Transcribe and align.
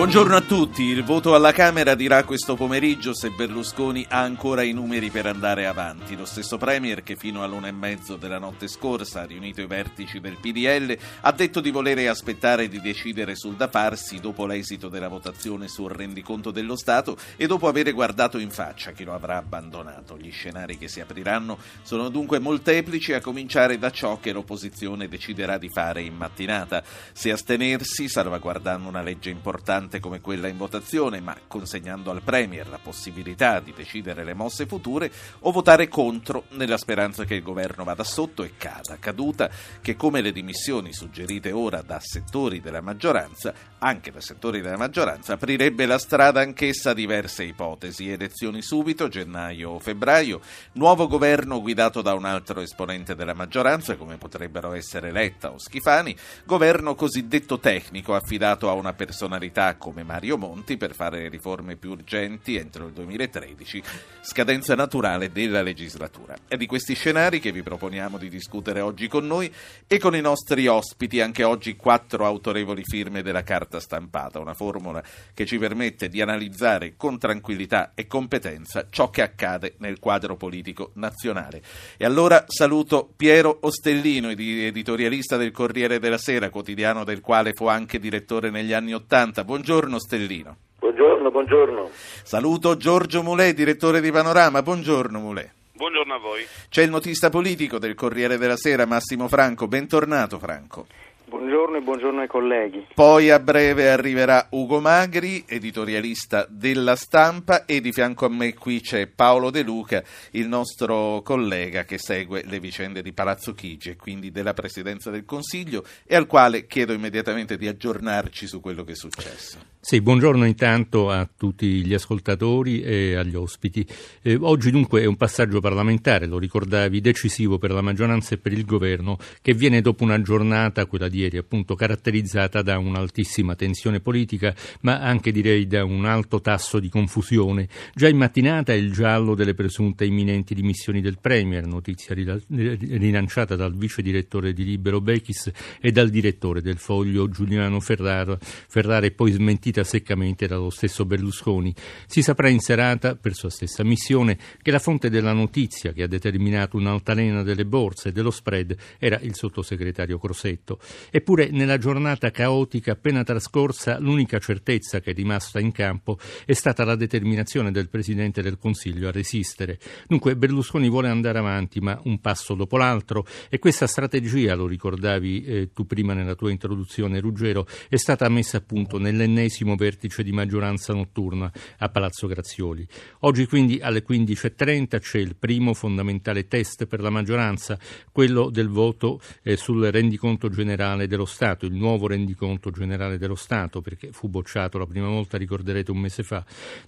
Buongiorno 0.00 0.34
a 0.34 0.40
tutti. 0.40 0.84
Il 0.84 1.04
voto 1.04 1.34
alla 1.34 1.52
Camera 1.52 1.94
dirà 1.94 2.24
questo 2.24 2.56
pomeriggio 2.56 3.12
se 3.12 3.28
Berlusconi 3.28 4.06
ha 4.08 4.20
ancora 4.20 4.62
i 4.62 4.72
numeri 4.72 5.10
per 5.10 5.26
andare 5.26 5.66
avanti. 5.66 6.16
Lo 6.16 6.24
stesso 6.24 6.56
Premier 6.56 7.02
che 7.02 7.16
fino 7.16 7.42
all'una 7.42 7.68
e 7.68 7.72
mezzo 7.72 8.16
della 8.16 8.38
notte 8.38 8.66
scorsa 8.66 9.20
ha 9.20 9.26
riunito 9.26 9.60
i 9.60 9.66
vertici 9.66 10.18
del 10.18 10.38
PDL 10.40 10.96
ha 11.20 11.32
detto 11.32 11.60
di 11.60 11.70
volere 11.70 12.08
aspettare 12.08 12.68
di 12.68 12.80
decidere 12.80 13.36
sul 13.36 13.56
da 13.56 13.68
farsi 13.68 14.20
dopo 14.20 14.46
l'esito 14.46 14.88
della 14.88 15.08
votazione 15.08 15.68
sul 15.68 15.90
rendiconto 15.90 16.50
dello 16.50 16.76
Stato 16.76 17.18
e 17.36 17.46
dopo 17.46 17.68
aver 17.68 17.92
guardato 17.92 18.38
in 18.38 18.50
faccia 18.50 18.92
chi 18.92 19.04
lo 19.04 19.12
avrà 19.12 19.36
abbandonato. 19.36 20.16
Gli 20.16 20.32
scenari 20.32 20.78
che 20.78 20.88
si 20.88 21.02
apriranno 21.02 21.58
sono 21.82 22.08
dunque 22.08 22.38
molteplici 22.38 23.12
a 23.12 23.20
cominciare 23.20 23.78
da 23.78 23.90
ciò 23.90 24.18
che 24.18 24.32
l'opposizione 24.32 25.08
deciderà 25.08 25.58
di 25.58 25.68
fare 25.68 26.00
in 26.00 26.16
mattinata. 26.16 26.82
Se 27.12 27.30
astenersi, 27.30 28.08
salvaguardando 28.08 28.88
una 28.88 29.02
legge 29.02 29.28
importante 29.28 29.88
importante 29.90 30.00
come 30.00 30.20
quella 30.20 30.46
in 30.46 30.56
votazione, 30.56 31.20
ma 31.20 31.36
consegnando 31.48 32.12
al 32.12 32.22
Premier 32.22 32.68
la 32.68 32.78
possibilità 32.80 33.58
di 33.58 33.72
decidere 33.74 34.22
le 34.22 34.34
mosse 34.34 34.66
future, 34.66 35.10
o 35.40 35.50
votare 35.50 35.88
contro 35.88 36.44
nella 36.50 36.76
speranza 36.76 37.24
che 37.24 37.34
il 37.34 37.42
governo 37.42 37.82
vada 37.82 38.04
sotto 38.04 38.44
e 38.44 38.52
cada, 38.56 38.98
caduta 39.00 39.50
che 39.80 39.96
come 39.96 40.20
le 40.20 40.30
dimissioni 40.30 40.92
suggerite 40.92 41.50
ora 41.50 41.82
da 41.82 41.98
settori 42.00 42.60
della 42.60 42.80
maggioranza, 42.80 43.52
anche 43.78 44.12
da 44.12 44.20
settori 44.20 44.60
della 44.60 44.76
maggioranza, 44.76 45.32
aprirebbe 45.32 45.86
la 45.86 45.98
strada 45.98 46.40
anch'essa 46.40 46.90
a 46.90 46.94
diverse 46.94 47.42
ipotesi, 47.42 48.10
elezioni 48.10 48.62
subito, 48.62 49.08
gennaio 49.08 49.70
o 49.70 49.78
febbraio, 49.78 50.40
nuovo 50.72 51.08
governo 51.08 51.60
guidato 51.60 52.00
da 52.00 52.14
un 52.14 52.24
altro 52.24 52.60
esponente 52.60 53.16
della 53.16 53.34
maggioranza, 53.34 53.96
come 53.96 54.18
potrebbero 54.18 54.72
essere 54.72 55.10
Letta 55.10 55.50
o 55.50 55.58
Schifani, 55.58 56.14
governo 56.44 56.94
cosiddetto 56.94 57.58
tecnico 57.58 58.14
affidato 58.14 58.68
a 58.68 58.74
una 58.74 58.92
personalità 58.92 59.69
come 59.76 60.02
Mario 60.02 60.36
Monti 60.36 60.76
per 60.76 60.94
fare 60.94 61.28
riforme 61.28 61.76
più 61.76 61.90
urgenti 61.90 62.56
entro 62.56 62.86
il 62.86 62.92
2013, 62.92 63.82
scadenza 64.20 64.74
naturale 64.74 65.30
della 65.32 65.62
legislatura. 65.62 66.36
È 66.46 66.56
di 66.56 66.66
questi 66.66 66.94
scenari 66.94 67.40
che 67.40 67.52
vi 67.52 67.62
proponiamo 67.62 68.18
di 68.18 68.28
discutere 68.28 68.80
oggi 68.80 69.08
con 69.08 69.26
noi 69.26 69.52
e 69.86 69.98
con 69.98 70.14
i 70.14 70.20
nostri 70.20 70.66
ospiti, 70.66 71.20
anche 71.20 71.44
oggi 71.44 71.76
quattro 71.76 72.26
autorevoli 72.26 72.82
firme 72.84 73.22
della 73.22 73.42
carta 73.42 73.80
stampata, 73.80 74.38
una 74.38 74.54
formula 74.54 75.02
che 75.34 75.46
ci 75.46 75.58
permette 75.58 76.08
di 76.08 76.20
analizzare 76.20 76.94
con 76.96 77.18
tranquillità 77.18 77.92
e 77.94 78.06
competenza 78.06 78.86
ciò 78.90 79.10
che 79.10 79.22
accade 79.22 79.74
nel 79.78 79.98
quadro 79.98 80.36
politico 80.36 80.92
nazionale. 80.94 81.62
E 81.96 82.04
allora 82.04 82.44
saluto 82.48 83.12
Piero 83.16 83.58
Ostellino, 83.62 84.28
editorialista 84.30 85.36
del 85.36 85.50
Corriere 85.50 85.98
della 85.98 86.18
Sera, 86.18 86.50
quotidiano 86.50 87.04
del 87.04 87.20
quale 87.20 87.52
fu 87.52 87.66
anche 87.66 87.98
direttore 87.98 88.50
negli 88.50 88.72
anni 88.72 88.94
Ottanta. 88.94 89.44
Buongiorno 89.60 89.98
Stellino. 89.98 90.56
Buongiorno, 90.78 91.30
buongiorno. 91.30 91.90
Saluto 92.22 92.78
Giorgio 92.78 93.22
Mulè, 93.22 93.52
direttore 93.52 94.00
di 94.00 94.10
Panorama. 94.10 94.62
Buongiorno 94.62 95.20
Mulè. 95.20 95.50
Buongiorno 95.74 96.14
a 96.14 96.18
voi. 96.18 96.46
C'è 96.70 96.82
il 96.82 96.88
notista 96.88 97.28
politico 97.28 97.78
del 97.78 97.94
Corriere 97.94 98.38
della 98.38 98.56
Sera, 98.56 98.86
Massimo 98.86 99.28
Franco. 99.28 99.68
Bentornato 99.68 100.38
Franco. 100.38 100.86
Buongiorno 101.30 101.76
e 101.76 101.80
buongiorno 101.80 102.20
ai 102.22 102.26
colleghi. 102.26 102.86
Poi 102.92 103.30
a 103.30 103.38
breve 103.38 103.88
arriverà 103.88 104.48
Ugo 104.50 104.80
Magri, 104.80 105.44
editorialista 105.46 106.44
della 106.50 106.96
stampa 106.96 107.66
e 107.66 107.80
di 107.80 107.92
fianco 107.92 108.26
a 108.26 108.28
me 108.28 108.52
qui 108.54 108.80
c'è 108.80 109.06
Paolo 109.06 109.50
De 109.50 109.62
Luca, 109.62 110.02
il 110.32 110.48
nostro 110.48 111.22
collega 111.22 111.84
che 111.84 111.98
segue 111.98 112.42
le 112.44 112.58
vicende 112.58 113.00
di 113.00 113.12
Palazzo 113.12 113.54
Chigi 113.54 113.90
e 113.90 113.96
quindi 113.96 114.32
della 114.32 114.54
Presidenza 114.54 115.10
del 115.10 115.24
Consiglio 115.24 115.84
e 116.04 116.16
al 116.16 116.26
quale 116.26 116.66
chiedo 116.66 116.92
immediatamente 116.92 117.56
di 117.56 117.68
aggiornarci 117.68 118.48
su 118.48 118.60
quello 118.60 118.82
che 118.82 118.92
è 118.92 118.96
successo. 118.96 119.58
Sì, 119.82 120.02
buongiorno 120.02 120.44
intanto 120.44 121.08
a 121.08 121.26
tutti 121.34 121.82
gli 121.82 121.94
ascoltatori 121.94 122.82
e 122.82 123.14
agli 123.14 123.34
ospiti. 123.34 123.84
Eh, 124.20 124.36
oggi 124.38 124.70
dunque 124.70 125.00
è 125.00 125.06
un 125.06 125.16
passaggio 125.16 125.58
parlamentare, 125.60 126.26
lo 126.26 126.38
ricordavi, 126.38 127.00
decisivo 127.00 127.56
per 127.56 127.70
la 127.70 127.80
maggioranza 127.80 128.34
e 128.34 128.38
per 128.38 128.52
il 128.52 128.66
governo, 128.66 129.16
che 129.40 129.54
viene 129.54 129.80
dopo 129.80 130.04
una 130.04 130.20
giornata, 130.20 130.84
quella 130.84 131.08
di 131.08 131.20
ieri, 131.20 131.38
appunto 131.38 131.74
caratterizzata 131.76 132.60
da 132.60 132.76
un'altissima 132.76 133.56
tensione 133.56 134.00
politica, 134.00 134.54
ma 134.82 135.00
anche 135.00 135.32
direi 135.32 135.66
da 135.66 135.82
un 135.82 136.04
alto 136.04 136.42
tasso 136.42 136.78
di 136.78 136.90
confusione. 136.90 137.66
Già 137.94 138.06
in 138.06 138.18
mattinata 138.18 138.74
il 138.74 138.92
giallo 138.92 139.34
delle 139.34 139.54
presunte 139.54 140.04
imminenti 140.04 140.54
dimissioni 140.54 141.00
del 141.00 141.18
Premier, 141.18 141.66
notizia 141.66 142.14
rilanciata 142.14 143.56
dal 143.56 143.74
vice 143.74 144.02
direttore 144.02 144.52
di 144.52 144.62
Libero 144.62 145.00
Bechis 145.00 145.50
e 145.80 145.90
dal 145.90 146.10
direttore 146.10 146.60
del 146.60 146.76
Foglio 146.76 147.30
Giuliano 147.30 147.80
Ferrara, 147.80 148.36
Ferrara 148.38 149.06
e 149.06 149.12
poi 149.12 149.32
smentita 149.32 149.68
smentita 149.70 149.84
seccamente 149.84 150.46
dallo 150.46 150.70
stesso 150.70 151.04
Berlusconi. 151.06 151.74
Si 152.06 152.22
saprà 152.22 152.48
in 152.48 152.60
serata, 152.60 153.14
per 153.14 153.34
sua 153.34 153.50
stessa 153.50 153.84
missione, 153.84 154.36
che 154.60 154.70
la 154.70 154.78
fonte 154.78 155.08
della 155.08 155.32
notizia 155.32 155.92
che 155.92 156.02
ha 156.02 156.06
determinato 156.06 156.76
un'altalena 156.76 157.42
delle 157.42 157.64
borse 157.64 158.08
e 158.08 158.12
dello 158.12 158.30
spread 158.30 158.76
era 158.98 159.18
il 159.20 159.34
sottosegretario 159.34 160.18
Crosetto. 160.18 160.80
Eppure 161.10 161.50
nella 161.50 161.78
giornata 161.78 162.30
caotica 162.30 162.92
appena 162.92 163.22
trascorsa 163.22 163.98
l'unica 163.98 164.38
certezza 164.38 165.00
che 165.00 165.12
è 165.12 165.14
rimasta 165.14 165.60
in 165.60 165.72
campo 165.72 166.18
è 166.44 166.52
stata 166.52 166.84
la 166.84 166.96
determinazione 166.96 167.70
del 167.70 167.88
Presidente 167.88 168.42
del 168.42 168.58
Consiglio 168.58 169.08
a 169.08 169.12
resistere. 169.12 169.78
Dunque 170.08 170.36
Berlusconi 170.36 170.88
vuole 170.88 171.08
andare 171.08 171.38
avanti, 171.38 171.80
ma 171.80 171.98
un 172.04 172.20
passo 172.20 172.54
dopo 172.54 172.76
l'altro 172.76 173.24
e 173.48 173.58
questa 173.58 173.86
strategia, 173.86 174.54
lo 174.54 174.66
ricordavi 174.66 175.42
eh, 175.42 175.70
tu 175.72 175.86
prima 175.86 176.14
nella 176.14 176.34
tua 176.34 176.50
introduzione 176.50 177.20
Ruggero, 177.20 177.66
è 177.88 177.96
stata 177.96 178.28
messa 178.28 178.58
a 178.58 178.60
punto 178.60 178.98
nell'ennesimo 178.98 179.59
decimo 179.60 179.76
vertice 179.76 180.22
di 180.22 180.32
maggioranza 180.32 180.94
notturna 180.94 181.52
a 181.78 181.88
Palazzo 181.90 182.26
Grazioli. 182.26 182.86
Oggi 183.20 183.46
quindi 183.46 183.78
alle 183.82 184.02
15.30 184.02 184.98
c'è 184.98 185.18
il 185.18 185.36
primo 185.36 185.74
fondamentale 185.74 186.48
test 186.48 186.86
per 186.86 187.02
la 187.02 187.10
maggioranza, 187.10 187.78
quello 188.10 188.48
del 188.48 188.68
voto 188.68 189.20
eh, 189.42 189.56
sul 189.56 189.84
rendiconto 189.90 190.48
generale 190.48 191.06
dello 191.06 191.26
Stato, 191.26 191.66
il 191.66 191.74
nuovo 191.74 192.06
rendiconto 192.06 192.70
generale 192.70 193.18
dello 193.18 193.34
Stato, 193.34 193.82
perché 193.82 194.12
fu 194.12 194.28
bocciato 194.28 194.78
la 194.78 194.86
prima 194.86 195.08
volta, 195.08 195.36
ricorderete, 195.36 195.90
un 195.90 195.98
mese 195.98 196.22
fa. 196.22 196.42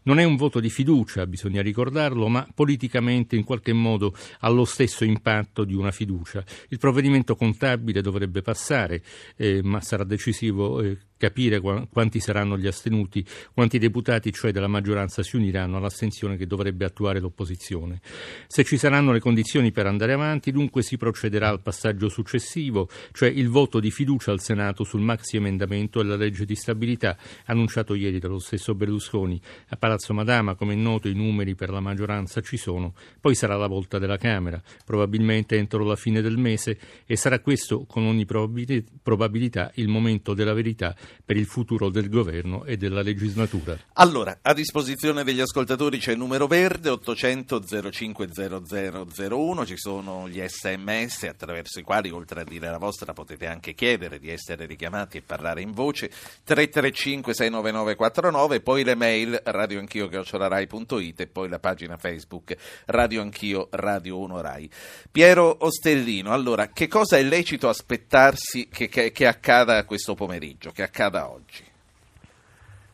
Non 0.05 0.19
è 0.19 0.25
un 0.25 0.37
voto 0.37 0.59
di 0.59 0.71
fiducia, 0.71 1.27
bisogna 1.27 1.61
ricordarlo, 1.61 2.29
ma 2.29 2.47
politicamente 2.55 3.37
in 3.37 3.45
qualche 3.45 3.75
modo 3.75 4.15
ha 4.41 4.49
lo 4.49 4.65
stesso 4.65 5.05
impatto 5.05 5.65
di 5.65 5.75
una 5.75 5.91
fiducia. 5.91 6.43
Il 6.69 6.79
provvedimento 6.79 7.37
contabile 7.37 8.01
dovrebbe 8.01 8.41
passare, 8.41 9.03
eh, 9.37 9.61
ma 9.63 9.83
sarà 9.83 10.05
decisivo 10.05 10.81
eh, 10.81 10.97
capire 11.23 11.61
quanti 11.61 12.19
saranno 12.19 12.59
gli 12.59 12.67
astenuti, 12.67 13.25
quanti 13.55 13.79
deputati, 13.79 14.33
cioè 14.33 14.51
della 14.51 14.67
maggioranza, 14.67 15.23
si 15.23 15.37
uniranno 15.37 15.77
all'astensione 15.77 16.37
che 16.37 16.49
dovrebbe 16.49 16.85
attuare 16.85 17.21
l'opposizione. 17.21 18.01
Se 18.49 18.65
ci 18.65 18.77
saranno 18.77 19.13
le 19.13 19.21
condizioni 19.21 19.71
per 19.71 19.87
andare 19.87 20.15
avanti, 20.15 20.51
dunque 20.51 20.83
si 20.83 20.97
procederà 20.97 21.49
al 21.49 21.63
passaggio 21.63 22.09
successivo, 22.09 22.89
cioè 23.13 23.29
il 23.29 23.49
voto 23.51 23.79
di 23.79 23.93
fiducia 23.93 24.33
al 24.33 24.41
Senato 24.41 24.83
sul 24.83 25.01
maxi 25.01 25.37
emendamento 25.37 26.01
e 26.01 26.05
legge 26.17 26.45
di 26.45 26.57
stabilità, 26.57 27.17
annunciato 27.47 27.95
ieri 27.95 28.19
dallo 28.19 28.41
stesso 28.41 28.75
Berlusconi. 28.75 29.41
A 29.69 29.77
Palazzo 29.77 30.13
Madama, 30.13 30.57
come 30.57 30.73
è 30.73 30.77
noto, 30.77 31.07
i 31.07 31.15
numeri 31.15 31.55
per 31.55 31.71
la 31.71 31.79
maggioranza 31.79 32.41
ci 32.41 32.57
sono, 32.57 32.95
poi 33.21 33.37
sarà 33.37 33.55
la 33.55 33.69
volta 33.69 34.01
della 34.01 34.17
Camera, 34.17 34.61
probabilmente 34.85 35.57
entro 35.57 35.85
la 35.85 35.95
fine 35.95 36.21
del 36.21 36.37
mese, 36.37 36.77
e 37.07 37.15
sarà 37.15 37.39
questo, 37.39 37.85
con 37.85 38.07
ogni 38.07 38.25
probabilità, 38.25 39.71
il 39.75 39.87
momento 39.87 40.35
della 40.35 40.53
verità 40.53 40.97
per 41.25 41.37
il 41.37 41.47
futuro 41.47 41.89
del 41.89 42.09
governo 42.09 42.65
e 42.65 42.77
della 42.77 43.03
legislatura. 43.03 43.79
Allora, 43.95 44.39
a 44.43 44.53
disposizione 44.53 45.25
degli 45.25 45.41
ascoltatori 45.41 45.99
c'è 45.99 46.13
il 46.13 46.19
numero 46.19 46.47
verde 46.47 46.91
800 46.91 47.91
05 47.91 48.29
0001, 48.33 49.67
ci 49.67 49.77
sono 49.77 50.29
gli 50.29 50.43
sms 50.45 51.25
attraverso 51.25 51.79
i 51.79 51.83
quali 51.83 52.11
oltre 52.11 52.41
a 52.41 52.45
dire 52.45 52.71
la 52.71 52.79
vostra 52.79 53.13
potete 53.13 53.47
anche 53.47 53.75
chiedere 53.75 54.19
di 54.19 54.31
essere 54.31 54.67
richiamati 54.67 55.19
e 55.19 55.23
parlare 55.23 55.61
in 55.63 55.73
voce 55.73 56.09
335 56.45 57.35
69949, 57.35 58.61
poi 58.61 58.85
le 58.85 58.95
mail 58.95 59.41
radioanchio.it 59.43 61.21
e 61.21 61.27
poi 61.27 61.49
la 61.49 61.59
pagina 61.59 61.97
Facebook 61.97 62.57
Radio 62.87 63.23
Anch'io 63.23 63.69
Radio 63.71 64.19
1 64.19 64.41
Rai. 64.41 64.71
Piero 65.11 65.57
Ostellino, 65.61 66.33
allora 66.33 66.69
che 66.69 66.89
cosa 66.89 67.17
è 67.17 67.23
lecito 67.23 67.69
aspettarsi 67.69 68.69
che, 68.69 68.89
che, 68.89 69.13
che 69.13 69.27
accada 69.27 69.85
questo 69.85 70.15
pomeriggio? 70.15 70.71
Che 70.71 70.83
accada 70.93 71.31
oggi? 71.31 71.65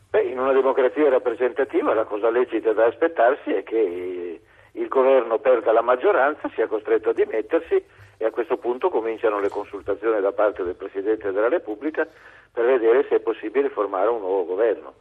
Beh, 0.09 0.23
in 0.23 0.39
una 0.39 0.53
democrazia 0.53 1.09
rappresentativa 1.09 1.93
la 1.93 2.05
cosa 2.05 2.31
lecita 2.31 2.71
da 2.71 2.85
aspettarsi 2.85 3.51
è 3.51 3.63
che 3.63 4.41
il 4.71 4.87
governo 4.87 5.37
perda 5.39 5.73
la 5.73 5.81
maggioranza, 5.81 6.49
sia 6.55 6.67
costretto 6.67 7.09
a 7.09 7.13
dimettersi 7.13 7.83
e 8.17 8.25
a 8.25 8.31
questo 8.31 8.57
punto 8.57 8.89
cominciano 8.89 9.39
le 9.39 9.49
consultazioni 9.49 10.19
da 10.21 10.31
parte 10.31 10.63
del 10.63 10.75
Presidente 10.75 11.31
della 11.31 11.49
Repubblica 11.49 12.07
per 12.51 12.65
vedere 12.65 13.05
se 13.07 13.17
è 13.17 13.19
possibile 13.19 13.69
formare 13.69 14.07
un 14.07 14.21
nuovo 14.21 14.45
governo. 14.45 14.93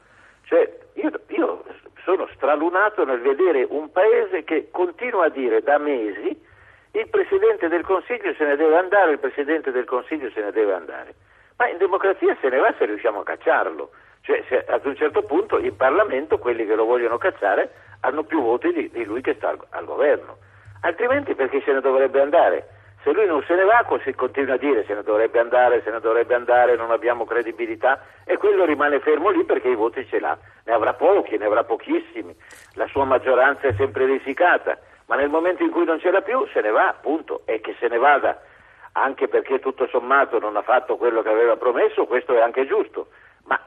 Cioè, 0.42 0.70
io, 0.94 1.10
io 1.28 1.64
sono 2.04 2.28
stralunato 2.34 3.04
nel 3.04 3.20
vedere 3.20 3.66
un 3.68 3.90
paese 3.92 4.44
che 4.44 4.68
continua 4.70 5.26
a 5.26 5.30
dire 5.30 5.62
da 5.62 5.78
mesi 5.78 6.46
il 6.92 7.08
Presidente 7.08 7.68
del 7.68 7.84
Consiglio 7.84 8.34
se 8.34 8.44
ne 8.44 8.56
deve 8.56 8.76
andare, 8.76 9.12
il 9.12 9.18
Presidente 9.18 9.70
del 9.70 9.84
Consiglio 9.84 10.30
se 10.30 10.40
ne 10.40 10.50
deve 10.50 10.72
andare. 10.74 11.14
Ma 11.58 11.68
in 11.68 11.76
democrazia 11.78 12.36
se 12.40 12.48
ne 12.48 12.58
va 12.58 12.72
se 12.78 12.86
riusciamo 12.86 13.20
a 13.20 13.24
cacciarlo. 13.24 13.90
Cioè 14.22 14.44
se 14.48 14.64
ad 14.66 14.84
un 14.86 14.94
certo 14.94 15.22
punto 15.22 15.58
in 15.58 15.76
Parlamento 15.76 16.38
quelli 16.38 16.64
che 16.64 16.74
lo 16.74 16.84
vogliono 16.84 17.18
cacciare 17.18 17.70
hanno 18.00 18.22
più 18.22 18.40
voti 18.40 18.72
di, 18.72 18.90
di 18.90 19.04
lui 19.04 19.20
che 19.22 19.34
sta 19.34 19.48
al, 19.48 19.58
al 19.70 19.84
governo. 19.84 20.36
Altrimenti 20.82 21.34
perché 21.34 21.60
se 21.64 21.72
ne 21.72 21.80
dovrebbe 21.80 22.20
andare? 22.20 22.68
Se 23.02 23.12
lui 23.12 23.26
non 23.26 23.42
se 23.42 23.54
ne 23.54 23.64
va, 23.64 23.84
si 24.04 24.14
continua 24.14 24.54
a 24.54 24.58
dire 24.58 24.84
se 24.84 24.94
ne 24.94 25.02
dovrebbe 25.02 25.40
andare, 25.40 25.82
se 25.82 25.90
ne 25.90 25.98
dovrebbe 25.98 26.34
andare, 26.34 26.76
non 26.76 26.90
abbiamo 26.90 27.24
credibilità 27.24 28.04
e 28.24 28.36
quello 28.36 28.64
rimane 28.64 29.00
fermo 29.00 29.30
lì 29.30 29.44
perché 29.44 29.68
i 29.68 29.74
voti 29.74 30.06
ce 30.06 30.20
l'ha. 30.20 30.36
Ne 30.64 30.72
avrà 30.72 30.94
pochi, 30.94 31.38
ne 31.38 31.46
avrà 31.46 31.64
pochissimi, 31.64 32.36
la 32.74 32.86
sua 32.86 33.04
maggioranza 33.04 33.66
è 33.66 33.74
sempre 33.74 34.04
risicata, 34.04 34.78
ma 35.06 35.16
nel 35.16 35.28
momento 35.28 35.62
in 35.64 35.70
cui 35.70 35.84
non 35.84 35.98
ce 35.98 36.10
l'ha 36.10 36.20
più 36.20 36.46
se 36.52 36.60
ne 36.60 36.70
va, 36.70 36.88
appunto, 36.88 37.42
e 37.46 37.60
che 37.60 37.74
se 37.80 37.88
ne 37.88 37.98
vada 37.98 38.40
anche 39.02 39.28
perché 39.28 39.58
tutto 39.58 39.86
sommato 39.88 40.38
non 40.38 40.56
ha 40.56 40.62
fatto 40.62 40.96
quello 40.96 41.22
che 41.22 41.28
aveva 41.28 41.56
promesso, 41.56 42.06
questo 42.06 42.34
è 42.34 42.40
anche 42.40 42.66
giusto, 42.66 43.08
ma 43.44 43.60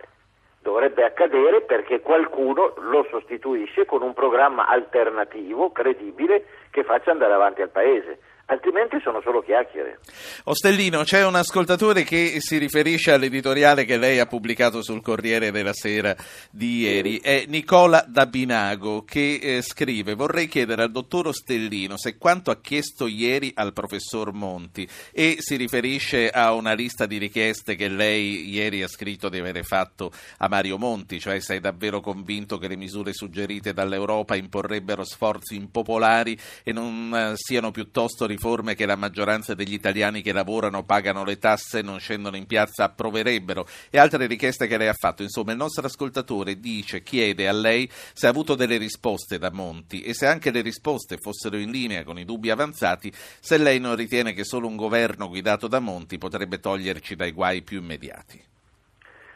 dovrebbe 0.61 1.03
accadere 1.03 1.61
perché 1.61 2.01
qualcuno 2.01 2.73
lo 2.77 3.05
sostituisce 3.09 3.85
con 3.85 4.01
un 4.01 4.13
programma 4.13 4.67
alternativo, 4.67 5.71
credibile, 5.71 6.45
che 6.69 6.83
faccia 6.83 7.11
andare 7.11 7.33
avanti 7.33 7.61
al 7.61 7.69
Paese 7.69 8.19
altrimenti 8.51 8.99
sono 9.01 9.21
solo 9.21 9.41
chiacchiere. 9.41 9.99
Ostellino, 10.43 11.03
c'è 11.03 11.25
un 11.25 11.35
ascoltatore 11.35 12.03
che 12.03 12.35
si 12.39 12.57
riferisce 12.57 13.11
all'editoriale 13.13 13.85
che 13.85 13.97
lei 13.97 14.19
ha 14.19 14.25
pubblicato 14.25 14.83
sul 14.83 15.01
Corriere 15.01 15.51
della 15.51 15.73
Sera 15.73 16.15
di 16.51 16.79
ieri, 16.79 17.19
è 17.19 17.45
Nicola 17.47 18.03
Dabinago 18.05 19.03
che 19.03 19.39
eh, 19.41 19.61
scrive 19.61 20.15
vorrei 20.15 20.47
chiedere 20.47 20.83
al 20.83 20.91
dottor 20.91 21.27
Ostellino 21.27 21.97
se 21.97 22.17
quanto 22.17 22.51
ha 22.51 22.59
chiesto 22.59 23.07
ieri 23.07 23.51
al 23.55 23.71
professor 23.71 24.33
Monti 24.33 24.87
e 25.13 25.37
si 25.39 25.55
riferisce 25.55 26.29
a 26.29 26.53
una 26.53 26.73
lista 26.73 27.05
di 27.05 27.17
richieste 27.17 27.75
che 27.75 27.87
lei 27.87 28.49
ieri 28.49 28.83
ha 28.83 28.87
scritto 28.87 29.29
di 29.29 29.39
avere 29.39 29.63
fatto 29.63 30.11
a 30.39 30.49
Mario 30.49 30.77
Monti, 30.77 31.19
cioè 31.19 31.39
se 31.39 31.55
è 31.55 31.59
davvero 31.61 32.01
convinto 32.01 32.57
che 32.57 32.67
le 32.67 32.75
misure 32.75 33.13
suggerite 33.13 33.71
dall'Europa 33.71 34.35
imporrebbero 34.35 35.05
sforzi 35.05 35.55
impopolari 35.55 36.37
e 36.63 36.73
non 36.73 37.13
eh, 37.15 37.31
siano 37.35 37.71
piuttosto 37.71 38.25
riferite 38.25 38.39
riforme 38.41 38.73
che 38.73 38.87
la 38.87 38.95
maggioranza 38.95 39.53
degli 39.53 39.73
italiani 39.73 40.23
che 40.23 40.33
lavorano, 40.33 40.83
pagano 40.83 41.23
le 41.23 41.37
tasse 41.37 41.83
non 41.83 41.99
scendono 41.99 42.35
in 42.37 42.47
piazza 42.47 42.85
approverebbero 42.85 43.67
e 43.91 43.99
altre 43.99 44.25
richieste 44.25 44.65
che 44.65 44.77
lei 44.77 44.87
ha 44.87 44.95
fatto. 44.97 45.21
Insomma, 45.21 45.51
il 45.51 45.59
nostro 45.59 45.85
ascoltatore 45.85 46.59
dice, 46.59 47.03
chiede 47.03 47.47
a 47.47 47.53
lei 47.53 47.87
se 47.91 48.25
ha 48.25 48.31
avuto 48.31 48.55
delle 48.55 48.77
risposte 48.77 49.37
da 49.37 49.51
Monti 49.51 50.01
e 50.01 50.15
se 50.15 50.25
anche 50.25 50.49
le 50.49 50.61
risposte 50.61 51.17
fossero 51.17 51.55
in 51.55 51.69
linea 51.69 52.03
con 52.03 52.17
i 52.17 52.25
dubbi 52.25 52.49
avanzati, 52.49 53.11
se 53.13 53.59
lei 53.59 53.79
non 53.79 53.95
ritiene 53.95 54.33
che 54.33 54.43
solo 54.43 54.65
un 54.65 54.75
governo 54.75 55.27
guidato 55.27 55.67
da 55.67 55.79
Monti 55.79 56.17
potrebbe 56.17 56.59
toglierci 56.59 57.15
dai 57.15 57.33
guai 57.33 57.61
più 57.61 57.79
immediati. 57.79 58.41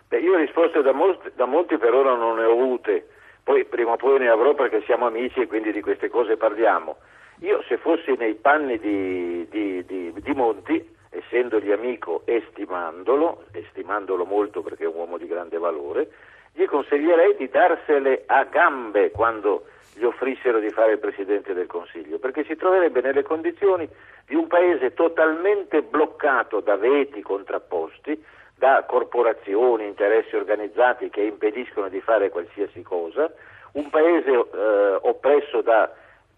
Beh, 0.08 0.19
io 0.19 0.36
risposte 0.36 0.81
da 0.81 0.94
molti, 0.94 1.30
da 1.36 1.46
molti 1.46 1.78
per 1.78 1.94
ora 1.94 2.16
non 2.16 2.38
ne 2.38 2.46
ho 2.46 2.54
avute, 2.54 3.08
poi 3.44 3.66
prima 3.66 3.92
o 3.92 3.98
poi 3.98 4.18
ne 4.18 4.30
avrò 4.30 4.56
perché 4.56 4.81
siamo 4.84 5.06
amici 5.06 5.42
e 5.42 5.48
quindi 5.48 5.72
di 5.72 5.81
queste 5.81 6.10
cose 6.10 6.38
parliamo. 6.38 6.98
Io 7.45 7.62
se 7.68 7.77
fossi 7.77 8.15
nei 8.18 8.33
panni 8.33 8.80
di, 8.80 9.47
di, 9.51 9.86
di, 9.86 10.12
di 10.15 10.33
Monti, 10.33 10.83
essendogli 11.12 11.71
amico 11.71 12.24
e 12.25 12.44
stimandolo, 12.50 13.44
e 13.51 13.63
stimandolo 13.69 14.25
molto 14.25 14.63
perché 14.63 14.86
è 14.86 14.88
un 14.88 14.95
uomo 14.95 15.19
di 15.19 15.27
grande 15.27 15.59
valore, 15.59 16.09
gli 16.53 16.65
consiglierei 16.65 17.36
di 17.36 17.47
darsele 17.47 18.24
a 18.25 18.45
gambe 18.45 19.12
quando 19.12 19.65
gli 19.94 20.03
offrissero 20.03 20.57
di 20.57 20.71
fare 20.71 20.94
il 20.94 20.97
Presidente 20.97 21.53
del 21.53 21.68
Consiglio, 21.68 22.18
perché 22.18 22.44
si 22.45 22.56
troverebbe 22.56 23.01
nelle 23.01 23.21
condizioni 23.21 23.88
di 24.25 24.33
un 24.33 24.48
paese 24.48 24.95
totalmente 24.95 25.83
bloccato 25.83 26.62
da 26.62 26.77
veti 26.77 27.21
contrapposti, 27.21 28.25
da 28.57 28.83
corporazioni, 28.88 29.86
interessi 29.86 30.36
organizzati 30.36 31.12
che 31.12 31.21
impediscono 31.21 31.89
di 31.89 32.01
fare 32.01 32.31
qualsiasi 32.31 32.81
cosa, 32.81 33.31
un 33.74 33.88
paese 33.91 34.31
eh, 34.31 34.98
oppresso 35.01 35.62
da 35.62 35.94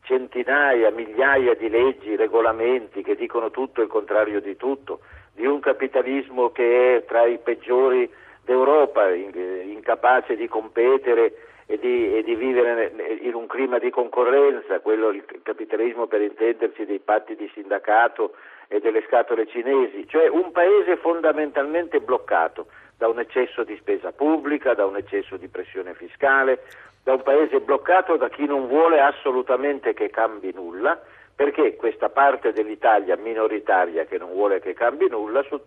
centinaia, 0.08 0.90
migliaia 0.90 1.54
di 1.54 1.70
leggi, 1.70 2.16
regolamenti 2.16 3.04
che 3.04 3.16
dicono 3.16 3.52
tutto 3.52 3.82
il 3.82 3.90
contrario 3.90 4.40
di 4.40 4.56
tutto, 4.56 5.02
di 5.34 5.46
un 5.46 5.60
capitalismo 5.60 6.52
che 6.52 6.96
è 6.96 7.06
tra 7.06 7.26
i 7.26 7.38
peggiori 7.38 8.10
d'Europa, 8.46 9.14
incapace 9.14 10.38
di 10.38 10.48
competere 10.48 11.34
e 11.66 11.78
di, 11.78 12.16
e 12.16 12.24
di, 12.24 12.36
vivere 12.36 13.20
in 13.22 13.34
un 13.36 13.46
clima 13.48 13.78
di 13.78 13.90
concorrenza, 13.90 14.80
quello 14.80 15.10
il 15.10 15.26
capitalismo 15.44 16.08
per 16.08 16.22
intendersi 16.22 16.86
dei 16.86 17.00
patti 17.00 17.36
di 17.36 17.52
sindacato 17.54 18.36
e 18.70 18.80
delle 18.80 19.04
scatole 19.06 19.46
cinesi, 19.48 20.08
cioè 20.08 20.30
un 20.30 20.52
paese 20.54 20.96
fondamentalmente 20.96 22.00
bloccato 22.00 22.68
da 22.98 23.10
un 23.10 23.20
eccesso 23.20 23.64
di 23.64 23.76
spesa 23.76 24.14
pubblica, 24.14 24.74
da 24.74 24.86
un 24.86 24.96
eccesso 24.96 25.36
di 25.36 25.50
pressione 25.50 25.94
fiscale, 25.94 26.64
da 27.08 27.14
un 27.14 27.24
paese 27.24 27.62
bloccato 27.62 28.18
da 28.18 28.28
chi 28.28 28.46
non 28.46 28.68
vuole 28.68 29.00
assolutamente 29.00 29.94
che 29.94 30.10
cambi 30.10 30.52
nulla, 30.54 31.00
perché 31.34 31.78
questa 31.78 32.10
parte 32.10 32.52
dell'Italia 32.52 33.16
minoritaria 33.16 34.04
che 34.04 34.18
non 34.18 34.32
vuole 34.34 34.60
che 34.60 34.74
cambi 34.74 35.08
nulla, 35.08 35.42
su, 35.44 35.58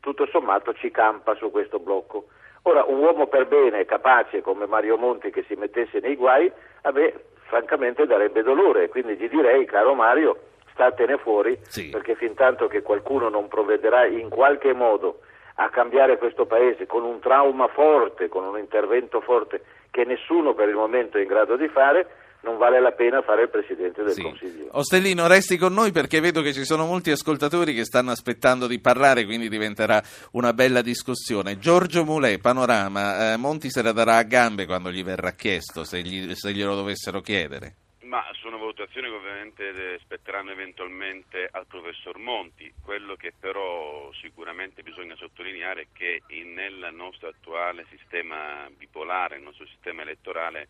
tutto 0.00 0.26
sommato 0.26 0.74
ci 0.74 0.90
campa 0.90 1.34
su 1.36 1.50
questo 1.50 1.78
blocco. 1.78 2.26
Ora, 2.64 2.84
un 2.84 2.98
uomo 2.98 3.28
per 3.28 3.46
bene, 3.46 3.86
capace 3.86 4.42
come 4.42 4.66
Mario 4.66 4.98
Monti 4.98 5.30
che 5.30 5.42
si 5.48 5.54
mettesse 5.54 6.00
nei 6.00 6.16
guai, 6.16 6.52
a 6.82 6.92
me 6.92 7.14
francamente 7.46 8.04
darebbe 8.04 8.42
dolore, 8.42 8.90
quindi 8.90 9.16
gli 9.16 9.30
direi, 9.30 9.64
caro 9.64 9.94
Mario, 9.94 10.36
statene 10.72 11.16
fuori, 11.16 11.58
sì. 11.62 11.88
perché 11.88 12.14
fin 12.14 12.34
tanto 12.34 12.66
che 12.66 12.82
qualcuno 12.82 13.30
non 13.30 13.48
provvederà 13.48 14.04
in 14.04 14.28
qualche 14.28 14.74
modo 14.74 15.20
a 15.54 15.70
cambiare 15.70 16.18
questo 16.18 16.44
paese 16.44 16.84
con 16.84 17.04
un 17.04 17.20
trauma 17.20 17.68
forte, 17.68 18.28
con 18.28 18.44
un 18.44 18.58
intervento 18.58 19.22
forte 19.22 19.62
che 19.90 20.04
nessuno 20.04 20.54
per 20.54 20.68
il 20.68 20.74
momento 20.74 21.18
è 21.18 21.22
in 21.22 21.28
grado 21.28 21.56
di 21.56 21.68
fare, 21.68 22.06
non 22.42 22.56
vale 22.56 22.80
la 22.80 22.92
pena 22.92 23.22
fare 23.22 23.42
il 23.42 23.50
Presidente 23.50 24.02
del 24.02 24.12
sì. 24.12 24.22
Consiglio. 24.22 24.68
Ostellino, 24.72 25.26
resti 25.26 25.56
con 25.58 25.74
noi 25.74 25.92
perché 25.92 26.20
vedo 26.20 26.40
che 26.40 26.52
ci 26.52 26.64
sono 26.64 26.86
molti 26.86 27.10
ascoltatori 27.10 27.74
che 27.74 27.84
stanno 27.84 28.10
aspettando 28.10 28.66
di 28.66 28.80
parlare, 28.80 29.24
quindi 29.24 29.48
diventerà 29.48 30.02
una 30.32 30.52
bella 30.52 30.80
discussione. 30.80 31.58
Giorgio 31.58 32.04
Mulè, 32.04 32.38
Panorama, 32.38 33.32
eh, 33.32 33.36
Monti 33.36 33.70
se 33.70 33.82
la 33.82 33.92
darà 33.92 34.16
a 34.16 34.22
gambe 34.22 34.66
quando 34.66 34.90
gli 34.90 35.04
verrà 35.04 35.32
chiesto, 35.32 35.84
se, 35.84 36.00
gli, 36.00 36.34
se 36.34 36.52
glielo 36.52 36.74
dovessero 36.74 37.20
chiedere. 37.20 37.74
Ma 38.10 38.28
sono 38.40 38.58
valutazioni 38.58 39.08
che 39.08 39.14
ovviamente 39.14 40.00
spetteranno 40.00 40.50
eventualmente 40.50 41.48
al 41.48 41.68
professor 41.68 42.18
Monti. 42.18 42.68
Quello 42.82 43.14
che 43.14 43.32
però 43.38 44.12
sicuramente 44.14 44.82
bisogna 44.82 45.14
sottolineare 45.14 45.82
è 45.82 45.86
che 45.92 46.20
nel 46.42 46.88
nostro 46.90 47.28
attuale 47.28 47.86
sistema 47.88 48.68
bipolare, 48.76 49.36
nel 49.36 49.44
nostro 49.44 49.64
sistema 49.66 50.02
elettorale, 50.02 50.66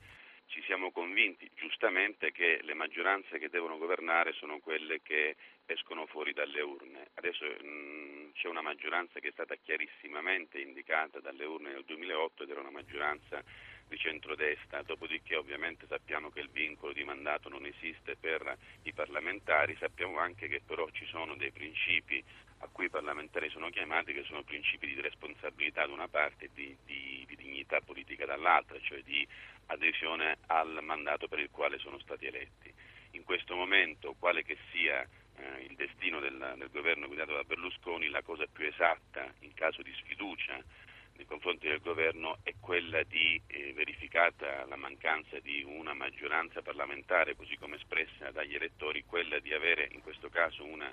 ci 0.49 0.61
siamo 0.67 0.91
convinti 0.91 1.51
giustamente 1.55 2.31
che 2.31 2.59
le 2.61 2.75
maggioranze 2.75 3.39
che 3.39 3.49
devono 3.49 3.79
governare 3.79 4.35
sono 4.35 4.59
quelle 4.59 5.01
che 5.01 5.37
escono 5.65 6.05
fuori 6.05 6.35
dalle 6.35 6.61
urne. 6.61 7.09
Adesso 7.15 7.47
mh, 7.47 7.67
mm, 7.67 8.31
c'è 8.35 8.49
una 8.49 8.61
maggioranza 8.61 9.19
che 9.19 9.29
è 9.29 9.33
stata 9.33 9.55
chiarissimamente 9.55 10.59
indicata 10.59 11.21
dalle 11.21 11.47
urne 11.47 11.73
nel 11.73 11.85
2008 11.87 12.43
ed 12.43 12.51
era 12.51 12.61
una 12.61 12.71
maggioranza 12.71 13.43
di 13.91 13.99
centrodestra, 13.99 14.83
dopodiché 14.83 15.35
ovviamente 15.35 15.85
sappiamo 15.89 16.31
che 16.31 16.41
il 16.41 16.49
vincolo 16.49 16.93
di 16.93 17.03
mandato 17.03 17.49
non 17.49 17.67
esiste 17.67 18.17
per 18.17 18.57
i 18.83 18.93
parlamentari, 18.93 19.77
sappiamo 19.79 20.19
anche 20.19 20.47
che 20.47 20.63
però 20.65 20.89
ci 20.91 21.05
sono 21.07 21.35
dei 21.35 21.51
principi 21.51 22.23
a 22.59 22.69
cui 22.71 22.85
i 22.87 22.91
parlamentari 22.91 23.51
sono 23.51 23.69
chiamati 23.69 24.13
che 24.13 24.23
sono 24.23 24.43
principi 24.43 24.87
di 24.87 25.01
responsabilità 25.01 25.87
da 25.87 25.93
una 25.93 26.09
parte 26.09 26.45
e 26.47 26.51
di, 26.55 26.77
di, 26.87 27.25
di 27.27 27.37
dignità 27.37 27.81
politica 27.81 28.25
dall'altra, 28.25 28.79
cioè 28.81 29.03
di 29.03 29.27
adesione 29.67 30.39
al 30.47 30.79
mandato 30.83 31.27
per 31.27 31.41
il 31.41 31.51
quale 31.51 31.79
sono 31.79 31.99
stati 31.99 32.27
eletti. 32.27 32.73
In 33.13 33.25
questo 33.25 33.57
momento, 33.57 34.15
quale 34.19 34.45
che 34.45 34.57
sia 34.71 35.03
eh, 35.03 35.65
il 35.65 35.75
destino 35.75 36.21
del, 36.21 36.55
del 36.59 36.71
governo 36.71 37.09
guidato 37.09 37.35
da 37.35 37.43
Berlusconi, 37.43 38.09
la 38.09 38.23
cosa 38.23 38.47
più 38.47 38.67
esatta 38.67 39.33
in 39.41 39.53
caso 39.55 39.83
di 39.83 39.93
sfiducia 39.95 40.63
nei 41.21 41.27
confronti 41.27 41.69
del 41.69 41.83
governo 41.83 42.39
è 42.43 42.55
quella 42.59 43.03
di, 43.03 43.39
eh, 43.47 43.75
verificata 43.75 44.65
la 44.65 44.77
mancanza 44.77 45.39
di 45.41 45.63
una 45.63 45.93
maggioranza 45.93 46.63
parlamentare 46.63 47.37
così 47.37 47.59
come 47.59 47.77
espressa 47.77 48.31
dagli 48.31 48.55
elettori, 48.55 49.05
quella 49.05 49.39
di 49.39 49.53
avere 49.53 49.87
in 49.93 50.01
questo 50.01 50.31
caso 50.31 50.65
una 50.65 50.91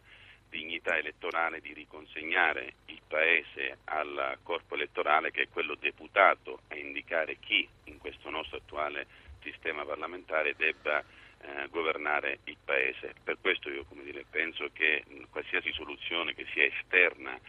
dignità 0.49 0.97
elettorale 0.97 1.61
di 1.61 1.71
riconsegnare 1.71 2.73
il 2.87 2.99
Paese 3.07 3.77
al 3.85 4.37
corpo 4.43 4.75
elettorale 4.75 5.31
che 5.31 5.43
è 5.43 5.49
quello 5.49 5.75
deputato 5.75 6.59
a 6.67 6.75
indicare 6.75 7.37
chi 7.39 7.65
in 7.85 7.97
questo 7.97 8.29
nostro 8.29 8.57
attuale 8.57 9.07
sistema 9.41 9.85
parlamentare 9.85 10.55
debba 10.57 10.99
eh, 10.99 11.67
governare 11.69 12.39
il 12.45 12.57
Paese. 12.65 13.13
Per 13.23 13.37
questo 13.39 13.69
io 13.69 13.85
dire, 14.03 14.25
penso 14.29 14.69
che 14.73 15.05
qualsiasi 15.29 15.71
soluzione 15.71 16.33
che 16.33 16.45
sia 16.51 16.65
esterna 16.65 17.39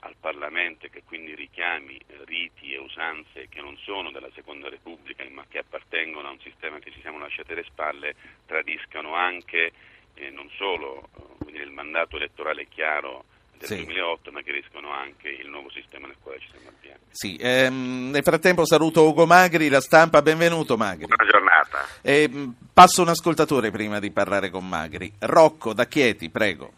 al 0.00 0.14
Parlamento 0.20 0.86
e 0.86 0.90
che 0.90 1.02
quindi 1.04 1.34
richiami 1.34 1.98
riti 2.24 2.72
e 2.72 2.78
usanze 2.78 3.48
che 3.48 3.60
non 3.60 3.76
sono 3.78 4.10
della 4.10 4.30
Seconda 4.34 4.68
Repubblica 4.68 5.24
ma 5.30 5.44
che 5.48 5.58
appartengono 5.58 6.28
a 6.28 6.32
un 6.32 6.40
sistema 6.40 6.78
che 6.78 6.90
ci 6.92 7.00
siamo 7.00 7.18
lasciati 7.18 7.52
alle 7.52 7.64
spalle 7.64 8.14
tradiscano 8.46 9.14
anche 9.14 9.72
eh, 10.14 10.30
non 10.30 10.48
solo 10.56 11.08
eh, 11.46 11.60
il 11.62 11.70
mandato 11.70 12.16
elettorale 12.16 12.68
chiaro 12.68 13.24
del 13.58 13.68
sì. 13.68 13.76
2008 13.76 14.30
ma 14.30 14.42
che 14.42 14.52
riscono 14.52 14.92
anche 14.92 15.28
il 15.28 15.48
nuovo 15.48 15.70
sistema 15.70 16.06
nel 16.06 16.16
quale 16.22 16.38
ci 16.38 16.48
stiamo 16.48 16.68
avviando. 16.68 17.04
Sì, 17.10 17.36
ehm, 17.40 18.10
nel 18.10 18.22
frattempo 18.22 18.64
saluto 18.64 19.06
Ugo 19.08 19.26
Magri, 19.26 19.68
la 19.68 19.80
stampa, 19.80 20.22
benvenuto 20.22 20.76
Magri. 20.76 21.06
Buona 21.06 21.28
giornata. 21.28 21.84
Eh, 22.02 22.30
passo 22.72 23.02
un 23.02 23.08
ascoltatore 23.08 23.72
prima 23.72 23.98
di 23.98 24.12
parlare 24.12 24.50
con 24.50 24.66
Magri. 24.68 25.12
Rocco 25.18 25.72
da 25.72 25.86
Chieti, 25.86 26.30
prego. 26.30 26.72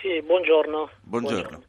Sì, 0.00 0.22
buongiorno. 0.22 0.90
Buongiorno. 1.02 1.40
buongiorno. 1.40 1.64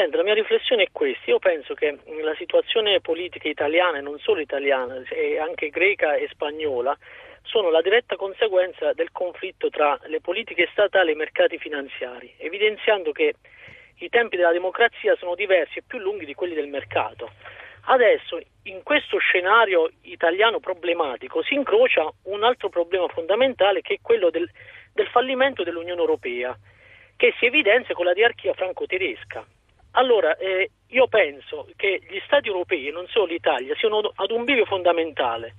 Senta, 0.00 0.16
la 0.16 0.22
mia 0.22 0.32
riflessione 0.32 0.84
è 0.84 0.88
questa. 0.90 1.30
Io 1.30 1.38
penso 1.38 1.74
che 1.74 1.94
la 2.22 2.34
situazione 2.36 3.02
politica 3.02 3.48
italiana, 3.48 3.98
e 3.98 4.00
non 4.00 4.18
solo 4.18 4.40
italiana, 4.40 4.94
anche 5.42 5.68
greca 5.68 6.14
e 6.14 6.26
spagnola, 6.32 6.96
sono 7.42 7.68
la 7.68 7.82
diretta 7.82 8.16
conseguenza 8.16 8.94
del 8.94 9.12
conflitto 9.12 9.68
tra 9.68 10.00
le 10.04 10.22
politiche 10.22 10.70
statali 10.72 11.10
e 11.10 11.12
i 11.12 11.16
mercati 11.16 11.58
finanziari, 11.58 12.32
evidenziando 12.38 13.12
che 13.12 13.34
i 13.96 14.08
tempi 14.08 14.38
della 14.38 14.52
democrazia 14.52 15.14
sono 15.16 15.34
diversi 15.34 15.80
e 15.80 15.82
più 15.86 15.98
lunghi 15.98 16.24
di 16.24 16.32
quelli 16.32 16.54
del 16.54 16.68
mercato. 16.68 17.32
Adesso, 17.82 18.40
in 18.62 18.82
questo 18.82 19.18
scenario 19.18 19.90
italiano 20.04 20.60
problematico, 20.60 21.42
si 21.42 21.52
incrocia 21.52 22.10
un 22.22 22.42
altro 22.42 22.70
problema 22.70 23.06
fondamentale 23.08 23.82
che 23.82 23.96
è 23.96 23.98
quello 24.00 24.30
del, 24.30 24.48
del 24.94 25.08
fallimento 25.08 25.62
dell'Unione 25.62 26.00
Europea, 26.00 26.56
che 27.18 27.34
si 27.38 27.44
evidenzia 27.44 27.94
con 27.94 28.06
la 28.06 28.14
diarchia 28.14 28.54
franco-tedesca. 28.54 29.44
Allora, 29.92 30.36
eh, 30.36 30.70
io 30.88 31.08
penso 31.08 31.68
che 31.76 32.00
gli 32.08 32.20
Stati 32.24 32.48
europei, 32.48 32.90
non 32.90 33.06
solo 33.08 33.26
l'Italia, 33.26 33.74
siano 33.76 33.98
ad 34.14 34.30
un 34.30 34.44
bivio 34.44 34.64
fondamentale 34.64 35.54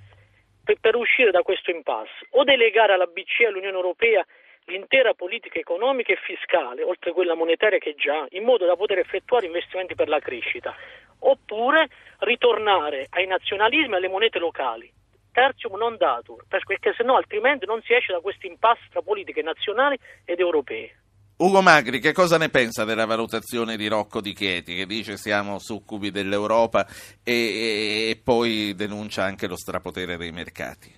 per, 0.64 0.78
per 0.80 0.96
uscire 0.96 1.32
da 1.32 1.42
questo 1.42 1.72
impasse, 1.72 2.28
o 2.32 2.44
delegare 2.44 2.94
alla 2.94 3.08
BCE 3.08 3.44
e 3.44 3.48
all'Unione 3.48 3.76
Europea 3.76 4.26
l'intera 4.66 5.14
politica 5.14 5.60
economica 5.60 6.14
e 6.14 6.18
fiscale, 6.18 6.84
oltre 6.84 7.10
a 7.10 7.14
quella 7.14 7.36
monetaria 7.36 7.78
che 7.78 7.96
già, 7.96 8.26
in 8.30 8.44
modo 8.44 8.66
da 8.66 8.76
poter 8.76 9.00
effettuare 9.00 9.48
investimenti 9.48 9.96
per 9.96 10.08
la 10.08 10.20
crescita, 10.20 10.74
oppure 11.20 11.90
ritornare 12.20 13.08
ai 13.10 13.28
nazionalismi 13.28 13.94
e 13.94 13.98
alle 13.98 14.08
monete 14.08 14.40
locali. 14.40 14.90
Tertium 15.34 15.78
non 15.78 15.98
datur, 15.98 16.46
perché 16.48 16.94
se 16.94 17.04
no 17.04 17.16
altrimenti 17.16 17.66
non 17.66 17.82
si 17.82 17.94
esce 17.94 18.12
da 18.12 18.20
questo 18.20 18.48
impasse 18.48 18.84
tra 18.92 19.02
politiche 19.02 19.42
nazionali 19.42 19.98
ed 20.26 20.40
europee. 20.40 21.01
Ugo 21.42 21.64
Magri, 21.64 22.00
che 22.00 22.14
cosa 22.14 22.38
ne 22.38 22.50
pensa 22.50 22.86
della 22.86 23.08
valutazione 23.08 23.76
di 23.76 23.88
Rocco 23.88 24.22
Di 24.22 24.32
Chieti 24.32 24.76
che 24.76 24.86
dice 24.86 25.18
siamo 25.18 25.58
succubi 25.58 26.12
dell'Europa 26.12 26.86
e, 27.24 27.34
e, 27.34 28.10
e 28.12 28.22
poi 28.24 28.76
denuncia 28.76 29.24
anche 29.24 29.48
lo 29.48 29.56
strapotere 29.56 30.18
dei 30.18 30.32
mercati? 30.32 30.94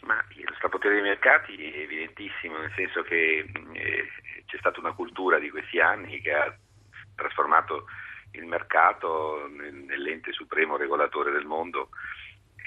Ma 0.00 0.14
lo 0.16 0.54
strapotere 0.54 0.94
dei 0.94 1.02
mercati 1.02 1.62
è 1.70 1.80
evidentissimo, 1.80 2.56
nel 2.56 2.72
senso 2.74 3.02
che 3.02 3.44
eh, 3.74 4.08
c'è 4.46 4.56
stata 4.56 4.80
una 4.80 4.94
cultura 4.94 5.38
di 5.38 5.50
questi 5.50 5.78
anni 5.78 6.18
che 6.22 6.32
ha 6.32 6.56
trasformato 7.14 7.84
il 8.30 8.46
mercato 8.46 9.46
nell'ente 9.50 10.32
supremo 10.32 10.78
regolatore 10.78 11.32
del 11.32 11.44
mondo 11.44 11.90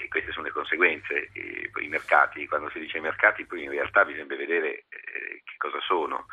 e 0.04 0.08
queste 0.08 0.32
sono 0.32 0.46
le 0.46 0.52
conseguenze. 0.52 1.30
I 1.32 1.88
mercati, 1.88 2.46
quando 2.46 2.68
si 2.70 2.78
dice 2.78 3.00
mercati, 3.00 3.46
poi 3.46 3.64
in 3.64 3.70
realtà 3.70 4.04
bisogna 4.04 4.36
vedere 4.36 4.84
eh, 4.88 5.42
che 5.44 5.56
cosa 5.56 5.80
sono. 5.80 6.26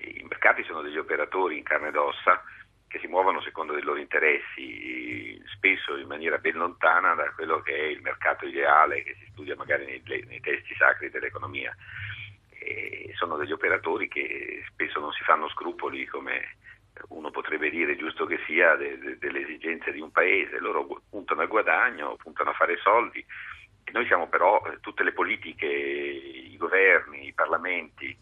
I 0.00 0.26
mercati 0.28 0.64
sono 0.64 0.82
degli 0.82 0.98
operatori 0.98 1.56
in 1.56 1.62
carne 1.62 1.88
ed 1.88 1.96
ossa 1.96 2.42
che 2.88 2.98
si 2.98 3.06
muovono 3.06 3.40
secondo 3.40 3.72
dei 3.72 3.82
loro 3.82 3.98
interessi, 3.98 5.40
spesso 5.54 5.96
in 5.96 6.06
maniera 6.06 6.38
ben 6.38 6.56
lontana 6.56 7.14
da 7.14 7.30
quello 7.32 7.62
che 7.62 7.74
è 7.74 7.84
il 7.84 8.02
mercato 8.02 8.46
ideale 8.46 9.02
che 9.02 9.16
si 9.18 9.28
studia 9.30 9.56
magari 9.56 9.86
nei, 9.86 10.24
nei 10.26 10.40
testi 10.40 10.74
sacri 10.74 11.08
dell'economia. 11.08 11.74
E 12.58 13.12
sono 13.16 13.36
degli 13.36 13.52
operatori 13.52 14.08
che 14.08 14.64
spesso 14.68 15.00
non 15.00 15.12
si 15.12 15.22
fanno 15.22 15.48
scrupoli 15.48 16.04
come 16.06 16.56
uno 17.08 17.30
potrebbe 17.30 17.70
dire 17.70 17.96
giusto 17.96 18.26
che 18.26 18.38
sia 18.46 18.74
de, 18.76 18.98
de, 18.98 19.18
delle 19.18 19.40
esigenze 19.40 19.92
di 19.92 20.00
un 20.00 20.10
paese, 20.10 20.58
loro 20.58 21.02
puntano 21.08 21.40
al 21.40 21.48
guadagno, 21.48 22.16
puntano 22.16 22.50
a 22.50 22.54
fare 22.54 22.76
soldi. 22.78 23.24
Noi 23.92 24.06
siamo 24.06 24.28
però, 24.28 24.62
eh, 24.66 24.78
tutte 24.80 25.02
le 25.02 25.12
politiche, 25.12 25.66
i 25.66 26.56
governi, 26.56 27.26
i 27.26 27.32
parlamenti 27.32 28.16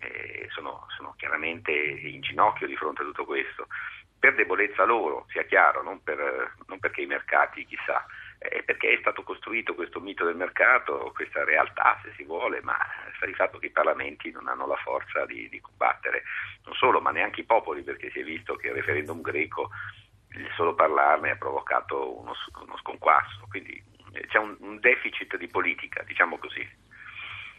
eh, 0.00 0.48
sono, 0.50 0.86
sono, 0.96 1.14
chiaramente 1.16 1.70
in 1.72 2.20
ginocchio 2.20 2.66
di 2.66 2.76
fronte 2.76 3.02
a 3.02 3.04
tutto 3.04 3.24
questo, 3.24 3.68
per 4.18 4.34
debolezza 4.34 4.84
loro, 4.84 5.26
sia 5.28 5.44
chiaro, 5.44 5.82
non, 5.82 6.02
per, 6.02 6.54
non 6.66 6.78
perché 6.78 7.02
i 7.02 7.06
mercati 7.06 7.66
chissà, 7.66 8.04
eh, 8.42 8.62
perché 8.62 8.92
è 8.92 8.98
stato 9.00 9.22
costruito 9.22 9.74
questo 9.74 10.00
mito 10.00 10.24
del 10.24 10.36
mercato, 10.36 11.12
questa 11.14 11.44
realtà 11.44 11.98
se 12.02 12.12
si 12.16 12.24
vuole, 12.24 12.60
ma 12.62 12.76
sta 13.16 13.26
di 13.26 13.34
fatto 13.34 13.58
che 13.58 13.66
i 13.66 13.70
parlamenti 13.70 14.30
non 14.30 14.48
hanno 14.48 14.66
la 14.66 14.76
forza 14.76 15.24
di, 15.26 15.48
di 15.48 15.60
combattere, 15.60 16.24
non 16.64 16.74
solo, 16.74 17.00
ma 17.00 17.10
neanche 17.10 17.40
i 17.40 17.44
popoli, 17.44 17.82
perché 17.82 18.10
si 18.10 18.20
è 18.20 18.24
visto 18.24 18.56
che 18.56 18.68
il 18.68 18.74
referendum 18.74 19.20
greco, 19.20 19.70
il 20.34 20.50
solo 20.56 20.74
parlarne 20.74 21.30
ha 21.30 21.36
provocato 21.36 22.18
uno, 22.18 22.32
uno 22.60 22.76
sconquasso, 22.78 23.46
quindi 23.48 23.80
eh, 24.12 24.26
c'è 24.26 24.38
un, 24.38 24.56
un, 24.60 24.80
deficit 24.80 25.36
di 25.36 25.48
politica, 25.48 26.02
diciamo 26.02 26.38
così. 26.38 26.66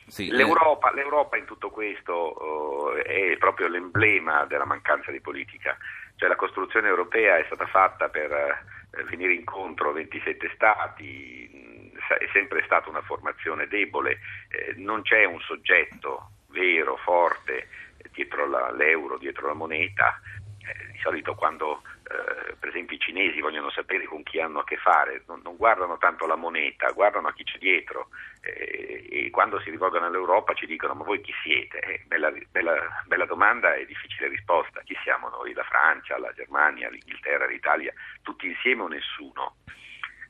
Sì, 0.07 0.27
eh. 0.27 0.33
L'Europa, 0.33 0.91
eh... 0.91 0.95
l'Europa, 0.95 1.37
in 1.37 1.45
tutto 1.45 1.69
questo 1.69 2.93
uh, 2.93 2.95
è 3.01 3.37
proprio 3.37 3.67
l'emblema 3.67 4.45
della 4.45 4.65
mancanza 4.65 5.11
di 5.11 5.21
politica, 5.21 5.77
cioè 6.15 6.29
la 6.29 6.35
costruzione 6.35 6.87
europea 6.87 7.37
è 7.37 7.45
stata 7.45 7.65
fatta 7.67 8.09
per 8.09 8.31
uh, 8.31 8.82
venire 9.05 9.33
incontro 9.33 9.89
a 9.89 9.93
27 9.93 10.51
stati, 10.53 11.91
è 12.19 12.29
sempre 12.31 12.63
stata 12.65 12.89
una 12.89 13.01
formazione 13.01 13.67
debole, 13.67 14.19
eh, 14.50 14.73
non 14.77 15.01
c'è 15.01 15.25
un 15.25 15.39
soggetto 15.41 16.31
vero, 16.47 16.97
forte, 16.97 17.67
dietro 18.12 18.47
la, 18.47 18.71
l'euro, 18.71 19.17
dietro 19.17 19.47
la 19.47 19.53
moneta. 19.53 20.19
Eh, 20.59 20.91
di 20.91 21.00
solito 21.00 21.35
quando 21.35 21.81
eh, 22.03 22.55
per 22.60 22.69
esempio 22.69 22.95
i 22.95 23.00
cinesi 23.00 23.39
vogliono 23.39 23.69
sapere 23.72 24.05
con 24.05 24.24
chi 24.24 24.39
hanno 24.39 24.60
a 24.60 24.63
che 24.63 24.77
fare, 24.77 25.24
non, 25.27 25.39
non 25.43 25.55
guardano 25.55 25.98
tanto 25.98 26.25
la 26.25 26.36
moneta, 26.36 26.91
guardano 26.91 27.27
a 27.29 27.33
chi 27.33 27.43
c'è 27.43 27.57
dietro 27.57 28.10
eh, 28.41 29.07
e 29.10 29.29
quando 29.29 29.60
si 29.62 29.69
rivolgono 29.69 30.05
all'Europa 30.05 30.53
ci 30.53 30.65
dicono 30.65 30.93
ma 30.93 31.03
voi 31.03 31.22
chi 31.22 31.33
siete? 31.43 31.79
Eh, 31.79 32.03
bella, 32.05 32.31
bella, 32.51 33.03
bella, 33.05 33.25
domanda 33.25 33.74
e 33.75 33.86
difficile 33.86 34.27
risposta, 34.27 34.81
chi 34.83 34.95
siamo 35.03 35.29
noi? 35.29 35.53
La 35.53 35.63
Francia, 35.63 36.17
la 36.19 36.33
Germania, 36.33 36.89
l'Inghilterra, 36.89 37.45
l'Italia, 37.45 37.93
tutti 38.22 38.48
insieme 38.48 38.81
o 38.81 38.88
nessuno? 38.88 39.57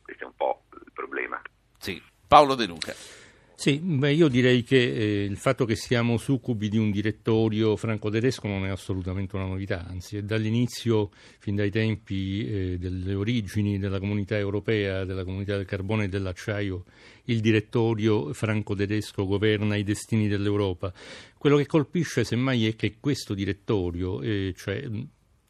Questo 0.04 0.24
è 0.24 0.28
un 0.28 0.36
po' 0.36 0.64
il 0.74 0.92
problema. 0.94 1.42
Sì, 1.78 2.02
Paolo 2.28 2.56
De 2.56 2.66
Luca. 2.66 3.23
Sì, 3.64 3.80
beh, 3.80 4.12
io 4.12 4.28
direi 4.28 4.62
che 4.62 4.76
eh, 4.76 5.24
il 5.24 5.38
fatto 5.38 5.64
che 5.64 5.78
siamo 5.78 6.18
succubi 6.18 6.68
di 6.68 6.78
un 6.78 6.92
direttorio 6.92 7.78
franco-tedesco 7.78 8.46
non 8.46 8.66
è 8.66 8.70
assolutamente 8.70 9.38
una 9.38 9.46
novità, 9.46 9.86
anzi 9.88 10.18
è 10.18 10.22
dall'inizio, 10.22 11.12
fin 11.40 11.56
dai 11.56 11.72
tempi 11.72 12.46
eh, 12.46 12.78
delle 12.78 13.14
origini 13.14 13.80
della 13.80 14.00
comunità 14.00 14.38
europea, 14.38 15.06
della 15.06 15.24
comunità 15.24 15.56
del 15.56 15.66
carbone 15.66 16.04
e 16.04 16.08
dell'acciaio, 16.10 16.84
il 17.28 17.40
direttorio 17.40 18.34
franco-tedesco 18.34 19.26
governa 19.26 19.78
i 19.78 19.84
destini 19.86 20.28
dell'Europa. 20.28 20.92
Quello 21.38 21.56
che 21.56 21.66
colpisce 21.66 22.26
semmai 22.26 22.68
è 22.68 22.76
che 22.76 22.96
questo 23.00 23.34
direttorio, 23.34 24.22
eh, 24.22 24.54
cioè 24.58 24.86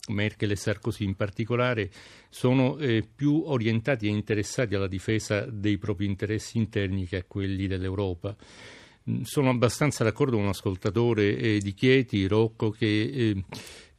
Merkel 0.10 0.52
e 0.52 0.56
Sarkozy 0.56 1.06
in 1.06 1.16
particolare, 1.16 1.90
sono 2.30 2.78
eh, 2.78 3.04
più 3.04 3.44
orientati 3.46 4.08
e 4.08 4.12
interessati 4.12 4.76
alla 4.76 4.88
difesa 4.88 5.46
dei 5.46 5.78
propri 5.78 6.06
interessi 6.06 6.58
interni 6.58 7.06
che 7.06 7.18
a 7.18 7.24
quelli 7.24 7.68
dell'Europa. 7.68 8.36
Sono 9.24 9.50
abbastanza 9.50 10.04
d'accordo 10.04 10.36
con 10.36 10.44
un 10.44 10.50
ascoltatore 10.50 11.36
eh, 11.36 11.60
di 11.60 11.74
Chieti, 11.74 12.26
Rocco, 12.26 12.70
che 12.70 12.86
eh, 12.86 13.44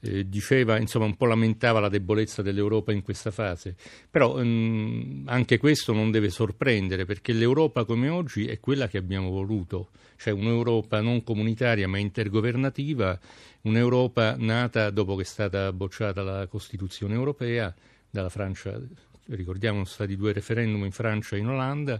eh, 0.05 0.29
diceva, 0.29 0.79
insomma, 0.79 1.07
un 1.07 1.17
po' 1.17 1.27
lamentava 1.27 1.81
la 1.81 1.89
debolezza 1.89 2.43
dell'Europa 2.43 2.93
in 2.93 3.03
questa 3.03 3.31
fase. 3.31 3.75
Però 4.11 4.39
ehm, 4.39 5.25
anche 5.27 5.59
questo 5.59 5.93
non 5.93 6.11
deve 6.11 6.29
sorprendere, 6.31 7.05
perché 7.05 7.33
l'Europa 7.33 7.85
come 7.85 8.09
oggi 8.09 8.47
è 8.47 8.61
quella 8.61 8.87
che 8.87 8.99
abbiamo 8.99 9.31
voluto, 9.31 9.91
cioè 10.17 10.33
un'Europa 10.33 11.01
non 11.01 11.25
comunitaria 11.25 11.89
ma 11.89 11.99
intergovernativa, 11.99 13.19
un'Europa 13.63 14.37
nata 14.37 14.91
dopo 14.91 15.17
che 15.17 15.23
è 15.23 15.27
stata 15.27 15.73
bocciata 15.73 16.23
la 16.23 16.47
Costituzione 16.47 17.15
europea 17.15 17.75
dalla 18.11 18.29
Francia 18.29 18.81
ricordiamo 19.27 19.77
sono 19.77 19.87
stati 19.87 20.17
due 20.17 20.35
referendum 20.35 20.85
in 20.85 20.91
Francia 20.91 21.35
e 21.35 21.39
in 21.39 21.49
Olanda 21.49 21.99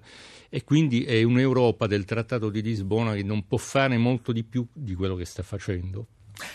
e 0.51 0.63
quindi 0.63 1.05
è 1.05 1.23
un'Europa 1.23 1.87
del 1.87 2.05
Trattato 2.05 2.51
di 2.51 2.61
Lisbona 2.61 3.15
che 3.15 3.23
non 3.23 3.47
può 3.47 3.57
fare 3.57 3.97
molto 3.97 4.31
di 4.31 4.45
più 4.45 4.67
di 4.73 4.95
quello 4.95 5.15
che 5.15 5.25
sta 5.25 5.43
facendo 5.43 6.07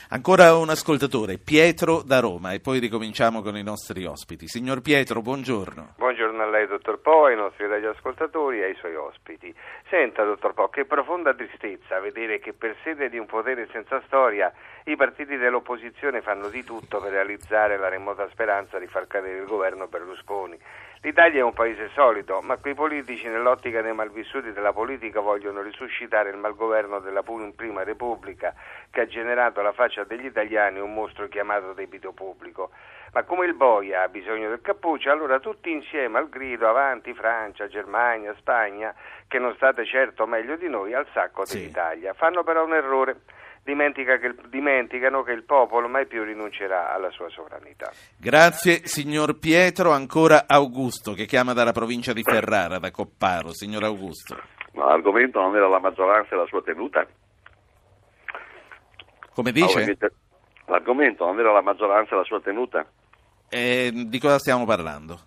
Ancora 0.09 0.55
un 0.55 0.69
ascoltatore, 0.69 1.37
Pietro 1.37 2.01
da 2.01 2.19
Roma, 2.19 2.51
e 2.51 2.59
poi 2.59 2.79
ricominciamo 2.79 3.41
con 3.41 3.55
i 3.55 3.63
nostri 3.63 4.05
ospiti. 4.05 4.47
Signor 4.47 4.81
Pietro, 4.81 5.21
buongiorno. 5.21 5.93
Buongiorno 5.97 6.43
a 6.43 6.49
lei, 6.49 6.67
dottor 6.67 6.99
Po, 6.99 7.25
ai 7.25 7.35
nostri 7.35 7.65
radioascoltatori 7.65 8.59
e 8.59 8.65
ai 8.65 8.75
suoi 8.75 8.95
ospiti. 8.95 9.53
Senta, 9.89 10.23
dottor 10.25 10.53
Po, 10.53 10.67
che 10.67 10.83
profonda 10.83 11.33
tristezza 11.33 11.99
vedere 11.99 12.39
che 12.39 12.53
per 12.53 12.75
sede 12.83 13.09
di 13.09 13.17
un 13.17 13.25
potere 13.25 13.69
senza 13.71 14.01
storia 14.05 14.51
i 14.85 14.95
partiti 14.95 15.37
dell'opposizione 15.37 16.21
fanno 16.21 16.49
di 16.49 16.63
tutto 16.63 16.99
per 16.99 17.11
realizzare 17.11 17.77
la 17.77 17.87
remota 17.87 18.27
speranza 18.29 18.79
di 18.79 18.87
far 18.87 19.07
cadere 19.07 19.39
il 19.39 19.45
governo 19.45 19.87
Berlusconi. 19.87 20.57
L'Italia 21.01 21.39
è 21.39 21.43
un 21.43 21.53
paese 21.53 21.89
solido, 21.93 22.41
ma 22.41 22.57
quei 22.57 22.73
politici 22.73 23.27
nell'ottica 23.29 23.81
dei 23.81 23.93
malvissuti 23.93 24.51
della 24.51 24.73
politica 24.73 25.21
vogliono 25.21 25.61
risuscitare 25.61 26.29
il 26.29 26.35
malgoverno 26.35 26.99
della 26.99 27.23
prima 27.55 27.83
Repubblica 27.83 28.53
che 28.91 29.01
ha 29.01 29.05
generato 29.05 29.61
alla 29.61 29.71
faccia 29.71 30.03
degli 30.03 30.25
italiani 30.25 30.79
un 30.79 30.93
mostro 30.93 31.29
chiamato 31.29 31.71
debito 31.71 32.11
pubblico. 32.11 32.71
Ma 33.13 33.23
come 33.23 33.45
il 33.45 33.53
boia 33.53 34.03
ha 34.03 34.07
bisogno 34.09 34.49
del 34.49 34.59
cappuccio, 34.61 35.09
allora 35.09 35.39
tutti 35.39 35.71
insieme 35.71 36.17
al 36.17 36.27
grido 36.27 36.67
avanti 36.67 37.13
Francia, 37.13 37.67
Germania, 37.67 38.35
Spagna, 38.37 38.93
che 39.27 39.39
non 39.39 39.55
state 39.55 39.85
certo 39.85 40.27
meglio 40.27 40.57
di 40.57 40.67
noi, 40.67 40.93
al 40.93 41.07
sacco 41.13 41.45
Sì. 41.45 41.57
dell'Italia. 41.59 42.13
Fanno 42.13 42.43
però 42.43 42.65
un 42.65 42.73
errore. 42.73 43.21
Dimentica 43.69 44.17
che 44.17 44.33
dimenticano 44.49 45.21
che 45.21 45.31
il 45.31 45.43
popolo 45.43 45.87
mai 45.87 46.07
più 46.07 46.23
rinuncerà 46.23 46.91
alla 46.91 47.11
sua 47.11 47.29
sovranità. 47.29 47.91
Grazie, 48.17 48.87
signor 48.87 49.37
Pietro. 49.37 49.91
Ancora 49.91 50.45
Augusto, 50.47 51.13
che 51.13 51.25
chiama 51.25 51.53
dalla 51.53 51.71
provincia 51.71 52.11
di 52.11 52.23
Ferrara, 52.23 52.79
da 52.79 52.89
Copparo. 52.89 53.53
Signor 53.53 53.83
Augusto. 53.83 54.35
Ma 54.73 54.85
l'argomento 54.85 55.39
non 55.39 55.55
era 55.55 55.67
la 55.67 55.79
maggioranza 55.79 56.33
e 56.33 56.37
la 56.39 56.47
sua 56.47 56.63
tenuta? 56.63 57.05
Come 59.35 59.51
dice? 59.51 59.95
L'argomento 60.65 61.25
non 61.25 61.37
era 61.37 61.51
la 61.51 61.61
maggioranza 61.61 62.15
e 62.15 62.17
la 62.17 62.23
sua 62.23 62.41
tenuta? 62.41 62.83
Eh, 63.49 63.91
di 63.93 64.19
cosa 64.19 64.39
stiamo 64.39 64.65
parlando? 64.65 65.19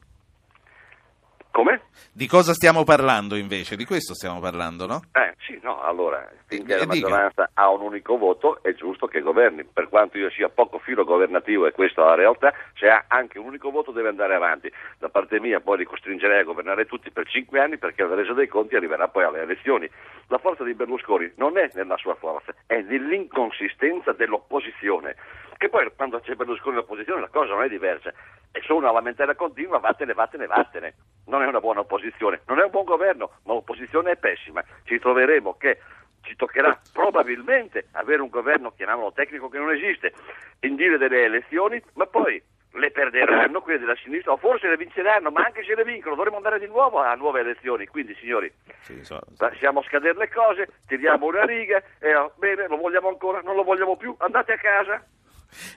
Come? 1.52 1.82
Di 2.12 2.26
cosa 2.26 2.54
stiamo 2.54 2.82
parlando 2.82 3.36
invece? 3.36 3.76
Di 3.76 3.84
questo 3.84 4.14
stiamo 4.14 4.40
parlando, 4.40 4.86
no? 4.86 5.02
Eh 5.12 5.34
sì, 5.46 5.58
no, 5.62 5.82
allora, 5.82 6.26
finché 6.46 6.74
Eh, 6.74 6.78
la 6.78 6.84
dica. 6.86 7.08
maggioranza 7.08 7.50
ha 7.52 7.68
un 7.70 7.82
unico 7.82 8.16
voto 8.16 8.62
è 8.62 8.72
giusto 8.74 9.06
che 9.06 9.20
governi, 9.20 9.62
per 9.64 9.88
quanto 9.90 10.16
io 10.16 10.30
sia 10.30 10.48
poco 10.48 10.78
filo 10.78 11.04
governativo 11.04 11.66
e 11.66 11.72
questa 11.72 12.02
è 12.02 12.04
la 12.06 12.14
realtà, 12.14 12.54
se 12.74 12.88
ha 12.88 13.04
anche 13.08 13.38
un 13.38 13.46
unico 13.46 13.70
voto 13.70 13.90
deve 13.92 14.08
andare 14.08 14.34
avanti. 14.34 14.72
Da 14.98 15.10
parte 15.10 15.40
mia 15.40 15.60
poi 15.60 15.78
li 15.78 15.84
costringerei 15.84 16.40
a 16.40 16.44
governare 16.44 16.86
tutti 16.86 17.10
per 17.10 17.28
cinque 17.28 17.60
anni 17.60 17.76
perché 17.76 18.02
la 18.02 18.14
resa 18.14 18.32
dei 18.32 18.48
conti 18.48 18.74
arriverà 18.74 19.08
poi 19.08 19.24
alle 19.24 19.42
elezioni. 19.42 19.88
La 20.28 20.38
forza 20.38 20.64
di 20.64 20.72
Berlusconi 20.74 21.32
non 21.36 21.58
è 21.58 21.70
nella 21.74 21.98
sua 21.98 22.14
forza, 22.14 22.54
è 22.66 22.80
nell'inconsistenza 22.80 24.12
dell'opposizione. 24.12 25.16
Che 25.62 25.68
poi 25.68 25.88
quando 25.94 26.18
c'è 26.18 26.34
Berlusconi 26.34 26.74
all'opposizione 26.74 27.20
la 27.20 27.28
cosa 27.28 27.52
non 27.52 27.62
è 27.62 27.68
diversa, 27.68 28.12
è 28.50 28.58
solo 28.62 28.80
una 28.80 28.90
lamentela 28.90 29.36
continua, 29.36 29.78
vattene, 29.78 30.12
vattene, 30.12 30.46
vattene. 30.48 30.94
Non 31.26 31.40
è 31.40 31.46
una 31.46 31.60
buona 31.60 31.78
opposizione, 31.78 32.40
non 32.48 32.58
è 32.58 32.64
un 32.64 32.70
buon 32.70 32.82
governo, 32.82 33.30
ma 33.44 33.52
l'opposizione 33.52 34.10
è 34.10 34.16
pessima. 34.16 34.60
Ci 34.82 34.98
troveremo 34.98 35.56
che 35.58 35.78
ci 36.22 36.34
toccherà 36.34 36.76
probabilmente 36.92 37.86
avere 37.92 38.22
un 38.22 38.28
governo, 38.28 38.72
chiamiamolo 38.72 39.12
tecnico, 39.12 39.48
che 39.48 39.58
non 39.58 39.70
esiste, 39.70 40.12
indire 40.62 40.98
delle 40.98 41.26
elezioni, 41.26 41.80
ma 41.92 42.06
poi 42.06 42.42
le 42.72 42.90
perderanno 42.90 43.60
quelle 43.60 43.78
della 43.78 43.94
sinistra, 44.02 44.32
o 44.32 44.38
forse 44.38 44.66
le 44.68 44.76
vinceranno, 44.76 45.30
ma 45.30 45.44
anche 45.44 45.62
se 45.62 45.76
le 45.76 45.84
vincono 45.84 46.16
dovremo 46.16 46.38
andare 46.38 46.58
di 46.58 46.66
nuovo 46.66 46.98
a 46.98 47.14
nuove 47.14 47.38
elezioni. 47.38 47.86
Quindi, 47.86 48.16
signori, 48.16 48.52
Sì, 48.80 49.04
so- 49.04 49.20
lasciamo 49.38 49.80
scadere 49.82 50.18
le 50.18 50.28
cose, 50.28 50.68
tiriamo 50.88 51.24
una 51.24 51.44
riga 51.44 51.80
e 52.00 52.16
oh, 52.16 52.32
bene, 52.34 52.66
lo 52.66 52.78
vogliamo 52.78 53.06
ancora, 53.06 53.40
non 53.42 53.54
lo 53.54 53.62
vogliamo 53.62 53.96
più, 53.96 54.12
andate 54.18 54.54
a 54.54 54.58
casa. 54.58 55.06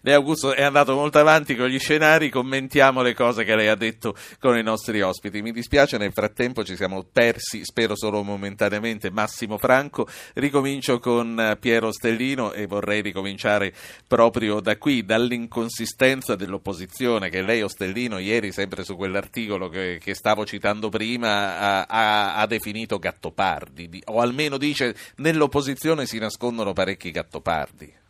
Lei 0.01 0.13
Augusto 0.13 0.53
è 0.53 0.63
andato 0.63 0.95
molto 0.95 1.19
avanti 1.19 1.55
con 1.55 1.67
gli 1.67 1.79
scenari, 1.79 2.29
commentiamo 2.29 3.01
le 3.01 3.13
cose 3.13 3.43
che 3.43 3.55
lei 3.55 3.67
ha 3.67 3.75
detto 3.75 4.15
con 4.39 4.57
i 4.57 4.63
nostri 4.63 5.01
ospiti. 5.01 5.41
Mi 5.41 5.51
dispiace, 5.51 5.97
nel 5.97 6.13
frattempo 6.13 6.63
ci 6.63 6.75
siamo 6.75 7.03
persi, 7.03 7.63
spero 7.63 7.95
solo 7.95 8.23
momentaneamente, 8.23 9.11
Massimo 9.11 9.57
Franco. 9.57 10.07
Ricomincio 10.33 10.99
con 10.99 11.39
eh, 11.39 11.57
Piero 11.57 11.91
Stellino 11.91 12.53
e 12.53 12.67
vorrei 12.67 13.01
ricominciare 13.01 13.73
proprio 14.07 14.59
da 14.59 14.77
qui, 14.77 15.03
dall'inconsistenza 15.03 16.35
dell'opposizione 16.35 17.29
che 17.29 17.41
lei, 17.41 17.61
Ostellino, 17.61 18.17
ieri, 18.17 18.51
sempre 18.51 18.83
su 18.83 18.95
quell'articolo 18.95 19.69
che, 19.69 19.99
che 20.01 20.13
stavo 20.13 20.45
citando 20.45 20.89
prima, 20.89 21.85
ha, 21.87 22.35
ha- 22.35 22.45
definito 22.45 22.99
gattopardi, 22.99 23.89
di- 23.89 24.03
o 24.05 24.21
almeno 24.21 24.57
dice 24.57 24.95
nell'opposizione 25.17 26.05
si 26.05 26.19
nascondono 26.19 26.73
parecchi 26.73 27.11
gattopardi. 27.11 28.03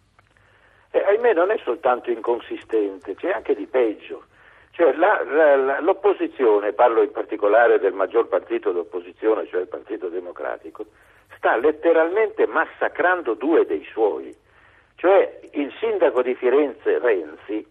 E, 0.95 1.03
ahimè 1.03 1.33
non 1.33 1.51
è 1.51 1.57
soltanto 1.61 2.09
inconsistente, 2.09 3.15
c'è 3.15 3.29
anche 3.31 3.53
di 3.53 3.65
peggio. 3.65 4.23
Cioè, 4.71 4.93
la- 4.93 5.21
la- 5.25 5.55
la- 5.57 5.79
l'opposizione, 5.81 6.71
parlo 6.71 7.01
in 7.01 7.11
particolare 7.11 7.79
del 7.79 7.91
maggior 7.91 8.29
partito 8.29 8.71
d'opposizione, 8.71 9.45
cioè 9.47 9.59
il 9.59 9.67
Partito 9.67 10.07
Democratico, 10.07 10.85
sta 11.35 11.57
letteralmente 11.57 12.47
massacrando 12.47 13.33
due 13.33 13.65
dei 13.65 13.85
suoi. 13.91 14.33
Cioè 14.95 15.41
il 15.51 15.73
sindaco 15.81 16.21
di 16.21 16.33
Firenze, 16.33 16.97
Renzi, 16.99 17.65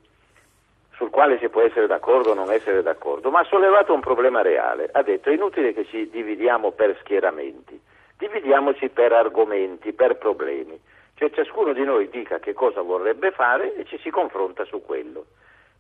sul 0.92 1.08
quale 1.08 1.38
si 1.38 1.48
può 1.48 1.62
essere 1.62 1.87
d'accordo 1.87 2.32
o 2.32 2.34
non 2.34 2.52
essere 2.52 2.82
d'accordo, 2.82 3.30
ma 3.30 3.40
ha 3.40 3.44
sollevato 3.44 3.94
un 3.94 4.00
problema 4.00 4.42
reale. 4.42 4.90
Ha 4.92 5.02
detto 5.02 5.30
è 5.30 5.32
inutile 5.32 5.72
che 5.72 5.87
ci 5.87 6.10
dividiamo 6.10 6.72
per 6.72 6.94
schieramenti, 7.00 7.80
dividiamoci 8.18 8.90
per 8.90 9.12
argomenti, 9.12 9.94
per 9.94 10.18
problemi. 10.18 10.78
Cioè 11.16 11.31
ciascuno 11.31 11.72
di 11.72 11.85
noi 11.85 12.09
dica 12.09 12.38
che 12.40 12.53
cosa 12.55 12.81
vorrebbe 12.83 13.31
fare 13.31 13.74
e 13.77 13.85
ci 13.85 13.98
si 13.98 14.11
confronta 14.11 14.64
su 14.64 14.83
quello. 14.83 15.27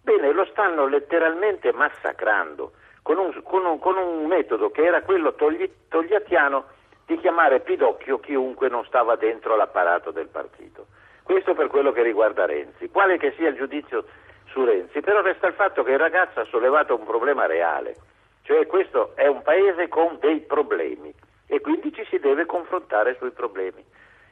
Bene, 0.00 0.32
lo 0.32 0.44
stanno 0.46 0.86
letteralmente 0.86 1.72
massacrando 1.72 2.72
con 3.02 3.18
un, 3.18 3.42
con 3.42 3.64
un- 3.64 3.78
con 3.78 3.96
un 3.96 4.26
metodo 4.26 4.70
che 4.70 4.84
era 4.84 5.02
quello 5.02 5.34
togli- 5.34 5.70
togliattiano 5.88 6.64
di 7.06 7.18
chiamare 7.18 7.60
pidocchio 7.60 8.18
chiunque 8.20 8.68
non 8.68 8.84
stava 8.84 9.16
dentro 9.16 9.56
l'apparato 9.56 10.10
del 10.10 10.28
partito. 10.28 10.86
Questo 11.22 11.54
per 11.54 11.66
quello 11.68 11.90
che 11.92 12.02
riguarda 12.02 12.46
Renzi. 12.46 12.88
Quale 12.90 13.16
che 13.18 13.32
sia 13.36 13.48
il 13.48 13.56
giudizio 13.56 14.04
su 14.46 14.64
Renzi, 14.64 15.00
però 15.00 15.20
resta 15.20 15.48
il 15.48 15.54
fatto 15.54 15.82
che 15.82 15.92
il 15.92 15.98
ragazzo 15.98 16.40
ha 16.40 16.44
sollevato 16.44 16.94
un 16.94 17.04
problema 17.04 17.46
reale, 17.46 17.96
cioè 18.42 18.66
questo 18.66 19.12
è 19.16 19.26
un 19.26 19.42
paese 19.42 19.88
con 19.88 20.18
dei 20.20 20.40
problemi 20.40 21.12
e 21.46 21.60
quindi 21.60 21.92
ci 21.92 22.04
si 22.08 22.18
deve 22.18 22.46
confrontare 22.46 23.16
sui 23.18 23.30
problemi. 23.30 23.84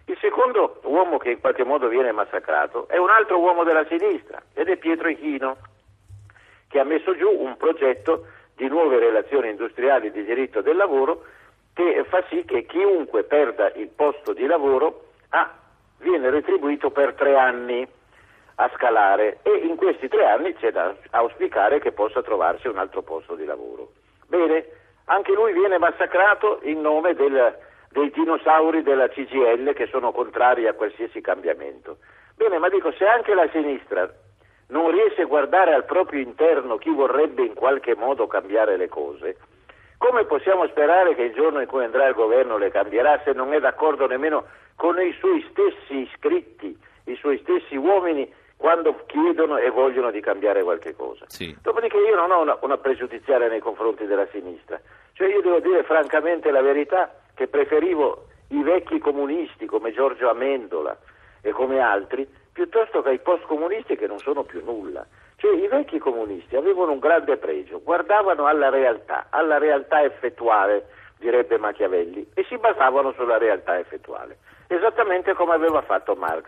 Il 0.06 0.18
secondo 0.20 0.80
uomo 0.84 1.18
che 1.18 1.30
in 1.30 1.40
qualche 1.40 1.64
modo 1.64 1.88
viene 1.88 2.12
massacrato 2.12 2.88
è 2.88 2.96
un 2.96 3.10
altro 3.10 3.38
uomo 3.38 3.64
della 3.64 3.86
sinistra 3.86 4.42
ed 4.52 4.68
è 4.68 4.76
Pietro 4.76 5.08
Ichino 5.08 5.56
che 6.68 6.80
ha 6.80 6.84
messo 6.84 7.16
giù 7.16 7.30
un 7.30 7.56
progetto 7.56 8.26
di 8.56 8.66
nuove 8.68 8.98
relazioni 8.98 9.50
industriali 9.50 10.10
di 10.10 10.24
diritto 10.24 10.60
del 10.60 10.76
lavoro 10.76 11.24
che 11.74 12.04
fa 12.08 12.22
sì 12.28 12.44
che 12.44 12.66
chiunque 12.66 13.24
perda 13.24 13.72
il 13.74 13.88
posto 13.88 14.32
di 14.32 14.46
lavoro 14.46 15.10
ah, 15.30 15.50
viene 15.98 16.30
retribuito 16.30 16.90
per 16.90 17.14
tre 17.14 17.36
anni 17.36 17.86
a 18.56 18.70
scalare 18.74 19.38
e 19.42 19.50
in 19.64 19.76
questi 19.76 20.08
tre 20.08 20.26
anni 20.26 20.54
c'è 20.54 20.70
da 20.72 20.94
auspicare 21.10 21.80
che 21.80 21.92
possa 21.92 22.22
trovarsi 22.22 22.68
un 22.68 22.78
altro 22.78 23.02
posto 23.02 23.34
di 23.34 23.44
lavoro. 23.44 23.92
Bene, 24.26 24.66
anche 25.06 25.32
lui 25.32 25.52
viene 25.52 25.78
massacrato 25.78 26.60
in 26.62 26.80
nome 26.80 27.14
del- 27.14 27.56
dei 27.92 28.10
dinosauri 28.10 28.82
della 28.82 29.08
CGL 29.08 29.72
che 29.74 29.86
sono 29.86 30.12
contrari 30.12 30.66
a 30.66 30.74
qualsiasi 30.74 31.20
cambiamento. 31.20 31.98
Bene, 32.34 32.58
ma 32.58 32.68
dico, 32.68 32.90
se 32.92 33.06
anche 33.06 33.34
la 33.34 33.48
sinistra 33.52 34.10
non 34.68 34.90
riesce 34.90 35.22
a 35.22 35.26
guardare 35.26 35.74
al 35.74 35.84
proprio 35.84 36.20
interno 36.20 36.78
chi 36.78 36.90
vorrebbe 36.90 37.42
in 37.42 37.54
qualche 37.54 37.94
modo 37.94 38.26
cambiare 38.26 38.76
le 38.76 38.88
cose, 38.88 39.36
come 39.98 40.24
possiamo 40.24 40.66
sperare 40.66 41.14
che 41.14 41.22
il 41.22 41.34
giorno 41.34 41.60
in 41.60 41.66
cui 41.66 41.84
andrà 41.84 42.08
il 42.08 42.14
governo 42.14 42.56
le 42.56 42.70
cambierà 42.70 43.20
se 43.24 43.32
non 43.32 43.52
è 43.52 43.60
d'accordo 43.60 44.06
nemmeno 44.06 44.46
con 44.74 44.98
i 45.00 45.14
suoi 45.18 45.46
stessi 45.50 46.00
iscritti, 46.00 46.76
i 47.04 47.16
suoi 47.16 47.38
stessi 47.38 47.76
uomini 47.76 48.28
quando 48.62 49.02
chiedono 49.06 49.56
e 49.58 49.70
vogliono 49.70 50.12
di 50.12 50.20
cambiare 50.20 50.62
qualche 50.62 50.94
cosa? 50.94 51.24
Sì. 51.26 51.52
Dopodiché 51.60 51.96
io 51.96 52.14
non 52.14 52.30
ho 52.30 52.42
una, 52.42 52.56
una 52.60 52.78
pregiudiziale 52.78 53.48
nei 53.48 53.58
confronti 53.58 54.06
della 54.06 54.28
sinistra, 54.30 54.80
cioè 55.14 55.26
io 55.26 55.42
devo 55.42 55.58
dire 55.58 55.82
francamente 55.82 56.48
la 56.52 56.62
verità 56.62 57.12
che 57.34 57.48
preferivo 57.48 58.26
i 58.50 58.62
vecchi 58.62 59.00
comunisti 59.00 59.66
come 59.66 59.90
Giorgio 59.90 60.30
Amendola 60.30 60.96
e 61.40 61.50
come 61.50 61.80
altri 61.80 62.24
piuttosto 62.52 63.02
che 63.02 63.08
ai 63.08 63.18
post-comunisti 63.18 63.96
che 63.96 64.06
non 64.06 64.20
sono 64.20 64.44
più 64.44 64.62
nulla. 64.64 65.04
Cioè 65.38 65.56
i 65.56 65.66
vecchi 65.66 65.98
comunisti 65.98 66.54
avevano 66.54 66.92
un 66.92 67.00
grande 67.00 67.38
pregio, 67.38 67.82
guardavano 67.82 68.46
alla 68.46 68.68
realtà, 68.68 69.26
alla 69.30 69.58
realtà 69.58 70.04
effettuale, 70.04 70.86
direbbe 71.18 71.58
Machiavelli, 71.58 72.30
e 72.34 72.44
si 72.48 72.56
basavano 72.58 73.10
sulla 73.14 73.38
realtà 73.38 73.76
effettuale, 73.76 74.38
esattamente 74.68 75.34
come 75.34 75.54
aveva 75.54 75.82
fatto 75.82 76.14
Marx, 76.14 76.44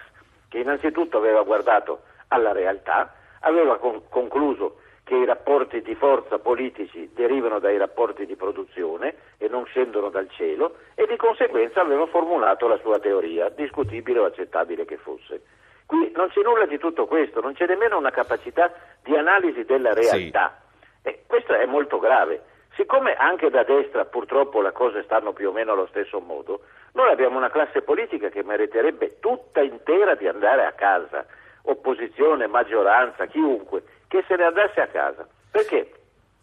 che 0.54 0.60
innanzitutto 0.60 1.18
aveva 1.18 1.42
guardato 1.42 2.02
alla 2.28 2.52
realtà, 2.52 3.12
aveva 3.40 3.76
con- 3.78 4.02
concluso 4.08 4.76
che 5.02 5.16
i 5.16 5.24
rapporti 5.24 5.82
di 5.82 5.96
forza 5.96 6.38
politici 6.38 7.10
derivano 7.12 7.58
dai 7.58 7.76
rapporti 7.76 8.24
di 8.24 8.36
produzione 8.36 9.16
e 9.36 9.48
non 9.48 9.66
scendono 9.66 10.10
dal 10.10 10.30
cielo 10.30 10.76
e 10.94 11.06
di 11.08 11.16
conseguenza 11.16 11.80
aveva 11.80 12.06
formulato 12.06 12.68
la 12.68 12.78
sua 12.78 13.00
teoria, 13.00 13.48
discutibile 13.48 14.20
o 14.20 14.26
accettabile 14.26 14.84
che 14.84 14.96
fosse. 14.96 15.42
Qui 15.86 16.12
non 16.14 16.28
c'è 16.28 16.42
nulla 16.42 16.66
di 16.66 16.78
tutto 16.78 17.06
questo, 17.06 17.40
non 17.40 17.54
c'è 17.54 17.66
nemmeno 17.66 17.98
una 17.98 18.12
capacità 18.12 18.72
di 19.02 19.16
analisi 19.16 19.64
della 19.64 19.92
realtà. 19.92 20.56
Sì. 21.02 21.08
E 21.08 21.24
questo 21.26 21.52
è 21.52 21.66
molto 21.66 21.98
grave. 21.98 22.42
Siccome 22.76 23.16
anche 23.16 23.50
da 23.50 23.64
destra 23.64 24.04
purtroppo 24.04 24.62
le 24.62 24.70
cose 24.70 25.02
stanno 25.02 25.32
più 25.32 25.48
o 25.48 25.52
meno 25.52 25.72
allo 25.72 25.88
stesso 25.88 26.20
modo, 26.20 26.60
noi 26.94 27.10
abbiamo 27.10 27.36
una 27.36 27.50
classe 27.50 27.82
politica 27.82 28.28
che 28.28 28.44
meriterebbe 28.44 29.18
tutta 29.20 29.60
intera 29.60 30.14
di 30.14 30.28
andare 30.28 30.64
a 30.64 30.72
casa, 30.72 31.26
opposizione, 31.62 32.46
maggioranza, 32.46 33.26
chiunque, 33.26 33.82
che 34.06 34.24
se 34.28 34.36
ne 34.36 34.44
andasse 34.44 34.80
a 34.80 34.86
casa. 34.86 35.26
Perché 35.50 35.90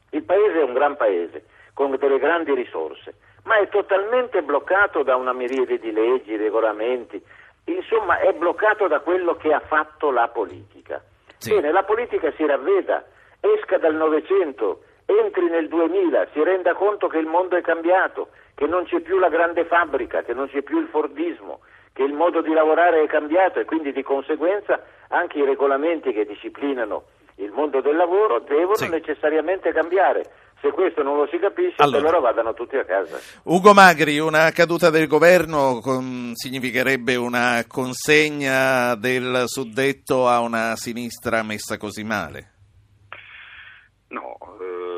il 0.10 0.24
paese 0.24 0.60
è 0.60 0.64
un 0.64 0.74
gran 0.74 0.98
paese, 0.98 1.46
con 1.74 1.96
delle 1.96 2.20
grandi 2.20 2.54
risorse, 2.54 3.14
ma 3.44 3.60
è 3.60 3.70
totalmente 3.70 4.42
bloccato 4.42 5.04
da 5.04 5.16
una 5.16 5.32
miriade 5.32 5.80
di 5.80 5.92
leggi, 5.92 6.36
regolamenti, 6.36 7.24
insomma 7.66 8.20
è 8.20 8.34
bloccato 8.34 8.88
da 8.88 9.00
quello 9.00 9.36
che 9.36 9.54
ha 9.54 9.62
fatto 9.62 10.12
la 10.12 10.28
politica. 10.28 11.02
Sì. 11.38 11.54
Bene, 11.54 11.72
la 11.72 11.84
politica 11.84 12.30
si 12.34 12.46
ravveda, 12.46 13.06
esca 13.40 13.78
dal 13.78 13.96
Novecento, 13.96 14.84
entri 15.06 15.50
nel 15.50 15.70
2000, 15.70 16.28
si 16.34 16.44
renda 16.44 16.74
conto 16.74 17.08
che 17.08 17.20
il 17.20 17.26
mondo 17.26 17.56
è 17.56 17.62
cambiato, 17.62 18.30
che 18.56 18.66
non 18.66 18.86
c'è 18.86 19.00
più 19.00 19.18
la 19.18 19.30
grande 19.30 19.66
fabbrica, 19.66 20.24
che 20.24 20.34
non 20.34 20.48
c'è 20.48 20.62
più 20.62 20.80
il 20.80 20.88
Fordismo, 20.88 21.62
che 21.94 22.04
il 22.04 22.14
modo 22.14 22.42
di 22.42 22.54
lavorare 22.54 23.04
è 23.04 23.08
cambiato 23.08 23.60
e 23.60 23.66
quindi 23.66 23.92
di 23.92 24.04
conseguenza 24.04 24.82
anche 25.10 25.40
i 25.40 25.46
regolamenti 25.46 26.14
che 26.14 26.26
disciplinano 26.26 27.04
il 27.36 27.52
mondo 27.52 27.82
del 27.82 27.96
lavoro 27.96 28.40
devono 28.40 28.76
sì. 28.76 28.90
necessariamente 28.90 29.72
cambiare. 29.72 30.30
Se 30.62 30.70
questo 30.72 31.02
non 31.02 31.18
lo 31.18 31.28
si 31.32 31.40
capisce, 31.40 31.82
allora, 31.82 31.98
allora 31.98 32.20
vadano 32.20 32.54
tutti 32.54 32.78
a 32.78 32.86
casa. 32.86 33.18
Ugo 33.46 33.74
Magri, 33.74 34.20
una 34.20 34.52
caduta 34.52 34.92
del 34.92 35.08
governo 35.08 35.80
con, 35.82 36.34
significherebbe 36.36 37.16
una 37.16 37.66
consegna 37.68 38.94
del 38.94 39.46
suddetto 39.48 40.28
a 40.28 40.40
una 40.40 40.76
sinistra 40.76 41.42
messa 41.42 41.78
così 41.78 42.04
male? 42.04 42.52
No, 44.10 44.38
eh, 44.60 44.91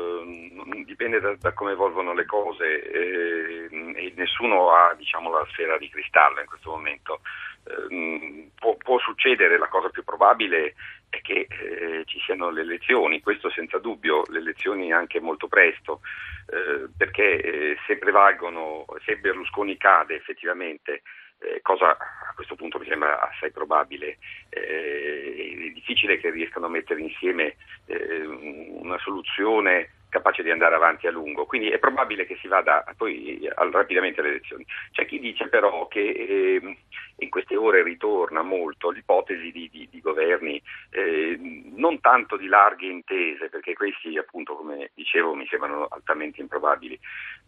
dipende 0.84 1.20
da, 1.20 1.34
da, 1.36 1.52
come 1.52 1.72
evolvono 1.72 2.12
le 2.12 2.24
cose 2.26 2.82
eh, 2.82 3.68
e 3.70 4.12
nessuno 4.16 4.70
ha 4.70 4.94
diciamo, 4.94 5.30
la 5.30 5.46
sfera 5.50 5.76
di 5.78 5.88
cristallo 5.88 6.40
in 6.40 6.46
questo 6.46 6.70
momento. 6.70 7.20
Eh, 7.66 8.50
può, 8.54 8.76
può, 8.76 8.98
succedere, 8.98 9.58
la 9.58 9.68
cosa 9.68 9.88
più 9.88 10.04
probabile 10.04 10.74
è 11.08 11.20
che 11.20 11.46
eh, 11.48 12.02
ci 12.06 12.18
siano 12.20 12.50
le 12.50 12.62
elezioni, 12.62 13.20
questo 13.20 13.50
senza 13.50 13.78
dubbio, 13.78 14.22
le 14.28 14.38
elezioni 14.38 14.92
anche 14.92 15.20
molto 15.20 15.48
presto, 15.48 16.00
eh, 16.46 16.88
perché 16.96 17.40
eh, 17.40 17.76
se 17.86 17.96
prevalgono, 17.96 18.84
se 19.04 19.16
Berlusconi 19.16 19.76
cade 19.76 20.16
effettivamente, 20.16 21.02
eh, 21.38 21.60
cosa 21.62 21.96
a 21.96 22.32
questo 22.34 22.54
punto 22.54 22.78
mi 22.78 22.86
sembra 22.86 23.20
assai 23.20 23.50
probabile, 23.50 24.18
eh, 24.48 25.68
è 25.68 25.72
difficile 25.72 26.18
che 26.18 26.30
riescano 26.30 26.66
a 26.66 26.70
mettere 26.70 27.00
insieme 27.00 27.56
eh, 27.86 28.24
una 28.26 28.98
soluzione 28.98 29.90
capace 30.14 30.44
di 30.44 30.50
andare 30.52 30.76
avanti 30.76 31.08
a 31.08 31.10
lungo, 31.10 31.44
quindi 31.44 31.70
è 31.70 31.78
probabile 31.80 32.24
che 32.24 32.38
si 32.40 32.46
vada 32.46 32.84
poi 32.96 33.50
rapidamente 33.72 34.20
alle 34.20 34.30
elezioni. 34.30 34.64
C'è 34.92 35.06
chi 35.06 35.18
dice 35.18 35.48
però 35.48 35.88
che 35.88 36.00
eh, 36.00 36.76
in 37.16 37.28
queste 37.30 37.56
ore 37.56 37.82
ritorna 37.82 38.42
molto 38.42 38.90
l'ipotesi 38.90 39.50
di, 39.50 39.68
di, 39.72 39.88
di 39.90 40.00
governi 40.00 40.62
eh, 40.90 41.36
non 41.74 42.00
tanto 42.00 42.36
di 42.36 42.46
larghe 42.46 42.86
intese, 42.86 43.48
perché 43.48 43.74
questi 43.74 44.16
appunto 44.16 44.54
come 44.54 44.90
dicevo 44.94 45.34
mi 45.34 45.48
sembrano 45.48 45.88
altamente 45.90 46.40
improbabili, 46.40 46.96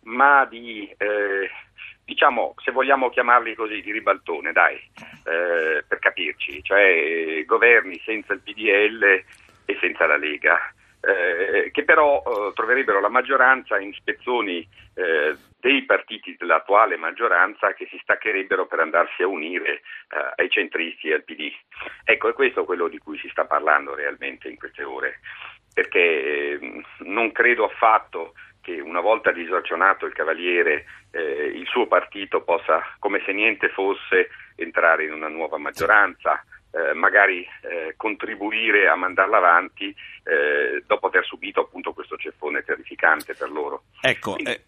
ma 0.02 0.44
di 0.44 0.92
eh, 0.98 1.48
diciamo, 2.04 2.54
se 2.64 2.72
vogliamo 2.72 3.10
chiamarli 3.10 3.54
così, 3.54 3.80
di 3.80 3.92
ribaltone, 3.92 4.50
dai, 4.50 4.74
eh, 4.74 5.84
per 5.86 5.98
capirci, 6.00 6.64
cioè 6.64 7.44
governi 7.46 8.00
senza 8.04 8.32
il 8.32 8.40
PDL 8.40 9.04
e 9.66 9.76
senza 9.80 10.06
la 10.06 10.16
Lega 10.16 10.74
eh, 11.06 11.70
che 11.70 11.84
però 11.84 12.22
eh, 12.26 12.52
troverebbero 12.54 13.00
la 13.00 13.08
maggioranza 13.08 13.78
in 13.78 13.92
spezzoni 13.92 14.68
eh, 14.94 15.36
dei 15.60 15.84
partiti 15.84 16.34
dell'attuale 16.36 16.96
maggioranza 16.96 17.74
che 17.74 17.86
si 17.88 17.98
staccherebbero 18.02 18.66
per 18.66 18.80
andarsi 18.80 19.22
a 19.22 19.28
unire 19.28 19.74
eh, 19.74 20.32
ai 20.36 20.50
centristi 20.50 21.08
e 21.08 21.14
al 21.14 21.24
PD. 21.24 21.52
Ecco, 22.04 22.28
è 22.28 22.32
questo 22.32 22.64
quello 22.64 22.88
di 22.88 22.98
cui 22.98 23.18
si 23.18 23.28
sta 23.28 23.44
parlando 23.44 23.94
realmente 23.94 24.48
in 24.48 24.56
queste 24.56 24.82
ore, 24.82 25.20
perché 25.72 26.58
ehm, 26.58 26.82
non 27.00 27.30
credo 27.30 27.64
affatto 27.64 28.32
che 28.60 28.80
una 28.80 29.00
volta 29.00 29.30
disazionato 29.30 30.06
il 30.06 30.12
Cavaliere 30.12 30.86
eh, 31.12 31.52
il 31.54 31.66
suo 31.66 31.86
partito 31.86 32.42
possa, 32.42 32.82
come 32.98 33.22
se 33.24 33.32
niente 33.32 33.68
fosse, 33.68 34.28
entrare 34.56 35.04
in 35.04 35.12
una 35.12 35.28
nuova 35.28 35.56
maggioranza 35.56 36.42
eh, 36.76 36.92
magari 36.92 37.46
eh, 37.62 37.94
contribuire 37.96 38.88
a 38.88 38.96
mandarla 38.96 39.38
avanti 39.38 39.94
eh, 40.24 40.82
dopo 40.86 41.06
aver 41.06 41.24
subito 41.24 41.60
appunto 41.62 41.94
questo 41.94 42.16
ceffone 42.16 42.62
terrificante 42.62 43.34
per 43.34 43.50
loro. 43.50 43.84
Ecco, 44.02 44.34
quindi, 44.34 44.50
eh, 44.50 44.60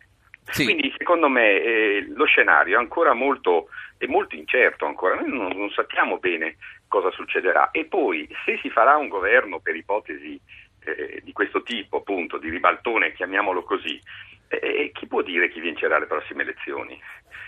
sì. 0.44 0.64
quindi 0.64 0.94
secondo 0.96 1.28
me 1.28 1.60
eh, 1.60 2.06
lo 2.08 2.24
scenario 2.24 2.76
è 2.76 2.80
ancora 2.80 3.12
molto, 3.12 3.68
è 3.98 4.06
molto 4.06 4.36
incerto, 4.36 4.86
ancora. 4.86 5.16
noi 5.16 5.28
non, 5.28 5.52
non 5.54 5.70
sappiamo 5.70 6.16
bene 6.18 6.56
cosa 6.88 7.10
succederà 7.10 7.70
e 7.72 7.84
poi 7.84 8.26
se 8.46 8.58
si 8.62 8.70
farà 8.70 8.96
un 8.96 9.08
governo 9.08 9.58
per 9.60 9.76
ipotesi 9.76 10.40
eh, 10.80 11.20
di 11.22 11.32
questo 11.32 11.62
tipo, 11.62 11.98
appunto, 11.98 12.38
di 12.38 12.48
ribaltone, 12.48 13.12
chiamiamolo 13.12 13.62
così, 13.64 14.00
eh, 14.48 14.90
chi 14.94 15.06
può 15.06 15.20
dire 15.20 15.50
chi 15.50 15.60
vincerà 15.60 15.98
le 15.98 16.06
prossime 16.06 16.42
elezioni? 16.42 16.98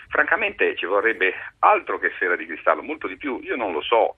Francamente 0.08 0.76
ci 0.76 0.86
vorrebbe 0.86 1.32
altro 1.60 1.98
che 1.98 2.10
sfera 2.16 2.36
di 2.36 2.46
cristallo, 2.46 2.82
molto 2.82 3.06
di 3.06 3.16
più, 3.16 3.40
io 3.42 3.56
non 3.56 3.72
lo 3.72 3.80
so, 3.80 4.16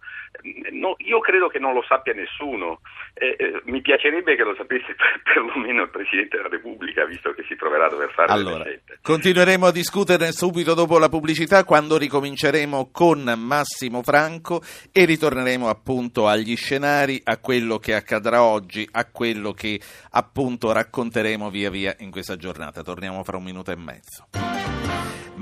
no, 0.71 0.95
io 0.99 1.21
credo 1.21 1.49
che 1.49 1.59
non 1.59 1.75
lo 1.75 1.83
sappia 1.87 2.15
nessuno, 2.15 2.81
eh, 3.15 3.37
eh, 3.39 3.61
mi 3.65 3.81
piacerebbe 3.83 4.35
che 4.37 4.43
lo 4.43 4.55
sapesse 4.55 4.95
per, 4.95 5.21
perlomeno 5.23 5.83
il 5.83 5.91
Presidente 5.91 6.37
della 6.37 6.49
Repubblica, 6.49 7.05
visto 7.05 7.33
che 7.33 7.45
si 7.47 7.57
troverà 7.57 7.87
a 7.87 7.91
dover 7.91 8.11
fare 8.11 8.33
allora. 8.33 8.65
Continueremo 9.03 9.67
a 9.67 9.73
discuterne 9.73 10.33
subito 10.33 10.75
dopo 10.75 10.99
la 10.99 11.09
pubblicità, 11.09 11.65
quando 11.65 11.99
ricominceremo 11.99 12.91
con 12.91 13.35
Massimo 13.37 14.03
Franco 14.03 14.63
e 14.93 15.05
ritorneremo 15.05 15.69
appunto 15.69 16.27
agli 16.27 16.57
scenari, 16.57 17.21
a 17.25 17.39
quello 17.39 17.79
che 17.79 17.95
accadrà 17.95 18.43
oggi, 18.43 18.89
a 18.93 19.11
quello 19.11 19.53
che 19.53 19.81
appunto 20.13 20.73
racconteremo 20.73 21.51
via 21.51 21.71
via 21.71 21.95
in 21.99 22.11
questa 22.11 22.37
giornata. 22.37 22.83
Torniamo 22.83 23.23
fra 23.25 23.37
un 23.37 23.45
minuto 23.45 23.71
e 23.71 23.77
mezzo. 23.77 24.62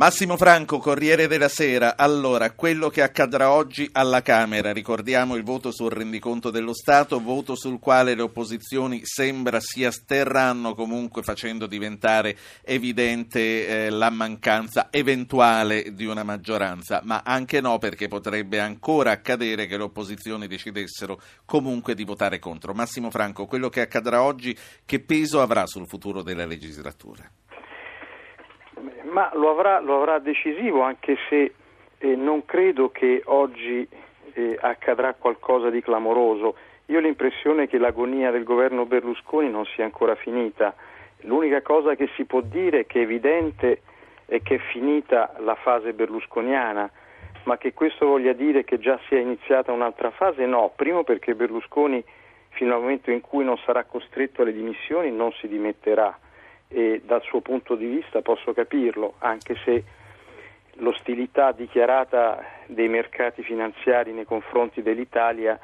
Massimo 0.01 0.39
Franco, 0.39 0.79
Corriere 0.79 1.27
della 1.27 1.51
Sera. 1.51 1.95
Allora, 1.95 2.53
quello 2.53 2.89
che 2.89 3.03
accadrà 3.03 3.51
oggi 3.51 3.87
alla 3.93 4.23
Camera, 4.23 4.73
ricordiamo 4.73 5.37
il 5.37 5.43
voto 5.43 5.71
sul 5.71 5.91
rendiconto 5.91 6.49
dello 6.49 6.73
Stato, 6.73 7.21
voto 7.21 7.55
sul 7.55 7.79
quale 7.79 8.15
le 8.15 8.23
opposizioni 8.23 9.03
sembra 9.05 9.61
si 9.61 9.85
asterranno 9.85 10.75
comunque 10.75 11.23
facendo 11.23 11.67
diventare 11.67 12.35
evidente 12.63 13.67
eh, 13.67 13.91
la 13.91 14.09
mancanza 14.09 14.89
eventuale 14.91 15.93
di 15.93 16.07
una 16.07 16.23
maggioranza, 16.23 17.03
ma 17.05 17.21
anche 17.23 17.61
no 17.61 17.77
perché 17.77 18.09
potrebbe 18.09 18.59
ancora 18.59 19.11
accadere 19.11 19.67
che 19.67 19.77
le 19.77 19.83
opposizioni 19.83 20.47
decidessero 20.47 21.21
comunque 21.45 21.95
di 21.95 22.05
votare 22.05 22.39
contro. 22.39 22.73
Massimo 22.73 23.11
Franco, 23.11 23.45
quello 23.45 23.69
che 23.69 23.83
accadrà 23.83 24.23
oggi 24.23 24.57
che 24.87 25.01
peso 25.01 25.43
avrà 25.43 25.67
sul 25.67 25.87
futuro 25.87 26.23
della 26.23 26.47
legislatura? 26.47 27.31
Ma 29.11 29.31
lo 29.35 29.51
avrà, 29.51 29.81
lo 29.81 29.97
avrà 29.97 30.19
decisivo 30.19 30.83
anche 30.83 31.17
se 31.29 31.55
eh, 31.99 32.17
non 32.17 32.45
credo 32.45 32.91
che 32.91 33.23
oggi 33.27 33.87
eh, 34.33 34.59
accadrà 34.61 35.15
qualcosa 35.15 35.71
di 35.71 35.83
clamoroso. 35.83 36.57
Io 36.87 36.99
ho 36.99 37.01
l'impressione 37.01 37.67
che 37.67 37.79
l'agonia 37.79 38.31
del 38.31 38.45
governo 38.45 38.87
Berlusconi 38.87 39.51
non 39.51 39.65
sia 39.67 39.85
ancora 39.85 40.15
finita. 40.15 40.75
L'unica 41.23 41.63
cosa 41.63 41.95
che 41.95 42.09
si 42.17 42.25
può 42.25 42.41
dire 42.41 42.87
che 42.87 43.01
è 43.01 43.03
evidente 43.03 43.83
è 44.27 44.41
che 44.43 44.57
è 44.57 44.59
finita 44.59 45.35
la 45.39 45.55
fase 45.57 45.93
berlusconiana, 45.93 46.91
ma 47.45 47.59
che 47.59 47.73
questo 47.75 48.07
voglia 48.07 48.33
dire 48.33 48.65
che 48.65 48.79
già 48.79 48.99
sia 49.09 49.19
iniziata 49.19 49.73
un'altra 49.73 50.11
fase? 50.11 50.47
No, 50.47 50.73
primo 50.75 51.05
perché 51.05 51.35
Berlusconi 51.35 52.03
fino 52.51 52.75
al 52.75 52.81
momento 52.81 53.11
in 53.11 53.21
cui 53.21 53.45
non 53.45 53.57
sarà 53.59 53.85
costretto 53.85 54.43
alle 54.43 54.53
dimissioni 54.53 55.11
non 55.11 55.33
si 55.33 55.49
dimetterà 55.49 56.17
e 56.73 57.03
dal 57.05 57.23
suo 57.23 57.41
punto 57.41 57.75
di 57.75 57.87
vista 57.87 58.23
posso 58.23 58.53
capirlo, 58.53 59.15
anche 59.19 59.57
se 59.65 59.85
l'ostilità 60.75 61.53
dichiarata 61.53 62.43
dei 62.67 62.89
mercati 62.89 63.43
finanziari 63.43 64.13
nei 64.13 64.25
confronti 64.25 64.83
dell'Italia 64.83 65.59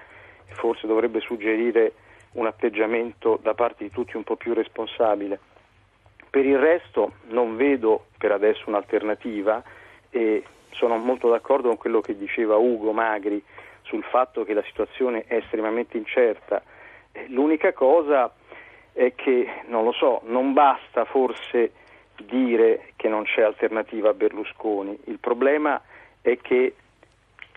forse 0.49 0.87
dovrebbe 0.87 1.21
suggerire 1.21 1.93
un 2.33 2.47
atteggiamento 2.47 3.39
da 3.43 3.55
parte 3.55 3.85
di 3.85 3.91
tutti 3.91 4.17
un 4.17 4.25
po' 4.25 4.37
più 4.37 4.53
responsabile. 4.53 5.39
Per 6.29 6.45
il 6.45 6.59
resto 6.59 7.15
non 7.29 7.57
vedo 7.57 8.07
per 8.19 8.33
adesso 8.33 8.65
un'alternativa 8.67 9.63
e 10.11 10.45
sono 10.71 10.97
molto 10.97 11.31
d'accordo 11.31 11.69
con 11.69 11.79
quello 11.79 12.01
che 12.01 12.17
diceva 12.17 12.57
Ugo 12.57 12.93
Magri 12.93 13.43
sul 13.83 14.03
fatto 14.03 14.45
che 14.45 14.53
la 14.53 14.63
situazione 14.65 15.25
è 15.27 15.37
estremamente 15.37 15.97
incerta. 15.97 16.63
L'unica 17.29 17.73
cosa 17.73 18.31
è 18.97 19.15
che, 19.15 19.47
non 19.67 19.85
lo 19.85 19.93
so, 19.93 20.23
non 20.25 20.55
basta 20.55 21.05
forse 21.05 21.73
dire 22.17 22.93
che 22.97 23.09
non 23.09 23.25
c'è 23.25 23.43
alternativa 23.43 24.09
a 24.09 24.15
Berlusconi, 24.15 24.99
il 25.05 25.19
problema 25.19 25.79
è 26.23 26.39
che 26.39 26.75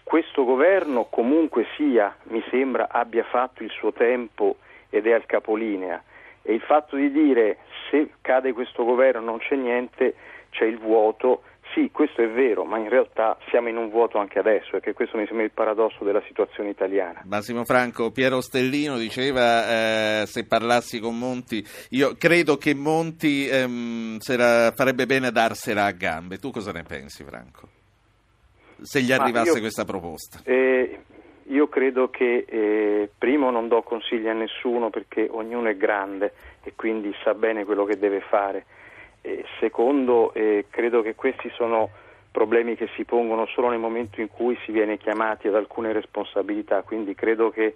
questo 0.04 0.44
governo 0.44 1.06
comunque 1.06 1.66
sia, 1.78 2.14
mi 2.24 2.44
sembra, 2.50 2.90
abbia 2.92 3.24
fatto 3.24 3.64
il 3.64 3.70
suo 3.70 3.94
tempo 3.94 4.58
ed 4.90 5.08
è 5.08 5.14
al 5.14 5.26
capolinea. 5.26 6.04
E 6.42 6.54
il 6.54 6.62
fatto 6.62 6.98
di 6.98 7.10
dire 7.10 7.60
se 7.90 8.10
cade 8.20 8.52
questo 8.52 8.84
governo 8.84 9.22
non 9.22 9.38
c'è 9.38 9.56
niente, 9.56 10.16
c'è 10.50 10.66
il 10.66 10.78
vuoto, 10.78 11.44
sì, 11.74 11.90
questo 11.92 12.22
è 12.22 12.30
vero, 12.30 12.64
ma 12.64 12.78
in 12.78 12.90
realtà 12.90 13.38
siamo 13.50 13.70
in 13.70 13.78
un 13.78 13.90
vuoto 13.90 14.18
anche 14.18 14.40
adesso, 14.40 14.78
e 14.78 14.80
che 14.80 14.94
questo 14.94 15.18
mi 15.18 15.26
sembra 15.26 15.46
il 15.46 15.52
paradosso 15.52 16.04
della 16.04 16.22
situazione 16.28 16.70
italiana. 16.70 17.22
Massimo 17.26 17.64
Franco, 17.66 18.12
Piero 18.12 18.42
Stellino 18.42 18.98
diceva 18.98 20.22
eh, 20.22 20.26
se 20.26 20.46
parlassi 20.46 21.00
con 21.00 21.18
Monti, 21.18 21.64
io 21.90 22.16
credo 22.18 22.58
che 22.58 22.74
Monti 22.74 23.48
ehm, 23.48 24.18
la, 24.38 24.72
farebbe 24.76 25.06
bene 25.06 25.28
a 25.28 25.32
darsela 25.32 25.86
a 25.86 25.92
gambe. 25.92 26.38
Tu 26.38 26.52
cosa 26.52 26.72
ne 26.72 26.84
pensi, 26.84 27.24
Franco? 27.24 27.68
Se 28.82 29.02
gli 29.02 29.12
arrivasse 29.12 29.56
io, 29.56 29.60
questa 29.60 29.86
proposta. 29.86 30.40
Eh, 30.44 31.00
io 31.48 31.68
credo 31.68 32.10
che 32.10 32.46
eh, 32.48 33.10
primo 33.18 33.52
non 33.52 33.68
do 33.68 33.82
consigli 33.82 34.28
a 34.28 34.34
nessuno 34.34 34.90
perché 34.90 35.28
ognuno 35.30 35.70
è 35.70 35.76
grande 35.76 36.34
e 36.64 36.74
quindi 36.76 37.14
sa 37.24 37.34
bene 37.34 37.66
quello 37.66 37.86
che 37.86 37.98
deve 37.98 38.22
fare. 38.22 38.66
E 39.30 39.46
secondo, 39.60 40.34
eh, 40.34 40.66
credo 40.72 41.04
che 41.04 41.14
questi 41.14 41.52
sono 41.52 41.92
problemi 42.32 42.76
che 42.76 42.90
si 42.96 43.06
pongono 43.06 43.46
solo 43.46 43.70
nel 43.70 43.78
momento 43.78 44.22
in 44.22 44.28
cui 44.28 44.58
si 44.66 44.72
viene 44.72 44.98
chiamati 44.98 45.48
ad 45.48 45.54
alcune 45.54 45.92
responsabilità, 45.92 46.82
quindi 46.82 47.14
credo 47.14 47.52
che 47.52 47.76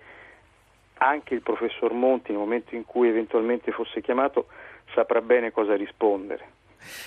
anche 0.96 1.36
il 1.36 1.44
professor 1.44 1.94
Monti 1.94 2.32
nel 2.32 2.40
momento 2.40 2.74
in 2.74 2.86
cui 2.86 3.08
eventualmente 3.08 3.72
fosse 3.72 4.02
chiamato 4.02 4.48
saprà 4.96 5.22
bene 5.22 5.52
cosa 5.52 5.76
rispondere. 5.76 6.48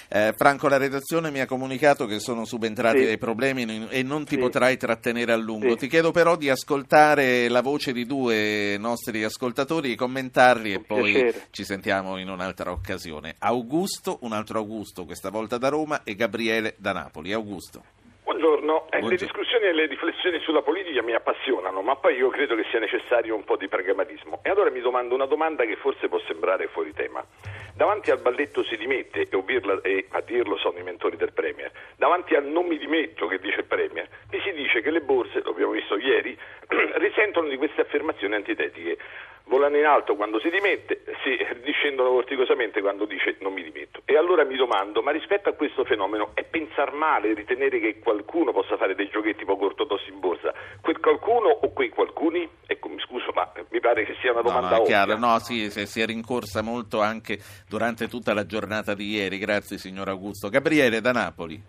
Eh, 0.08 0.34
Franco, 0.36 0.68
la 0.68 0.76
redazione 0.76 1.30
mi 1.30 1.40
ha 1.40 1.46
comunicato 1.46 2.06
che 2.06 2.20
sono 2.20 2.44
subentrati 2.44 3.00
sì. 3.00 3.04
dei 3.04 3.18
problemi 3.18 3.86
e 3.88 4.02
non 4.02 4.24
ti 4.24 4.34
sì. 4.34 4.40
potrai 4.40 4.76
trattenere 4.76 5.32
a 5.32 5.36
lungo. 5.36 5.70
Sì. 5.70 5.76
Ti 5.76 5.88
chiedo 5.88 6.10
però 6.10 6.36
di 6.36 6.50
ascoltare 6.50 7.48
la 7.48 7.62
voce 7.62 7.92
di 7.92 8.06
due 8.06 8.76
nostri 8.78 9.24
ascoltatori, 9.24 9.94
commentarli 9.94 10.72
e 10.72 10.80
poi 10.80 11.12
piacere. 11.12 11.46
ci 11.50 11.64
sentiamo 11.64 12.18
in 12.18 12.28
un'altra 12.28 12.70
occasione. 12.70 13.34
Augusto, 13.38 14.18
un 14.22 14.32
altro 14.32 14.58
Augusto, 14.58 15.04
questa 15.04 15.30
volta 15.30 15.58
da 15.58 15.68
Roma, 15.68 16.02
e 16.04 16.14
Gabriele 16.14 16.74
da 16.78 16.92
Napoli. 16.92 17.32
Augusto. 17.32 17.95
Buongiorno. 18.26 18.88
Eh, 18.90 19.02
le 19.02 19.14
discussioni 19.14 19.66
e 19.66 19.72
le 19.72 19.86
riflessioni 19.86 20.40
sulla 20.40 20.60
politica 20.60 21.00
mi 21.00 21.14
appassionano, 21.14 21.80
ma 21.80 21.94
poi 21.94 22.16
io 22.16 22.28
credo 22.28 22.56
che 22.56 22.64
sia 22.70 22.80
necessario 22.80 23.36
un 23.36 23.44
po' 23.44 23.56
di 23.56 23.68
pragmatismo. 23.68 24.40
E 24.42 24.50
allora 24.50 24.68
mi 24.68 24.80
domando 24.80 25.14
una 25.14 25.26
domanda 25.26 25.64
che 25.64 25.76
forse 25.76 26.08
può 26.08 26.18
sembrare 26.26 26.66
fuori 26.66 26.92
tema. 26.92 27.24
Davanti 27.72 28.10
al 28.10 28.18
balletto 28.18 28.64
si 28.64 28.76
dimette, 28.76 29.28
e, 29.30 29.80
e 29.82 30.06
a 30.10 30.20
dirlo 30.22 30.56
sono 30.56 30.76
i 30.76 30.82
mentori 30.82 31.16
del 31.16 31.32
Premier, 31.32 31.70
davanti 31.94 32.34
al 32.34 32.46
non 32.46 32.66
mi 32.66 32.78
dimetto 32.78 33.28
che 33.28 33.38
dice 33.38 33.60
il 33.60 33.66
Premier, 33.66 34.08
mi 34.32 34.40
si 34.40 34.50
dice 34.54 34.80
che 34.80 34.90
le 34.90 35.02
borse, 35.02 35.42
lo 35.44 35.50
abbiamo 35.50 35.70
visto 35.70 35.96
ieri, 35.96 36.36
risentono 36.98 37.46
di 37.46 37.56
queste 37.56 37.82
affermazioni 37.82 38.34
antitetiche 38.34 38.98
volano 39.46 39.76
in 39.76 39.84
alto 39.84 40.16
quando 40.16 40.38
si 40.40 40.50
dimette, 40.50 41.02
si 41.22 41.36
discendono 41.62 42.10
vorticosamente 42.10 42.80
quando 42.80 43.04
dice 43.04 43.36
non 43.40 43.52
mi 43.52 43.62
dimetto. 43.62 44.02
E 44.04 44.16
allora 44.16 44.44
mi 44.44 44.56
domando, 44.56 45.02
ma 45.02 45.10
rispetto 45.10 45.48
a 45.48 45.52
questo 45.52 45.84
fenomeno 45.84 46.30
è 46.34 46.44
pensar 46.44 46.92
male 46.92 47.34
ritenere 47.34 47.80
che 47.80 47.98
qualcuno 47.98 48.52
possa 48.52 48.76
fare 48.76 48.94
dei 48.94 49.08
giochetti 49.08 49.44
poco 49.44 49.66
ortodossi 49.66 50.10
in 50.10 50.20
borsa? 50.20 50.52
Quel 50.80 50.98
qualcuno 51.00 51.48
o 51.48 51.72
quei 51.72 51.88
qualcuni? 51.88 52.48
Ecco, 52.66 52.88
mi 52.88 53.00
scuso, 53.00 53.30
ma 53.34 53.50
mi 53.70 53.80
pare 53.80 54.04
che 54.04 54.16
sia 54.20 54.32
una 54.32 54.42
domanda 54.42 54.70
no, 54.70 54.76
no, 54.78 54.82
chiaro, 54.82 55.16
no, 55.16 55.38
sì, 55.38 55.70
si 55.70 56.00
è 56.00 56.06
rincorsa 56.06 56.62
molto 56.62 57.00
anche 57.00 57.38
durante 57.68 58.08
tutta 58.08 58.34
la 58.34 58.46
giornata 58.46 58.94
di 58.94 59.10
ieri. 59.14 59.38
Grazie 59.38 59.78
signor 59.78 60.08
Augusto. 60.08 60.48
Gabriele 60.48 61.00
da 61.00 61.12
Napoli. 61.12 61.60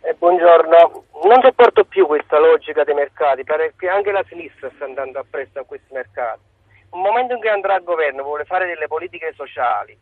Eh, 0.00 0.14
buongiorno, 0.14 1.04
non 1.24 1.42
sopporto 1.42 1.84
più 1.84 2.06
questa 2.06 2.38
logica 2.38 2.84
dei 2.84 2.94
mercati, 2.94 3.42
perché 3.42 3.88
anche 3.88 4.12
la 4.12 4.24
sinistra 4.28 4.70
sta 4.74 4.84
andando 4.84 5.18
appresso 5.18 5.58
a 5.58 5.64
questi 5.64 5.92
mercati 5.92 6.54
un 6.96 7.02
momento 7.02 7.34
in 7.34 7.40
cui 7.40 7.48
andrà 7.48 7.74
al 7.74 7.84
governo 7.84 8.22
vuole 8.22 8.44
fare 8.44 8.66
delle 8.66 8.88
politiche 8.88 9.32
sociali, 9.36 9.96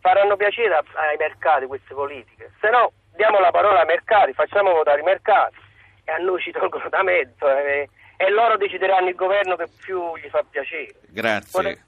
faranno 0.00 0.36
piacere 0.36 0.74
ai 0.74 1.16
mercati 1.18 1.66
queste 1.66 1.92
politiche, 1.92 2.52
se 2.60 2.70
no 2.70 2.92
diamo 3.16 3.40
la 3.40 3.50
parola 3.50 3.80
ai 3.80 3.86
mercati, 3.86 4.32
facciamo 4.32 4.72
votare 4.72 5.00
i 5.00 5.04
mercati 5.04 5.56
e 6.04 6.12
a 6.12 6.18
noi 6.18 6.40
ci 6.40 6.52
tolgono 6.52 6.88
da 6.88 7.02
mezzo 7.02 7.48
e, 7.48 7.88
e 8.16 8.30
loro 8.30 8.56
decideranno 8.56 9.08
il 9.08 9.16
governo 9.16 9.56
che 9.56 9.66
più 9.82 10.16
gli 10.16 10.28
fa 10.28 10.44
piacere. 10.48 10.94
Grazie. 11.08 11.84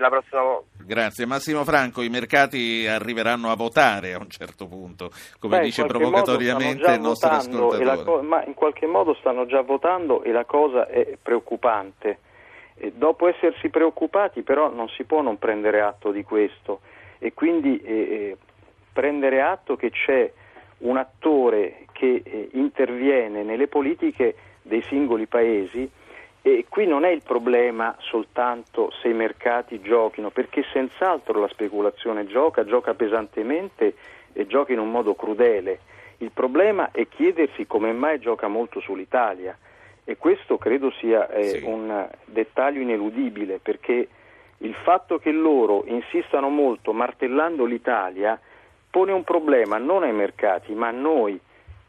La 0.00 0.08
prossima 0.08 0.42
volta. 0.42 0.66
Grazie. 0.82 1.24
Massimo 1.24 1.62
Franco, 1.62 2.02
i 2.02 2.08
mercati 2.08 2.84
arriveranno 2.88 3.52
a 3.52 3.54
votare 3.54 4.12
a 4.12 4.18
un 4.18 4.28
certo 4.28 4.66
punto, 4.66 5.10
come 5.38 5.58
Beh, 5.58 5.64
dice 5.66 5.84
provocatoriamente 5.84 6.90
il 6.90 7.00
nostro 7.00 7.30
ascoltatore. 7.30 8.02
Co- 8.02 8.22
ma 8.22 8.42
in 8.44 8.54
qualche 8.54 8.86
modo 8.86 9.14
stanno 9.14 9.46
già 9.46 9.60
votando 9.60 10.24
e 10.24 10.32
la 10.32 10.44
cosa 10.44 10.88
è 10.88 11.16
preoccupante 11.22 12.18
e 12.78 12.92
dopo 12.94 13.28
essersi 13.28 13.68
preoccupati 13.68 14.42
però 14.42 14.72
non 14.72 14.88
si 14.88 15.04
può 15.04 15.20
non 15.20 15.38
prendere 15.38 15.80
atto 15.80 16.10
di 16.10 16.22
questo 16.22 16.80
e 17.18 17.34
quindi 17.34 17.80
eh, 17.80 17.92
eh, 17.92 18.36
prendere 18.92 19.42
atto 19.42 19.76
che 19.76 19.90
c'è 19.90 20.30
un 20.78 20.96
attore 20.96 21.86
che 21.92 22.22
eh, 22.24 22.48
interviene 22.52 23.42
nelle 23.42 23.66
politiche 23.66 24.34
dei 24.62 24.82
singoli 24.82 25.26
paesi 25.26 25.90
e 26.40 26.64
qui 26.68 26.86
non 26.86 27.04
è 27.04 27.10
il 27.10 27.22
problema 27.22 27.94
soltanto 27.98 28.90
se 29.02 29.08
i 29.08 29.12
mercati 29.12 29.80
giochino, 29.80 30.30
perché 30.30 30.64
senz'altro 30.72 31.40
la 31.40 31.48
speculazione 31.48 32.26
gioca, 32.26 32.64
gioca 32.64 32.94
pesantemente 32.94 33.94
e 34.32 34.46
gioca 34.46 34.72
in 34.72 34.78
un 34.78 34.90
modo 34.90 35.14
crudele. 35.14 35.80
Il 36.18 36.30
problema 36.30 36.90
è 36.92 37.06
chiedersi 37.08 37.66
come 37.66 37.92
mai 37.92 38.18
gioca 38.18 38.48
molto 38.48 38.80
sull'Italia 38.80 39.56
e 40.08 40.16
questo 40.16 40.56
credo 40.56 40.90
sia 40.92 41.28
eh, 41.28 41.58
sì. 41.58 41.64
un 41.64 42.08
dettaglio 42.24 42.80
ineludibile 42.80 43.58
perché 43.58 44.08
il 44.56 44.72
fatto 44.72 45.18
che 45.18 45.30
loro 45.30 45.84
insistano 45.84 46.48
molto 46.48 46.94
martellando 46.94 47.66
l'Italia 47.66 48.40
pone 48.88 49.12
un 49.12 49.22
problema 49.22 49.76
non 49.76 50.04
ai 50.04 50.14
mercati 50.14 50.72
ma 50.72 50.88
a 50.88 50.92
noi. 50.92 51.38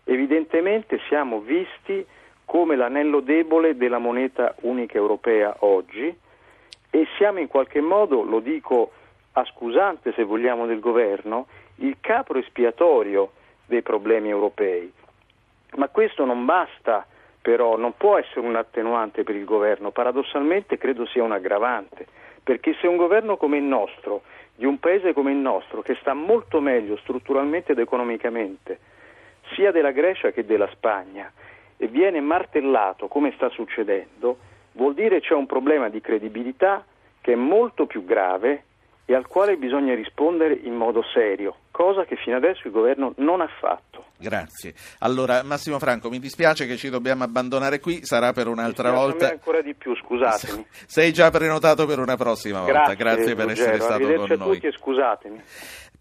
Evidentemente 0.03 0.99
siamo 1.07 1.39
visti 1.39 2.05
come 2.43 2.75
l'anello 2.75 3.21
debole 3.21 3.77
della 3.77 3.99
moneta 3.99 4.53
unica 4.63 4.97
europea 4.97 5.55
oggi 5.59 6.13
e 6.89 7.07
siamo 7.15 7.39
in 7.39 7.47
qualche 7.47 7.79
modo, 7.79 8.23
lo 8.23 8.41
dico 8.41 8.91
a 9.31 9.45
scusante 9.45 10.11
se 10.11 10.25
vogliamo 10.25 10.65
del 10.65 10.81
governo, 10.81 11.47
il 11.75 11.95
capro 12.01 12.37
espiatorio 12.37 13.31
dei 13.65 13.81
problemi 13.81 14.27
europei. 14.27 14.91
Ma 15.77 15.87
questo 15.87 16.25
non 16.25 16.43
basta 16.43 17.07
però 17.41 17.77
non 17.77 17.93
può 17.95 18.17
essere 18.17 18.41
un 18.41 18.55
attenuante 18.55 19.23
per 19.23 19.35
il 19.35 19.45
governo, 19.45 19.91
paradossalmente 19.91 20.77
credo 20.77 21.05
sia 21.05 21.23
un 21.23 21.31
aggravante, 21.31 22.05
perché 22.43 22.75
se 22.79 22.87
un 22.87 22.97
governo 22.97 23.37
come 23.37 23.57
il 23.57 23.63
nostro, 23.63 24.23
di 24.55 24.65
un 24.65 24.79
paese 24.79 25.13
come 25.13 25.31
il 25.31 25.37
nostro, 25.37 25.81
che 25.81 25.95
sta 26.01 26.13
molto 26.13 26.59
meglio 26.59 26.97
strutturalmente 26.97 27.71
ed 27.71 27.79
economicamente, 27.79 28.79
sia 29.53 29.71
della 29.71 29.91
Grecia 29.91 30.31
che 30.31 30.45
della 30.45 30.69
Spagna, 30.73 31.31
e 31.77 31.87
viene 31.87 32.19
martellato 32.19 33.07
come 33.07 33.31
sta 33.35 33.47
succedendo, 33.49 34.37
vuol 34.73 34.93
dire 34.93 35.21
c'è 35.21 35.33
un 35.33 35.45
problema 35.45 35.87
di 35.87 36.01
credibilità 36.01 36.83
che 37.21 37.33
è 37.33 37.35
molto 37.35 37.85
più 37.85 38.03
grave 38.03 38.63
e 39.09 39.15
al 39.15 39.25
quale 39.25 39.57
bisogna 39.57 39.95
rispondere 39.95 40.53
in 40.53 40.75
modo 40.75 41.01
serio, 41.15 41.55
cosa 41.71 42.05
che 42.05 42.15
fino 42.15 42.35
adesso 42.35 42.67
il 42.67 42.71
governo 42.71 43.13
non 43.17 43.41
ha 43.41 43.47
fatto. 43.59 44.05
Grazie. 44.19 44.75
Allora, 44.99 45.41
Massimo 45.41 45.79
Franco, 45.79 46.11
mi 46.11 46.19
dispiace 46.19 46.67
che 46.67 46.77
ci 46.77 46.91
dobbiamo 46.91 47.23
abbandonare 47.23 47.79
qui, 47.79 48.05
sarà 48.05 48.33
per 48.33 48.45
un'altra 48.45 48.91
volta. 48.91 49.29
ancora 49.31 49.61
di 49.61 49.73
più, 49.73 49.95
scusatemi. 49.95 50.63
Sei 50.85 51.11
già 51.11 51.31
prenotato 51.31 51.87
per 51.87 51.97
una 51.97 52.17
prossima 52.17 52.59
volta. 52.59 52.93
Grazie, 52.93 52.95
Grazie 52.97 53.35
per 53.35 53.45
Ruggero. 53.47 53.67
essere 53.71 53.79
stato 53.79 54.03
con 54.05 54.13
noi. 54.13 54.31
a 54.31 54.37
tutti 54.53 54.67
e 54.67 54.71
scusatemi. 54.73 55.41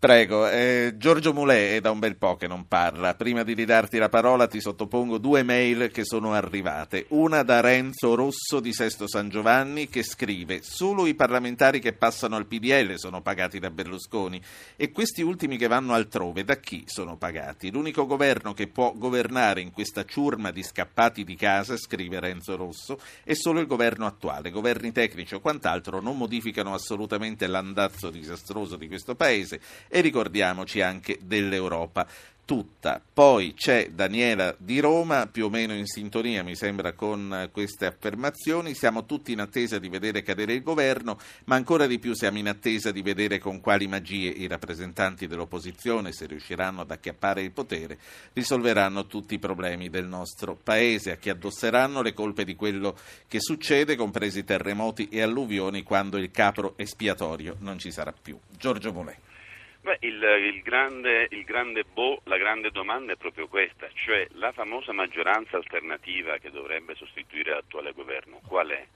Prego, 0.01 0.49
eh, 0.49 0.95
Giorgio 0.97 1.33
Mulè 1.33 1.75
è 1.75 1.81
da 1.81 1.91
un 1.91 1.99
bel 1.99 2.17
po' 2.17 2.37
che 2.37 2.47
non 2.47 2.69
parla. 2.69 3.17
Prima 3.17 3.43
di 3.43 3.53
ridarti 3.53 3.99
la 3.99 4.09
parola 4.09 4.47
ti 4.47 4.61
sottopongo 4.61 5.19
due 5.19 5.43
mail 5.43 5.91
che 5.91 6.05
sono 6.05 6.35
arrivate. 6.35 7.07
Una 7.09 7.43
da 7.43 7.59
Renzo 7.59 8.15
Rosso 8.15 8.61
di 8.61 8.73
Sesto 8.73 9.09
San 9.09 9.29
Giovanni 9.29 9.89
che 9.89 10.05
scrive 10.05 10.61
Solo 10.63 11.05
i 11.07 11.17
parlamentari 11.17 11.81
che 11.81 11.95
passano 11.95 12.37
al 12.37 12.47
PDL 12.47 12.95
sono 12.95 13.23
pagati 13.23 13.59
da 13.59 13.73
Berlusconi 13.73 14.41
e 14.77 14.93
questi 14.93 15.23
ultimi 15.23 15.57
che 15.57 15.67
vanno 15.67 15.95
altrove 15.95 16.45
da 16.45 16.59
chi 16.59 16.85
sono 16.87 17.17
pagati? 17.17 17.73
L'unico 17.73 18.07
governo 18.07 18.55
che 18.55 18.69
può 18.69 18.93
governare 18.95 19.63
in 19.63 19.73
questa 19.73 20.05
ciurma 20.05 20.53
di 20.53 20.63
scappati 20.63 21.25
di 21.25 21.35
casa, 21.35 21.77
scrive 21.77 22.21
Renzo 22.21 22.55
Rosso, 22.55 23.01
è 23.25 23.35
solo 23.35 23.59
il 23.59 23.67
governo 23.67 24.07
attuale. 24.07 24.51
Governi 24.51 24.93
tecnici 24.93 25.35
o 25.35 25.41
quant'altro 25.41 26.01
non 26.01 26.17
modificano 26.17 26.73
assolutamente 26.73 27.49
l'andazzo 27.49 28.11
disastroso 28.11 28.77
di 28.77 28.87
questo 28.87 29.17
paese 29.17 29.59
e 29.89 30.01
ricordiamoci 30.01 30.81
anche 30.81 31.19
dell'Europa. 31.23 32.07
tutta. 32.49 32.99
Poi 33.13 33.53
c'è 33.53 33.91
Daniela 33.91 34.55
di 34.57 34.81
Roma, 34.81 35.27
più 35.27 35.45
o 35.45 35.51
meno 35.51 35.75
in 35.75 35.85
sintonia 35.85 36.43
mi 36.43 36.57
sembra 36.57 36.95
con 36.95 37.51
queste 37.53 37.85
affermazioni. 37.85 38.73
Siamo 38.73 39.05
tutti 39.05 39.33
in 39.33 39.41
attesa 39.41 39.79
di 39.79 39.91
vedere 39.91 40.23
cadere 40.23 40.55
il 40.55 40.63
governo, 40.63 41.19
ma 41.45 41.57
ancora 41.57 41.87
di 41.87 41.99
più 41.99 42.15
siamo 42.15 42.39
in 42.39 42.49
attesa 42.49 42.91
di 42.91 43.03
vedere 43.03 43.39
con 43.39 43.61
quali 43.61 43.87
magie 43.87 44.31
i 44.31 44.47
rappresentanti 44.47 45.27
dell'opposizione, 45.27 46.13
se 46.13 46.25
riusciranno 46.25 46.81
ad 46.81 46.91
acchiappare 46.91 47.43
il 47.43 47.51
potere, 47.51 47.99
risolveranno 48.33 49.07
tutti 49.07 49.35
i 49.35 49.39
problemi 49.39 49.91
del 49.91 50.07
nostro 50.07 50.57
paese, 50.57 51.11
a 51.11 51.17
chi 51.17 51.29
addosseranno 51.29 52.01
le 52.01 52.15
colpe 52.15 52.45
di 52.45 52.57
quello 52.57 52.97
che 53.29 53.41
succede, 53.41 53.95
compresi 53.95 54.43
terremoti 54.45 55.11
e 55.11 55.21
alluvioni, 55.21 55.83
quando 55.83 56.17
il 56.17 56.31
capro 56.31 56.79
espiatorio 56.79 57.57
non 57.59 57.79
ci 57.79 57.91
sarà 57.91 58.15
più. 58.19 58.39
Giorgio 58.57 58.91
Molè. 58.91 59.28
Il, 60.01 60.23
il, 60.23 60.63
grande, 60.63 61.29
il 61.31 61.45
grande 61.45 61.85
boh, 61.85 62.21
la 62.25 62.37
grande 62.37 62.71
domanda 62.71 63.13
è 63.13 63.17
proprio 63.17 63.49
questa, 63.49 63.89
cioè 63.95 64.27
la 64.33 64.53
famosa 64.53 64.93
maggioranza 64.93 65.57
alternativa 65.57 66.39
che 66.39 66.51
dovrebbe 66.51 66.95
sostituire 66.95 67.53
l'attuale 67.53 67.93
governo, 67.93 68.41
qual 68.47 68.69
è? 68.69 68.87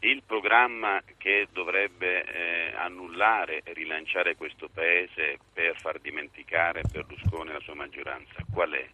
Il 0.00 0.22
programma 0.24 1.02
che 1.16 1.48
dovrebbe 1.52 2.24
eh, 2.24 2.72
annullare 2.76 3.62
e 3.64 3.72
rilanciare 3.72 4.36
questo 4.36 4.68
Paese 4.72 5.38
per 5.52 5.76
far 5.80 5.98
dimenticare 5.98 6.82
Berlusconi 6.82 7.50
e 7.50 7.54
la 7.54 7.60
sua 7.60 7.74
maggioranza, 7.74 8.44
qual 8.52 8.70
è? 8.70 8.88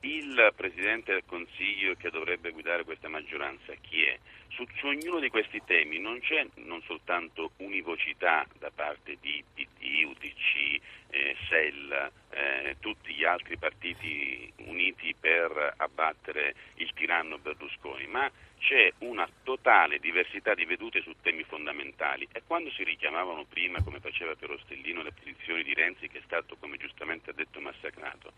Il 0.00 0.52
Presidente 0.54 1.12
del 1.12 1.24
Consiglio 1.26 1.94
che 1.94 2.10
dovrebbe 2.10 2.50
guidare 2.50 2.84
questa 2.84 3.08
maggioranza 3.08 3.72
chi 3.80 4.04
è? 4.04 4.18
Su, 4.48 4.64
su, 4.76 4.86
ognuno 4.86 5.20
di 5.20 5.28
questi 5.28 5.62
temi 5.64 5.98
non 5.98 6.20
c'è 6.20 6.46
non 6.56 6.80
soltanto 6.82 7.52
univocità 7.58 8.46
da 8.58 8.70
parte 8.74 9.16
di 9.20 9.42
PD, 9.54 10.04
UDC, 10.04 10.80
eh, 11.10 11.36
SEL, 11.48 12.10
eh, 12.30 12.76
tutti 12.80 13.12
gli 13.14 13.24
altri 13.24 13.56
partiti 13.56 14.52
uniti 14.66 15.14
per 15.18 15.74
abbattere 15.76 16.54
il 16.76 16.92
tiranno 16.94 17.38
Berlusconi, 17.38 18.06
ma 18.06 18.30
c'è 18.58 18.92
una 18.98 19.28
totale 19.42 19.98
diversità 19.98 20.54
di 20.54 20.64
vedute 20.64 21.00
su 21.02 21.14
temi 21.22 21.44
fondamentali 21.44 22.28
e 22.32 22.42
quando 22.46 22.70
si 22.70 22.82
richiamavano 22.84 23.44
prima, 23.44 23.82
come 23.82 24.00
faceva 24.00 24.34
per 24.34 24.50
Ostellino, 24.50 25.02
le 25.02 25.12
posizioni 25.12 25.62
di 25.62 25.74
Renzi 25.74 26.08
che 26.08 26.18
è 26.18 26.22
stato, 26.24 26.56
come 26.56 26.76
giustamente 26.76 27.30
ha 27.30 27.34
detto, 27.34 27.60
massacrato, 27.60 28.32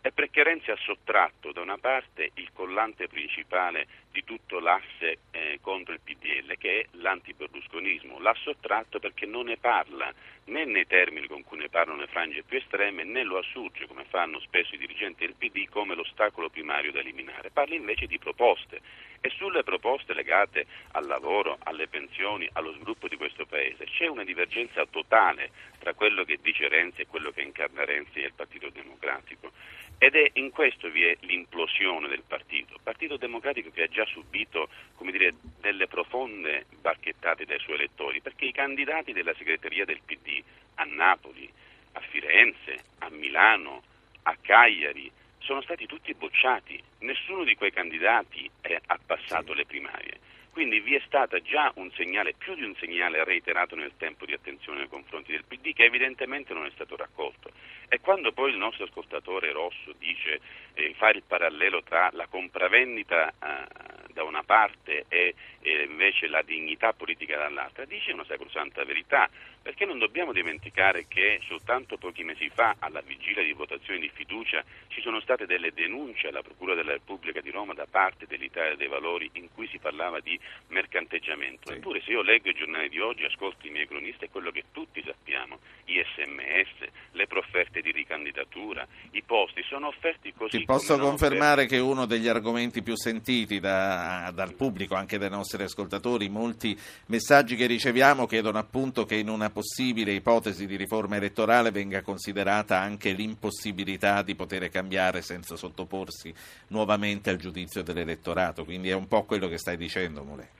è 0.00 0.10
perché 0.12 0.42
Renzi 0.42 0.70
ha 0.70 0.76
sottratto 0.76 1.52
da 1.52 1.60
una 1.60 1.78
parte 1.78 2.30
il 2.34 2.50
collante 2.52 3.08
principale 3.08 3.86
di 4.10 4.22
tutto 4.24 4.60
l'asse 4.60 5.18
eh, 5.30 5.58
contro 5.60 5.92
il 5.92 6.00
PDL, 6.00 6.56
che 6.56 6.80
è 6.80 6.86
l'antiberlusconismo. 6.92 8.20
L'ha 8.20 8.34
sottratto 8.34 9.00
perché 9.00 9.26
non 9.26 9.46
ne 9.46 9.56
parla 9.56 10.12
né 10.44 10.64
nei 10.64 10.86
termini 10.86 11.26
con 11.26 11.42
cui 11.42 11.58
ne 11.58 11.68
parlano 11.68 12.00
le 12.00 12.06
frange 12.06 12.42
più 12.42 12.58
estreme, 12.58 13.04
né 13.04 13.22
lo 13.22 13.38
assurge, 13.38 13.86
come 13.86 14.04
fanno 14.08 14.40
spesso 14.40 14.74
i 14.74 14.78
dirigenti 14.78 15.26
del 15.26 15.34
PD, 15.34 15.68
come 15.68 15.94
l'ostacolo 15.94 16.48
primario 16.48 16.92
da 16.92 17.00
eliminare. 17.00 17.50
Parla 17.50 17.74
invece 17.74 18.06
di 18.06 18.18
proposte 18.18 18.80
e 19.20 19.30
sulle 19.30 19.62
proposte 19.62 20.14
legate 20.14 20.66
al 20.92 21.06
lavoro, 21.06 21.58
alle 21.64 21.88
pensioni, 21.88 22.48
allo 22.52 22.72
sviluppo 22.72 23.08
di 23.08 23.16
questo 23.16 23.46
Paese 23.46 23.84
c'è 23.84 24.06
una 24.06 24.24
divergenza 24.24 24.86
totale 24.86 25.50
tra 25.78 25.94
quello 25.94 26.24
che 26.24 26.38
dice 26.40 26.68
Renzi 26.68 27.02
e 27.02 27.06
quello 27.06 27.30
che 27.30 27.42
incarna 27.42 27.84
Renzi 27.84 28.20
e 28.20 28.26
il 28.26 28.32
Partito 28.34 28.68
Democratico. 28.70 29.52
Ed 30.00 30.14
è 30.14 30.30
in 30.34 30.50
questo 30.50 30.90
vi 30.90 31.02
è 31.02 31.16
l'implosione 31.20 32.06
del 32.06 32.22
partito, 32.24 32.78
Partito 32.80 33.16
Democratico 33.16 33.70
che 33.70 33.82
ha 33.82 33.88
già 33.88 34.04
subito 34.06 34.68
dire, 35.10 35.34
delle 35.60 35.88
profonde 35.88 36.66
barchettate 36.80 37.44
dai 37.44 37.58
suoi 37.58 37.76
elettori, 37.76 38.20
perché 38.20 38.44
i 38.44 38.52
candidati 38.52 39.12
della 39.12 39.34
segreteria 39.34 39.84
del 39.84 40.00
PD 40.04 40.42
a 40.76 40.84
Napoli, 40.84 41.50
a 41.92 42.00
Firenze, 42.00 42.84
a 42.98 43.10
Milano, 43.10 43.82
a 44.22 44.36
Cagliari, 44.40 45.10
sono 45.48 45.62
stati 45.62 45.86
tutti 45.86 46.12
bocciati, 46.12 46.78
nessuno 46.98 47.42
di 47.42 47.54
quei 47.54 47.72
candidati 47.72 48.50
ha 48.84 48.98
passato 49.06 49.54
le 49.54 49.64
primarie. 49.64 50.20
Quindi 50.50 50.78
vi 50.80 50.94
è 50.94 51.00
stato 51.06 51.40
già 51.40 51.72
un 51.76 51.90
segnale, 51.92 52.34
più 52.36 52.54
di 52.54 52.64
un 52.64 52.74
segnale 52.74 53.24
reiterato 53.24 53.74
nel 53.74 53.92
tempo 53.96 54.26
di 54.26 54.34
attenzione 54.34 54.80
nei 54.80 54.88
confronti 54.88 55.32
del 55.32 55.44
PD 55.44 55.72
che 55.72 55.84
evidentemente 55.84 56.52
non 56.52 56.66
è 56.66 56.70
stato 56.74 56.96
raccolto. 56.96 57.50
E 57.88 58.00
quando 58.00 58.32
poi 58.32 58.50
il 58.50 58.58
nostro 58.58 58.84
ascoltatore 58.84 59.52
Rosso 59.52 59.94
dice 59.98 60.40
eh, 60.74 60.94
fa 60.96 61.10
il 61.10 61.22
parallelo 61.26 61.82
tra 61.82 62.10
la 62.12 62.26
compravendita 62.26 63.28
eh, 63.30 64.08
da 64.12 64.24
una 64.24 64.42
parte 64.42 65.04
e, 65.08 65.34
e, 65.60 65.82
invece 65.88 66.26
la 66.26 66.42
dignità 66.42 66.92
politica 66.92 67.38
dall'altra, 67.38 67.84
dice 67.84 68.12
una 68.12 68.24
sacrosanta 68.24 68.84
verità, 68.84 69.30
perché 69.62 69.84
non 69.84 69.98
dobbiamo 69.98 70.32
dimenticare 70.32 71.06
che 71.06 71.40
soltanto 71.46 71.98
pochi 71.98 72.24
mesi 72.24 72.48
fa, 72.48 72.74
alla 72.80 73.00
vigilia 73.00 73.42
di 73.42 73.52
votazioni 73.52 74.00
di 74.00 74.08
fiducia, 74.08 74.64
ci 74.88 75.00
sono 75.00 75.20
state 75.20 75.46
delle 75.46 75.72
denunce 75.72 76.28
alla 76.28 76.42
Procura 76.42 76.74
della 76.74 76.92
Repubblica 76.92 77.40
di 77.40 77.50
Roma 77.50 77.74
da 77.74 77.86
parte 77.88 78.26
dell'Italia 78.26 78.74
dei 78.74 78.88
Valori 78.88 79.30
in 79.34 79.48
cui 79.54 79.68
si 79.68 79.78
parlava 79.78 80.18
di 80.20 80.38
mercanteggiamento. 80.68 81.70
Eppure 81.70 82.00
se 82.02 82.10
io 82.10 82.22
leggo 82.22 82.48
i 82.48 82.54
giornali 82.54 82.88
di 82.88 82.98
oggi, 82.98 83.24
ascolto 83.24 83.66
i 83.66 83.70
miei 83.70 83.86
cronisti, 83.86 84.24
è 84.24 84.30
quello 84.30 84.50
che 84.50 84.64
tutti 84.72 85.02
sappiamo, 85.04 85.60
gli 85.84 86.02
sms, 86.02 86.88
le 87.12 87.26
profferte 87.26 87.77
di 87.82 87.92
ricandidatura, 87.92 88.86
i 89.12 89.22
posti 89.22 89.62
sono 89.62 89.88
offerti 89.88 90.32
così. 90.36 90.58
Ti 90.58 90.64
posso 90.64 90.98
confermare 90.98 91.64
offerti. 91.64 91.74
che 91.74 91.80
uno 91.80 92.06
degli 92.06 92.28
argomenti 92.28 92.82
più 92.82 92.96
sentiti 92.96 93.60
da, 93.60 94.30
dal 94.34 94.54
pubblico, 94.54 94.94
anche 94.94 95.18
dai 95.18 95.30
nostri 95.30 95.62
ascoltatori, 95.62 96.28
molti 96.28 96.78
messaggi 97.06 97.56
che 97.56 97.66
riceviamo 97.66 98.26
chiedono 98.26 98.58
appunto 98.58 99.04
che 99.04 99.16
in 99.16 99.28
una 99.28 99.50
possibile 99.50 100.12
ipotesi 100.12 100.66
di 100.66 100.76
riforma 100.76 101.16
elettorale 101.16 101.70
venga 101.70 102.02
considerata 102.02 102.78
anche 102.78 103.12
l'impossibilità 103.12 104.22
di 104.22 104.34
poter 104.34 104.68
cambiare 104.68 105.22
senza 105.22 105.56
sottoporsi 105.56 106.32
nuovamente 106.68 107.30
al 107.30 107.36
giudizio 107.36 107.82
dell'elettorato, 107.82 108.64
quindi 108.64 108.88
è 108.88 108.94
un 108.94 109.08
po' 109.08 109.24
quello 109.24 109.48
che 109.48 109.58
stai 109.58 109.76
dicendo 109.76 110.22
Mulè. 110.22 110.57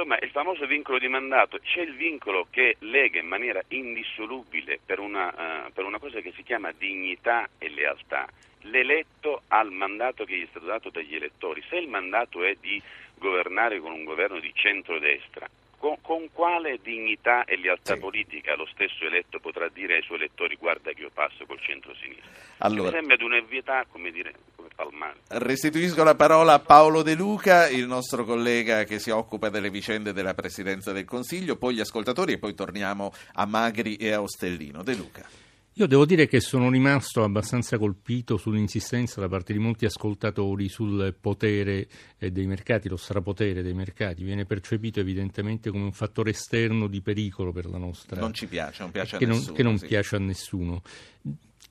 Insomma, 0.00 0.18
il 0.22 0.30
famoso 0.30 0.64
vincolo 0.64 0.98
di 0.98 1.08
mandato, 1.08 1.58
c'è 1.58 1.82
il 1.82 1.94
vincolo 1.94 2.46
che 2.48 2.76
lega 2.78 3.20
in 3.20 3.26
maniera 3.26 3.60
indissolubile 3.68 4.80
per 4.82 4.98
una, 4.98 5.66
uh, 5.66 5.72
per 5.74 5.84
una 5.84 5.98
cosa 5.98 6.20
che 6.20 6.32
si 6.34 6.42
chiama 6.42 6.72
dignità 6.72 7.46
e 7.58 7.68
lealtà 7.68 8.26
l'eletto 8.62 9.42
al 9.48 9.70
mandato 9.70 10.24
che 10.24 10.38
gli 10.38 10.44
è 10.44 10.48
stato 10.48 10.64
dato 10.64 10.88
dagli 10.88 11.14
elettori. 11.14 11.62
Se 11.68 11.76
il 11.76 11.88
mandato 11.88 12.42
è 12.42 12.56
di 12.58 12.80
governare 13.16 13.78
con 13.78 13.92
un 13.92 14.04
governo 14.04 14.40
di 14.40 14.50
centrodestra, 14.54 15.46
con, 15.80 15.96
con, 16.02 16.28
quale 16.32 16.78
dignità 16.82 17.44
e 17.44 17.56
lealtà 17.56 17.94
sì. 17.94 18.00
politica 18.00 18.54
lo 18.54 18.66
stesso 18.66 19.06
eletto 19.06 19.40
potrà 19.40 19.68
dire 19.72 19.96
ai 19.96 20.02
suoi 20.02 20.18
elettori 20.18 20.56
guarda 20.56 20.92
che 20.92 21.00
io 21.00 21.10
passo 21.12 21.46
col 21.46 21.58
centro-sinistra? 21.60 22.28
Allora, 22.58 22.90
Mi 22.90 22.94
sembra 22.96 23.16
di 23.16 23.24
un'evvietà, 23.24 23.86
come 23.90 24.10
dire, 24.10 24.34
come 24.54 24.68
palmare. 24.74 25.16
Restituisco 25.28 26.04
la 26.04 26.14
parola 26.14 26.52
a 26.52 26.58
Paolo 26.58 27.02
De 27.02 27.14
Luca, 27.14 27.68
il 27.70 27.86
nostro 27.86 28.24
collega 28.24 28.84
che 28.84 28.98
si 28.98 29.08
occupa 29.08 29.48
delle 29.48 29.70
vicende 29.70 30.12
della 30.12 30.34
Presidenza 30.34 30.92
del 30.92 31.06
Consiglio, 31.06 31.56
poi 31.56 31.76
gli 31.76 31.80
ascoltatori 31.80 32.34
e 32.34 32.38
poi 32.38 32.54
torniamo 32.54 33.12
a 33.34 33.46
Magri 33.46 33.96
e 33.96 34.12
a 34.12 34.20
Ostellino. 34.20 34.82
De 34.82 34.94
Luca. 34.94 35.49
Io 35.74 35.86
devo 35.86 36.04
dire 36.04 36.26
che 36.26 36.40
sono 36.40 36.68
rimasto 36.68 37.22
abbastanza 37.22 37.78
colpito 37.78 38.36
sull'insistenza 38.36 39.20
da 39.20 39.28
parte 39.28 39.52
di 39.52 39.60
molti 39.60 39.84
ascoltatori 39.84 40.68
sul 40.68 41.14
potere 41.18 41.88
eh, 42.18 42.32
dei 42.32 42.46
mercati, 42.46 42.88
lo 42.88 42.96
strapotere 42.96 43.62
dei 43.62 43.72
mercati. 43.72 44.24
Viene 44.24 44.44
percepito 44.44 44.98
evidentemente 44.98 45.70
come 45.70 45.84
un 45.84 45.92
fattore 45.92 46.30
esterno 46.30 46.88
di 46.88 47.00
pericolo 47.00 47.52
per 47.52 47.66
la 47.66 47.78
nostra. 47.78 48.20
Non 48.20 48.34
ci 48.34 48.46
piace, 48.46 48.82
non 48.82 48.90
piace 48.90 49.14
a 49.14 49.18
che 49.20 49.26
nessuno. 49.26 49.46
Non, 49.46 49.54
che 49.54 49.62
non 49.62 49.78
sì. 49.78 49.86
piace 49.86 50.16
a 50.16 50.18
nessuno. 50.18 50.82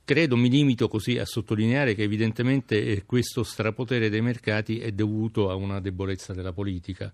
Credo, 0.05 0.37
mi 0.37 0.49
limito 0.49 0.87
così 0.87 1.19
a 1.19 1.25
sottolineare 1.25 1.93
che 1.93 2.01
evidentemente 2.01 2.81
eh, 2.83 3.03
questo 3.05 3.43
strapotere 3.43 4.09
dei 4.09 4.21
mercati 4.21 4.79
è 4.79 4.91
dovuto 4.91 5.51
a 5.51 5.55
una 5.55 5.79
debolezza 5.79 6.33
della 6.33 6.53
politica 6.53 7.13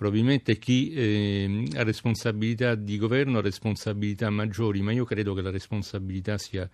probabilmente 0.00 0.56
chi 0.56 0.94
eh, 0.94 1.68
ha 1.74 1.82
responsabilità 1.82 2.74
di 2.74 2.96
governo 2.96 3.36
ha 3.36 3.42
responsabilità 3.42 4.30
maggiori, 4.30 4.80
ma 4.80 4.92
io 4.92 5.04
credo 5.04 5.34
che 5.34 5.42
la 5.42 5.50
responsabilità 5.50 6.38
sia 6.38 6.66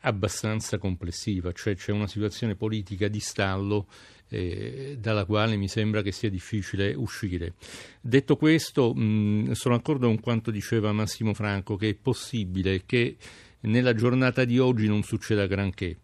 abbastanza 0.00 0.76
complessiva, 0.76 1.52
cioè 1.52 1.76
c'è 1.76 1.92
una 1.92 2.08
situazione 2.08 2.56
politica 2.56 3.06
di 3.06 3.20
stallo 3.20 3.86
eh, 4.30 4.96
dalla 4.98 5.26
quale 5.26 5.54
mi 5.54 5.68
sembra 5.68 6.02
che 6.02 6.10
sia 6.10 6.28
difficile 6.28 6.92
uscire. 6.92 7.52
Detto 8.00 8.34
questo, 8.34 8.94
mh, 8.94 9.52
sono 9.52 9.76
d'accordo 9.76 10.08
con 10.08 10.18
quanto 10.18 10.50
diceva 10.50 10.90
Massimo 10.90 11.34
Franco, 11.34 11.76
che 11.76 11.90
è 11.90 11.94
possibile 11.94 12.82
che 12.84 13.16
nella 13.60 13.94
giornata 13.94 14.44
di 14.44 14.58
oggi 14.58 14.88
non 14.88 15.04
succeda 15.04 15.46
granché. 15.46 15.98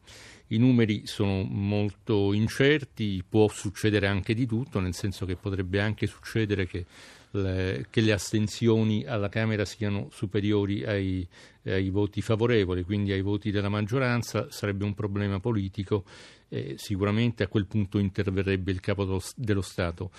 I 0.48 0.58
numeri 0.58 1.06
sono 1.06 1.42
molto 1.42 2.32
incerti, 2.32 3.24
può 3.28 3.48
succedere 3.48 4.06
anche 4.06 4.32
di 4.32 4.46
tutto, 4.46 4.78
nel 4.78 4.94
senso 4.94 5.26
che 5.26 5.34
potrebbe 5.34 5.80
anche 5.80 6.06
succedere 6.06 6.66
che 6.66 6.86
le, 7.32 7.86
che 7.90 8.00
le 8.00 8.12
astensioni 8.12 9.04
alla 9.04 9.28
Camera 9.28 9.64
siano 9.64 10.08
superiori 10.12 10.84
ai, 10.84 11.26
ai, 11.64 11.90
voti 11.90 12.22
favorevoli, 12.22 12.84
quindi 12.84 13.12
ai 13.12 13.22
voti 13.22 13.50
della 13.50 13.68
maggioranza, 13.68 14.50
sarebbe 14.50 14.84
un 14.84 14.94
problema 14.94 15.40
politico 15.40 16.04
e 16.48 16.76
sicuramente 16.78 17.42
a 17.42 17.48
quel 17.48 17.66
punto 17.66 17.98
interverrebbe 17.98 18.70
il 18.70 18.80
capo 18.80 19.20
dello, 19.34 19.62
Stato. 19.62 20.10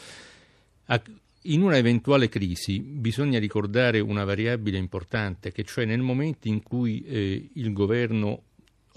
A, 0.88 1.02
in 1.44 1.62
una 1.62 1.78
eventuale 1.78 2.28
crisi 2.28 2.80
bisogna 2.80 3.40
ricordare 3.40 4.00
una 4.00 4.26
variabile 4.26 4.78
importante, 4.78 5.52
che 5.52 5.64
cioè 5.64 5.86
nel 5.86 6.02
momento 6.02 6.50
in 6.50 6.62
cui 6.62 7.02
eh, 7.04 7.50
il 7.54 7.72
governo 7.72 8.44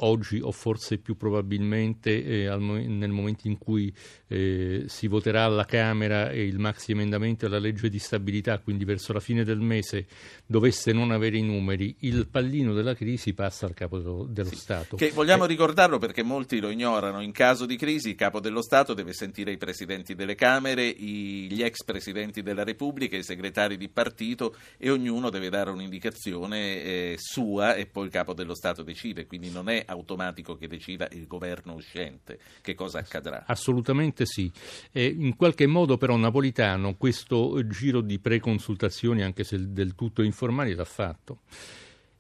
oggi 0.01 0.41
o 0.41 0.53
forse 0.53 0.99
più 0.99 1.17
probabilmente 1.17 2.25
eh, 2.25 2.47
al, 2.47 2.61
nel 2.61 3.11
momento 3.11 3.47
in 3.49 3.59
cui 3.59 3.93
eh, 4.29 4.85
si 4.87 5.07
voterà 5.07 5.45
alla 5.45 5.65
Camera 5.65 6.31
e 6.31 6.45
il 6.45 6.59
maxi 6.59 6.93
emendamento 6.93 7.47
alla 7.47 7.59
legge 7.59 7.89
di 7.89 7.99
stabilità, 7.99 8.59
quindi 8.59 8.85
verso 8.85 9.13
la 9.13 9.21
fine 9.21 9.45
del 9.45 9.61
mese 9.61 10.07
dovesse 10.47 10.93
non 10.93 11.11
avere 11.11 11.39
i 11.39 11.43
numeri, 11.43 11.97
il 12.01 12.29
pallino 12.29 12.73
della 12.73 12.95
crisi 12.95 13.35
passa 13.35 13.67
al 13.67 13.75
capo 13.75 13.99
dello, 13.99 14.27
dello 14.29 14.49
sì, 14.51 14.57
Stato. 14.57 14.97
Che 14.97 15.11
vogliamo 15.11 15.45
eh, 15.45 15.49
ricordarlo 15.49 15.99
perché 15.99 16.23
molti 16.23 16.61
lo 16.61 16.71
ignorano, 16.71 17.21
in 17.21 17.33
caso 17.33 17.67
di 17.67 17.77
crisi 17.77 18.11
il 18.11 18.15
capo 18.15 18.41
dello 18.41 18.63
Stato 18.63 18.95
deve 18.95 19.13
sentire 19.13 19.53
i 19.53 19.57
presidenti 19.57 20.15
delle 20.15 20.35
Camere, 20.35 20.87
i, 20.87 21.49
gli 21.51 21.63
ex 21.63 21.85
presidenti 21.85 22.43
della 22.43 22.65
Repubblica, 22.65 23.17
i 23.17 23.23
segretari 23.23 23.77
di 23.77 23.89
partito 23.89 24.57
e 24.77 24.91
ognuno 24.91 25.31
deve 25.31 25.49
dare 25.51 25.71
un'indicazione 25.71 26.83
eh, 26.83 27.15
sua 27.19 27.75
e 27.75 27.87
poi 27.87 28.07
il 28.07 28.11
capo 28.11 28.35
dello 28.35 28.55
Stato 28.55 28.83
decide, 28.83 29.27
quindi 29.27 29.51
non 29.51 29.69
è 29.69 29.85
automatico 29.91 30.57
che 30.57 30.69
decida 30.69 31.09
il 31.13 31.27
governo 31.27 31.75
uscente 31.75 32.39
che 32.61 32.75
cosa 32.75 32.99
accadrà. 32.99 33.45
Assolutamente 33.47 34.25
sì. 34.25 34.51
E 34.91 35.07
in 35.07 35.37
qualche 35.37 35.67
modo 35.67 35.97
però 35.97 36.17
Napolitano 36.17 36.97
questo 36.97 37.67
giro 37.67 38.01
di 38.01 38.19
preconsultazioni, 38.19 39.23
anche 39.23 39.45
se 39.45 39.73
del 39.73 39.95
tutto 39.95 40.23
informali, 40.23 40.75
l'ha 40.75 40.85
fatto. 40.85 41.41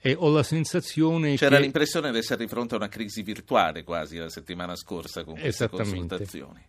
E 0.02 0.14
ho 0.18 0.30
la 0.30 0.42
sensazione 0.42 1.36
C'era 1.36 1.56
che... 1.56 1.62
l'impressione 1.62 2.10
di 2.10 2.18
essere 2.18 2.44
di 2.44 2.48
fronte 2.48 2.74
a 2.74 2.78
una 2.78 2.88
crisi 2.88 3.22
virtuale 3.22 3.84
quasi 3.84 4.16
la 4.16 4.30
settimana 4.30 4.74
scorsa 4.74 5.24
con 5.24 5.38
queste 5.38 5.68
consultazioni. 5.68 6.64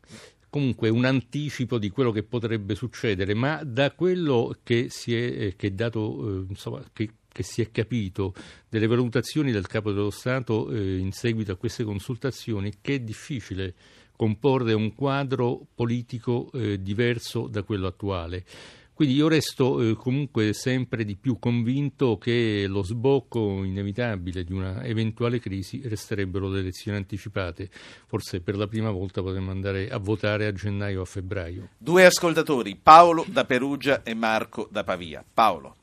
Comunque 0.50 0.90
un 0.90 1.06
anticipo 1.06 1.78
di 1.78 1.90
quello 1.90 2.12
che 2.12 2.24
potrebbe 2.24 2.76
succedere, 2.76 3.34
ma 3.34 3.64
da 3.64 3.92
quello 3.92 4.58
che 4.64 4.88
si 4.90 5.16
è, 5.16 5.46
eh, 5.46 5.56
che 5.56 5.74
dato, 5.74 6.42
eh, 6.42 6.46
insomma, 6.50 6.84
che 6.92 7.10
che 7.32 7.44
si 7.44 7.62
è 7.62 7.72
capito 7.72 8.34
delle 8.68 8.88
valutazioni 8.88 9.52
del 9.52 9.68
Capo 9.68 9.92
dello 9.92 10.10
Stato 10.10 10.70
eh, 10.70 10.98
in 10.98 11.12
seguito 11.12 11.52
a 11.52 11.56
queste 11.56 11.84
consultazioni 11.84 12.74
che 12.82 12.96
è 12.96 13.00
difficile 13.00 13.74
comporre 14.16 14.74
un 14.74 14.94
quadro 14.94 15.66
politico 15.74 16.52
eh, 16.54 16.82
diverso 16.82 17.48
da 17.48 17.64
quello 17.64 17.88
attuale. 17.88 18.46
Quindi 18.94 19.18
io 19.18 19.30
resto 19.30 19.82
eh, 19.82 19.96
comunque 19.96 20.54
sempre 20.54 21.04
di 21.04 21.16
più 21.16 21.40
convinto 21.40 22.20
che 22.20 22.66
lo 22.68 22.84
sbocco 22.84 23.64
inevitabile 23.64 24.44
di 24.44 24.54
una 24.54 24.84
eventuale 24.84 25.40
crisi 25.40 25.82
resterebbero 25.84 26.48
le 26.50 26.60
elezioni 26.60 26.98
anticipate. 26.98 27.68
Forse 28.06 28.42
per 28.42 28.58
la 28.58 28.68
prima 28.68 28.92
volta 28.92 29.24
potremmo 29.24 29.50
andare 29.50 29.90
a 29.90 29.98
votare 29.98 30.46
a 30.46 30.54
gennaio 30.54 31.00
o 31.00 31.02
a 31.02 31.06
febbraio. 31.06 31.70
Due 31.80 32.06
ascoltatori, 32.06 32.76
Paolo 32.76 33.26
da 33.28 33.44
Perugia 33.46 34.04
e 34.04 34.14
Marco 34.14 34.68
da 34.70 34.84
Pavia. 34.84 35.26
Paolo. 35.34 35.78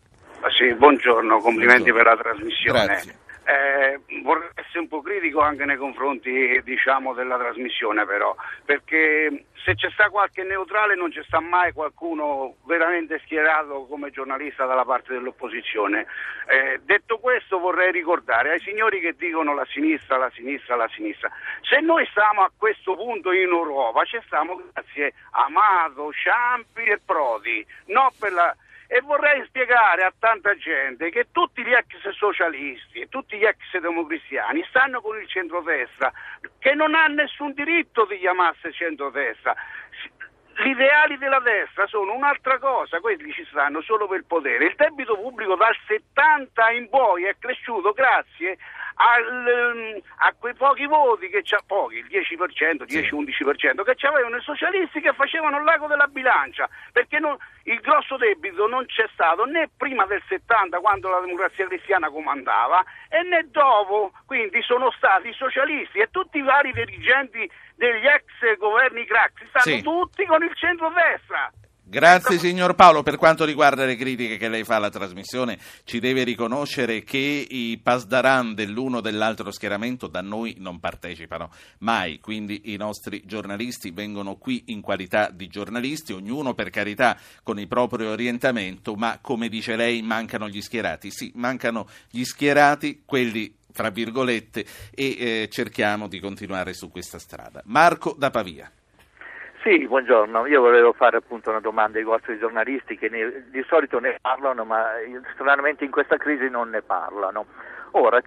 Sì, 0.57 0.75
buongiorno, 0.75 1.39
complimenti 1.39 1.91
buongiorno. 1.91 2.17
per 2.17 2.25
la 2.27 2.33
trasmissione. 2.33 2.85
Grazie. 2.87 3.19
Eh, 3.49 4.01
vorrei 4.23 4.51
essere 4.57 4.81
un 4.81 4.89
po' 4.89 5.01
critico 5.01 5.41
anche 5.41 5.65
nei 5.65 5.79
confronti 5.79 6.61
diciamo, 6.65 7.15
della 7.15 7.39
trasmissione 7.39 8.05
però, 8.05 8.37
perché 8.63 9.47
se 9.65 9.75
c'è 9.75 9.89
sta 9.91 10.11
qualche 10.11 10.43
neutrale 10.43 10.95
non 10.95 11.11
c'è 11.11 11.23
sta 11.25 11.41
mai 11.41 11.73
qualcuno 11.73 12.57
veramente 12.67 13.19
schierato 13.25 13.87
come 13.89 14.11
giornalista 14.11 14.67
dalla 14.67 14.85
parte 14.85 15.15
dell'opposizione. 15.15 16.07
Eh, 16.47 16.81
detto 16.85 17.17
questo 17.19 17.59
vorrei 17.59 17.91
ricordare 17.91 18.51
ai 18.51 18.61
signori 18.61 19.01
che 19.01 19.15
dicono 19.17 19.55
la 19.55 19.67
sinistra, 19.71 20.19
la 20.19 20.31
sinistra, 20.35 20.77
la 20.77 20.89
sinistra, 20.95 21.31
se 21.63 21.81
noi 21.81 22.07
stiamo 22.11 22.43
a 22.43 22.51
questo 22.55 22.97
punto 22.97 23.33
in 23.33 23.49
Europa 23.49 24.05
ci 24.05 24.21
stiamo 24.27 24.61
grazie 24.73 25.15
a 25.31 25.45
Amato, 25.45 26.13
Ciampi 26.13 26.83
e 26.83 27.01
Prodi, 27.03 27.67
non 27.87 28.11
per 28.19 28.33
la 28.33 28.55
e 28.91 29.03
vorrei 29.03 29.45
spiegare 29.45 30.03
a 30.03 30.13
tanta 30.19 30.57
gente 30.57 31.11
che 31.11 31.29
tutti 31.31 31.63
gli 31.63 31.73
ex 31.73 32.09
socialisti 32.09 33.01
e 33.01 33.09
tutti 33.09 33.37
gli 33.37 33.45
ex 33.45 33.79
democristiani 33.79 34.65
stanno 34.71 35.03
con 35.03 35.21
il 35.21 35.29
centrodestra, 35.29 36.11
che 36.59 36.75
non 36.75 36.95
ha 36.95 37.07
nessun 37.07 37.53
diritto 37.53 38.07
di 38.07 38.19
chiamarsi 38.19 38.73
centrodestra. 38.73 39.55
Gli 40.57 40.71
ideali 40.71 41.19
della 41.19 41.39
destra 41.39 41.87
sono 41.87 42.15
un'altra 42.15 42.59
cosa, 42.59 42.99
quelli 42.99 43.31
ci 43.33 43.47
stanno 43.51 43.83
solo 43.83 44.09
per 44.09 44.19
il 44.19 44.25
potere. 44.25 44.65
Il 44.65 44.75
debito 44.75 45.17
pubblico 45.17 45.55
dal 45.55 45.77
70 45.87 46.71
in 46.71 46.89
poi 46.89 47.25
è 47.25 47.37
cresciuto 47.39 47.93
grazie 47.93 48.57
al, 48.99 49.47
ehm, 49.47 50.01
a 50.19 50.35
quei 50.39 50.55
pochi 50.55 50.87
voti 50.87 51.29
che 51.29 51.43
c'ha 51.43 51.61
pochi, 51.67 51.97
il 51.99 52.07
10%, 52.07 52.85
10-11% 52.85 53.83
che 53.83 54.07
avevano 54.07 54.37
i 54.37 54.43
socialisti 54.43 55.01
che 55.01 55.13
facevano 55.13 55.59
il 55.59 55.65
lago 55.65 55.87
della 55.87 56.07
bilancia, 56.07 56.69
perché 56.93 57.19
non, 57.19 57.37
il 57.65 57.81
grosso 57.81 58.17
debito 58.17 58.67
non 58.67 58.87
c'è 58.87 59.09
stato 59.13 59.45
né 59.45 59.71
prima 59.77 60.05
del 60.07 60.23
70 60.27 60.81
quando 60.81 61.09
la 61.11 61.21
democrazia 61.21 61.67
cristiana 61.67 62.11
comandava 62.11 62.85
e 63.09 63.23
né 63.23 63.47
dopo, 63.51 64.13
quindi 64.27 64.61
sono 64.63 64.91
stati 64.93 65.29
i 65.29 65.35
socialisti 65.35 65.99
e 65.99 66.09
tutti 66.11 66.39
i 66.39 66.43
vari 66.43 66.73
dirigenti 66.73 67.49
degli 67.77 68.07
ex 68.07 68.57
governi 68.59 69.07
Craxi 69.07 69.47
stanno 69.49 69.77
sì. 69.77 69.83
tutti 69.83 70.27
con 70.27 70.43
il 70.43 70.55
centro-destra. 70.55 71.53
Grazie 71.91 72.39
signor 72.39 72.75
Paolo, 72.75 73.03
per 73.03 73.17
quanto 73.17 73.47
riguarda 73.47 73.87
le 73.87 73.97
critiche 73.97 74.37
che 74.37 74.51
lei 74.51 74.63
fa 74.63 74.77
alla 74.77 74.91
trasmissione 74.91 75.59
ci 75.85 76.01
deve 76.01 76.23
riconoscere 76.23 77.03
che 77.03 77.47
i 77.49 77.81
pasdaran 77.83 78.53
dell'uno 78.53 78.99
o 78.99 79.01
dell'altro 79.01 79.51
schieramento 79.51 80.07
da 80.07 80.21
noi 80.21 80.57
non 80.59 80.81
partecipano 80.81 81.51
mai, 81.79 82.21
quindi 82.21 82.75
i 82.75 82.77
nostri 82.77 83.23
giornalisti 83.25 83.91
vengono 83.91 84.37
qui 84.37 84.65
in 84.67 84.83
qualità 84.83 85.31
di 85.31 85.47
giornalisti, 85.47 86.13
ognuno 86.13 86.53
per 86.53 86.69
carità 86.69 87.19
con 87.43 87.59
il 87.59 87.69
proprio 87.69 88.11
orientamento, 88.11 88.95
ma 88.95 89.19
come 89.23 89.49
dice 89.49 89.75
lei 89.75 90.03
mancano 90.03 90.47
gli 90.47 90.61
schierati, 90.61 91.11
sì, 91.11 91.33
mancano 91.37 91.89
gli 92.11 92.23
schierati, 92.23 93.01
quelli 93.07 93.57
fra 93.73 93.89
virgolette, 93.89 94.67
e 94.95 95.17
eh, 95.19 95.49
cerchiamo 95.51 96.07
di 96.07 96.21
continuare 96.21 96.75
su 96.75 96.91
questa 96.91 97.19
strada. 97.19 97.63
Marco 97.65 98.15
da 98.15 98.29
Pavia. 98.29 98.71
Sì, 99.63 99.87
buongiorno. 99.89 100.47
Io 100.47 100.61
volevo 100.61 100.93
fare 100.93 101.17
appunto 101.17 101.51
una 101.51 101.61
domanda 101.61 101.99
ai 101.99 102.05
vostri 102.05 102.39
giornalisti 102.39 102.97
che 102.97 103.09
ne, 103.09 103.51
di 103.51 103.65
solito 103.67 103.99
ne 103.99 104.17
parlano, 104.21 104.65
ma 104.65 104.87
stranamente 105.33 105.85
in 105.85 105.91
questa 105.91 106.17
crisi 106.17 106.49
non 106.49 106.71
ne 106.71 106.81
parlano. 106.81 107.47
Ora 107.93 108.21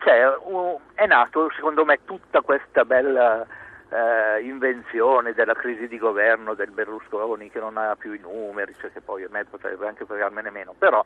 un, 0.43 0.77
è 0.93 1.05
nato 1.05 1.49
secondo 1.55 1.85
me 1.85 1.99
tutta 2.03 2.41
questa 2.41 2.83
bella 2.83 3.45
eh, 3.89 4.41
invenzione 4.41 5.33
della 5.33 5.53
crisi 5.53 5.87
di 5.87 5.97
governo 5.97 6.53
del 6.53 6.71
Berlusconi 6.71 7.49
che 7.49 7.59
non 7.59 7.77
ha 7.77 7.95
più 7.95 8.11
i 8.11 8.19
numeri, 8.19 8.75
cioè 8.79 8.91
che 8.91 8.99
poi 8.99 9.23
a 9.23 9.29
me 9.31 9.45
potrebbe 9.45 9.87
anche 9.87 10.05
fregarmene 10.05 10.49
meno, 10.49 10.75
però 10.77 11.03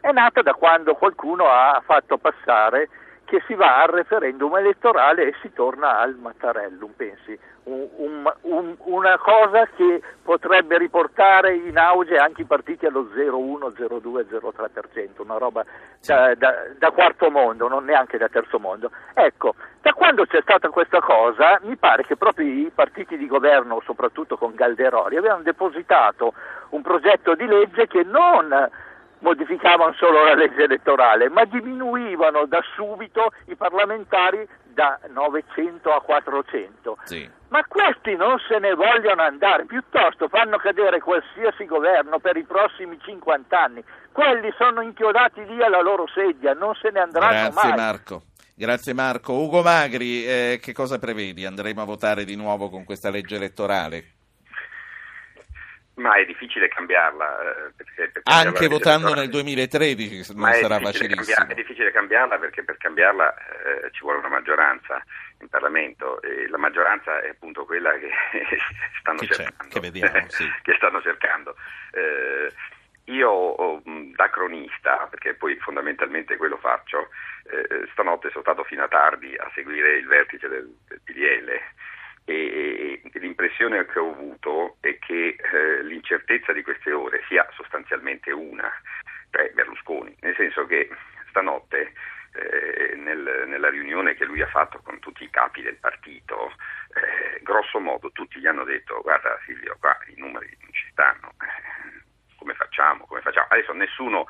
è 0.00 0.12
nata 0.12 0.42
da 0.42 0.54
quando 0.54 0.94
qualcuno 0.94 1.48
ha 1.48 1.82
fatto 1.84 2.16
passare 2.18 2.88
che 3.24 3.42
si 3.46 3.54
va 3.54 3.82
al 3.82 3.88
referendum 3.88 4.56
elettorale 4.56 5.28
e 5.28 5.34
si 5.40 5.52
torna 5.52 5.98
al 5.98 6.14
Mattarellum, 6.14 6.92
pensi, 6.96 7.38
un, 7.64 7.88
un, 7.96 8.32
un, 8.42 8.76
una 8.78 9.18
cosa 9.18 9.66
che 9.74 10.02
potrebbe 10.22 10.76
riportare 10.78 11.54
in 11.54 11.78
auge 11.78 12.16
anche 12.16 12.42
i 12.42 12.46
partiti 12.46 12.86
allo 12.86 13.08
0,1, 13.14 13.72
0,2, 13.74 14.26
0,3%, 14.28 15.22
una 15.22 15.38
roba 15.38 15.64
da, 16.04 16.34
da, 16.34 16.54
da, 16.76 16.90
quarto 16.90 17.30
mondo, 17.30 17.68
non 17.68 17.84
neanche 17.84 18.18
da 18.18 18.28
terzo 18.28 18.58
mondo. 18.58 18.90
Ecco, 19.14 19.54
da 19.80 19.92
quando 19.92 20.26
c'è 20.26 20.40
stata 20.42 20.68
questa 20.68 21.00
cosa, 21.00 21.58
mi 21.62 21.76
pare 21.76 22.04
che 22.04 22.16
proprio 22.16 22.46
i 22.46 22.70
partiti 22.74 23.16
di 23.16 23.26
governo, 23.26 23.80
soprattutto 23.84 24.36
con 24.36 24.54
Galderoli, 24.54 25.16
avevano 25.16 25.42
depositato 25.42 26.34
un 26.70 26.82
progetto 26.82 27.34
di 27.34 27.46
legge 27.46 27.86
che 27.86 28.02
non 28.02 28.70
modificavano 29.24 29.94
solo 29.94 30.22
la 30.22 30.34
legge 30.34 30.64
elettorale, 30.64 31.30
ma 31.30 31.44
diminuivano 31.46 32.44
da 32.44 32.60
subito 32.76 33.32
i 33.46 33.56
parlamentari 33.56 34.46
da 34.62 35.00
900 35.08 35.90
a 35.90 36.02
400. 36.02 36.98
Sì. 37.04 37.28
Ma 37.48 37.64
questi 37.64 38.14
non 38.16 38.38
se 38.46 38.58
ne 38.58 38.74
vogliono 38.74 39.22
andare, 39.22 39.64
piuttosto 39.64 40.28
fanno 40.28 40.58
cadere 40.58 41.00
qualsiasi 41.00 41.64
governo 41.64 42.18
per 42.18 42.36
i 42.36 42.44
prossimi 42.44 42.98
50 43.00 43.58
anni. 43.58 43.82
Quelli 44.12 44.52
sono 44.58 44.82
inchiodati 44.82 45.44
lì 45.46 45.62
alla 45.62 45.80
loro 45.80 46.06
sedia, 46.12 46.52
non 46.52 46.74
se 46.74 46.90
ne 46.90 47.00
andranno 47.00 47.50
Grazie, 47.50 47.68
mai. 47.70 47.78
Marco. 47.78 48.22
Grazie 48.54 48.92
Marco. 48.92 49.32
Ugo 49.32 49.62
Magri, 49.62 50.26
eh, 50.26 50.60
che 50.60 50.72
cosa 50.72 50.98
prevedi? 50.98 51.44
Andremo 51.46 51.82
a 51.82 51.86
votare 51.86 52.24
di 52.24 52.36
nuovo 52.36 52.68
con 52.68 52.84
questa 52.84 53.10
legge 53.10 53.36
elettorale? 53.36 54.13
Ma 55.96 56.16
è 56.16 56.24
difficile 56.24 56.68
cambiarla. 56.68 57.40
Eh, 57.40 57.72
perché, 57.76 58.08
perché 58.10 58.30
Anche 58.32 58.66
votando 58.66 59.14
nel 59.14 59.28
2013 59.28 60.34
non 60.34 60.52
sarà 60.52 60.80
facilissimo. 60.80 61.22
Cambiarla, 61.22 61.52
è 61.52 61.54
difficile 61.54 61.92
cambiarla 61.92 62.38
perché 62.38 62.64
per 62.64 62.76
cambiarla 62.78 63.34
eh, 63.34 63.90
ci 63.92 64.00
vuole 64.00 64.18
una 64.18 64.28
maggioranza 64.28 65.02
in 65.40 65.48
Parlamento 65.48 66.20
e 66.22 66.48
la 66.48 66.58
maggioranza 66.58 67.20
è 67.20 67.28
appunto 67.28 67.64
quella 67.64 67.92
che 67.92 68.10
stanno 68.98 69.18
che 69.18 69.26
cercando. 69.26 69.72
Che, 69.72 69.80
vediamo, 69.80 70.24
sì. 70.28 70.50
che 70.62 70.74
stanno 70.74 71.00
cercando. 71.00 71.54
Eh, 71.92 72.52
io 73.04 73.82
da 74.16 74.30
cronista, 74.30 75.06
perché 75.10 75.34
poi 75.34 75.56
fondamentalmente 75.58 76.36
quello 76.36 76.56
faccio, 76.56 77.10
eh, 77.44 77.86
stanotte 77.92 78.30
sono 78.30 78.42
stato 78.42 78.64
fino 78.64 78.82
a 78.82 78.88
tardi 78.88 79.36
a 79.36 79.50
seguire 79.54 79.98
il 79.98 80.06
vertice 80.06 80.48
del, 80.48 80.74
del 80.88 81.00
PDL 81.04 81.60
e, 82.24 83.00
e 83.02 83.18
l'impressione 83.18 83.84
che 83.86 83.98
ho 83.98 84.10
avuto 84.10 84.76
è 84.80 84.98
che 84.98 85.36
eh, 85.36 85.82
l'incertezza 85.82 86.52
di 86.52 86.62
queste 86.62 86.92
ore 86.92 87.22
sia 87.28 87.46
sostanzialmente 87.52 88.30
una, 88.30 88.70
cioè 89.30 89.50
Berlusconi, 89.52 90.16
nel 90.20 90.34
senso 90.36 90.66
che 90.66 90.88
stanotte 91.28 91.92
eh, 92.32 92.96
nel, 92.96 93.44
nella 93.46 93.68
riunione 93.68 94.14
che 94.14 94.24
lui 94.24 94.40
ha 94.40 94.48
fatto 94.48 94.80
con 94.82 94.98
tutti 95.00 95.24
i 95.24 95.30
capi 95.30 95.62
del 95.62 95.76
partito, 95.76 96.52
eh, 96.94 97.42
grosso 97.42 97.78
modo 97.78 98.10
tutti 98.12 98.38
gli 98.38 98.46
hanno 98.46 98.64
detto 98.64 99.00
guarda 99.02 99.38
Silvio, 99.44 99.76
qua 99.78 99.96
i 100.06 100.14
numeri 100.16 100.56
non 100.60 100.72
ci 100.72 100.86
stanno, 100.90 101.32
eh, 101.40 102.02
come 102.36 102.54
facciamo? 102.54 103.06
Come 103.06 103.20
facciamo? 103.20 103.46
Adesso 103.50 103.72
nessuno 103.72 104.26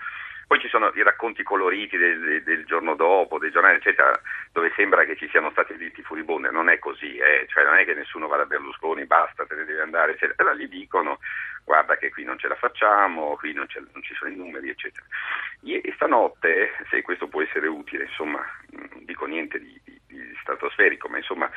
poi 0.47 0.61
ci 0.61 0.69
sono 0.69 0.91
i 0.95 1.03
racconti 1.03 1.43
coloriti 1.43 1.97
del, 1.97 2.43
del, 2.43 2.65
giorno 2.65 2.95
dopo, 2.95 3.39
dei 3.39 3.51
giornali, 3.51 3.77
eccetera, 3.77 4.13
dove 4.53 4.73
sembra 4.77 5.05
che 5.05 5.17
ci 5.17 5.29
siano 5.29 5.51
stati 5.51 5.77
diritti 5.77 6.03
furibonde. 6.03 6.51
Non 6.51 6.69
è 6.69 6.79
così, 6.79 7.17
eh? 7.17 7.47
cioè 7.49 7.65
non 7.65 7.77
è 7.77 7.85
che 7.85 7.95
nessuno 7.95 8.27
va 8.27 8.37
da 8.37 8.47
Berlusconi, 8.47 9.07
basta, 9.07 9.47
te 9.47 9.55
ne 9.55 9.65
devi 9.65 9.81
andare, 9.81 10.13
eccetera. 10.13 10.35
Però 10.35 10.55
gli 10.55 10.69
dicono 10.69 11.19
guarda 11.65 11.97
che 11.97 12.11
qui 12.11 12.25
non 12.25 12.39
ce 12.39 12.49
la 12.49 12.57
facciamo, 12.57 13.37
qui 13.37 13.53
non, 13.53 13.67
non 13.93 14.03
ci 14.03 14.15
sono 14.15 14.31
i 14.31 14.37
numeri, 14.37 14.69
eccetera. 14.69 15.05
E 15.63 15.93
stanotte, 15.95 16.73
se 16.91 17.03
questo 17.03 17.29
può 17.29 17.43
essere 17.43 17.67
utile, 17.67 18.05
insomma, 18.05 18.45
non 18.71 19.05
dico 19.05 19.25
niente 19.27 19.59
di, 19.59 19.81
di, 19.85 20.01
di 20.07 20.37
stratosferico, 20.41 21.09
ma 21.09 21.17
insomma 21.17 21.51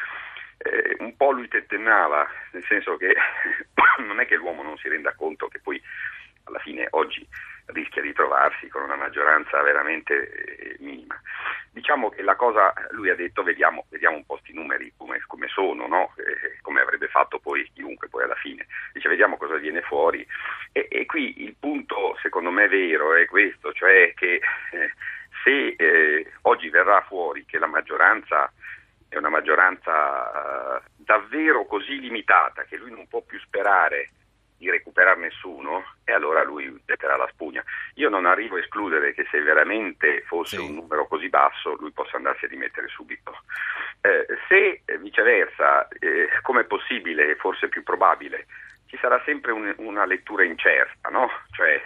eh, 0.59 0.95
un 0.99 1.15
po' 1.15 1.31
lui 1.31 1.47
tentennava, 1.47 2.27
nel 2.51 2.63
senso 2.67 2.97
che 2.97 3.13
non 4.05 4.19
è 4.19 4.25
che 4.25 4.35
l'uomo 4.35 4.63
non 4.63 4.77
si 4.77 4.87
renda 4.87 5.13
conto 5.13 5.47
che 5.47 5.59
poi 5.59 5.81
alla 6.47 6.59
fine 6.59 6.87
oggi 6.91 7.27
rischia 7.67 8.01
di 8.01 8.13
trovarsi 8.13 8.67
con 8.69 8.83
una 8.83 8.95
maggioranza 8.95 9.61
veramente 9.61 10.31
eh, 10.31 10.75
minima. 10.79 11.19
Diciamo 11.71 12.09
che 12.09 12.21
la 12.21 12.35
cosa, 12.35 12.73
lui 12.91 13.09
ha 13.09 13.15
detto, 13.15 13.43
vediamo, 13.43 13.85
vediamo 13.89 14.15
un 14.15 14.25
po' 14.25 14.35
questi 14.35 14.53
numeri 14.53 14.91
come, 14.97 15.21
come 15.27 15.47
sono, 15.47 15.87
no? 15.87 16.13
eh, 16.17 16.59
come 16.61 16.81
avrebbe 16.81 17.07
fatto 17.07 17.39
poi 17.39 17.69
chiunque 17.73 18.07
poi 18.07 18.23
alla 18.23 18.35
fine. 18.35 18.65
Dice 18.93 19.09
vediamo 19.09 19.37
cosa 19.37 19.57
viene 19.57 19.81
fuori. 19.81 20.25
E, 20.71 20.87
e 20.89 21.05
qui 21.05 21.43
il 21.43 21.55
punto 21.59 22.17
secondo 22.21 22.51
me 22.51 22.67
vero 22.67 23.13
è 23.13 23.25
questo, 23.25 23.73
cioè 23.73 24.13
che 24.15 24.35
eh, 24.71 24.91
se 25.43 25.75
eh, 25.77 26.31
oggi 26.43 26.69
verrà 26.69 27.01
fuori 27.01 27.45
che 27.45 27.59
la 27.59 27.67
maggioranza 27.67 28.51
è 29.09 29.17
una 29.17 29.29
maggioranza 29.29 30.77
eh, 30.77 30.81
davvero 30.95 31.65
così 31.65 31.99
limitata 31.99 32.63
che 32.63 32.77
lui 32.77 32.91
non 32.91 33.07
può 33.07 33.21
più 33.21 33.39
sperare 33.39 34.11
di 34.57 34.69
recuperare 34.69 35.19
nessuno 35.19 35.83
e 36.03 36.13
allora 36.13 36.43
lui 36.43 36.69
metterà 36.85 37.15
la 37.15 37.29
spugna. 37.31 37.63
Io 37.95 38.09
non 38.09 38.25
arrivo 38.25 38.55
a 38.55 38.59
escludere 38.59 39.13
che 39.13 39.25
se 39.29 39.41
veramente 39.41 40.23
fosse 40.25 40.57
sì. 40.57 40.63
un 40.63 40.75
numero 40.75 41.07
così 41.07 41.29
basso 41.29 41.75
lui 41.79 41.91
possa 41.91 42.17
andarsi 42.17 42.45
a 42.45 42.47
dimettere 42.49 42.87
subito. 42.87 43.35
Eh, 44.01 44.25
se 44.47 44.81
eh, 44.85 44.97
viceversa, 44.97 45.87
eh, 45.87 46.29
come 46.41 46.61
è 46.61 46.65
possibile, 46.65 47.35
forse 47.35 47.67
più 47.67 47.83
probabile, 47.83 48.47
ci 48.87 48.97
sarà 48.99 49.21
sempre 49.25 49.51
un, 49.51 49.73
una 49.77 50.05
lettura 50.05 50.43
incerta, 50.43 51.09
no? 51.09 51.29
Cioè, 51.51 51.81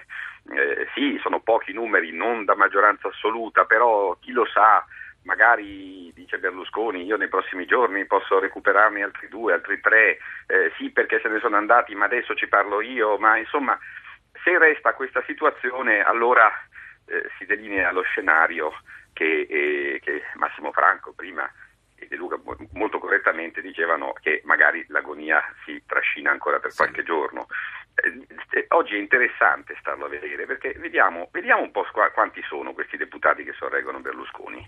eh, 0.54 0.88
sì, 0.94 1.18
sono 1.22 1.40
pochi 1.40 1.74
numeri, 1.74 2.12
non 2.12 2.46
da 2.46 2.56
maggioranza 2.56 3.08
assoluta, 3.08 3.66
però 3.66 4.16
chi 4.20 4.32
lo 4.32 4.46
sa, 4.46 4.86
magari 5.24 6.12
dice 6.14 6.40
Berlusconi 6.40 7.04
io 7.04 7.18
nei 7.18 7.28
prossimi 7.28 7.66
giorni 7.66 8.06
posso 8.06 8.40
recuperarne 8.40 9.04
altri 9.04 9.28
due, 9.28 9.54
altri 9.54 9.80
tre, 9.80 10.18
eh, 10.48 10.72
sì 10.78 10.90
perché 10.90 11.20
se 11.22 11.30
ne 11.30 11.40
sono 11.40 11.58
andati 11.58 11.94
ma 11.96 12.06
adesso 12.06 12.36
ci 12.36 12.48
parlo 12.48 12.82
io, 12.82 13.18
ma 13.18 13.38
insomma 13.38 13.78
se 14.44 14.58
resta 14.58 14.94
questa 14.94 15.24
situazione 15.26 16.02
allora 16.02 16.52
eh, 17.06 17.30
si 17.38 17.46
delinea 17.46 17.92
lo 17.92 18.02
scenario 18.02 18.72
che, 19.14 19.48
eh, 19.50 20.00
che 20.04 20.24
Massimo 20.36 20.72
Franco 20.72 21.14
prima 21.14 21.50
e 22.02 22.08
De 22.08 22.16
Luca 22.16 22.40
molto 22.74 22.98
correttamente 22.98 23.62
dicevano 23.62 24.14
che 24.20 24.42
magari 24.46 24.84
l'agonia 24.88 25.42
si 25.64 25.84
trascina 25.86 26.32
ancora 26.32 26.60
per 26.60 26.74
qualche 26.74 27.04
giorno. 27.04 27.46
Eh, 27.96 28.28
eh, 28.52 28.66
oggi 28.70 28.96
è 28.96 29.00
interessante 29.00 29.76
starlo 29.80 30.06
a 30.06 30.10
vedere 30.10 30.46
perché 30.46 30.74
vediamo, 30.78 31.30
vediamo 31.32 31.62
un 31.62 31.72
po' 31.72 31.86
quanti 32.14 32.42
sono 32.44 32.74
questi 32.74 32.98
deputati 32.98 33.44
che 33.44 33.54
sorreggono 33.54 34.00
Berlusconi. 34.00 34.66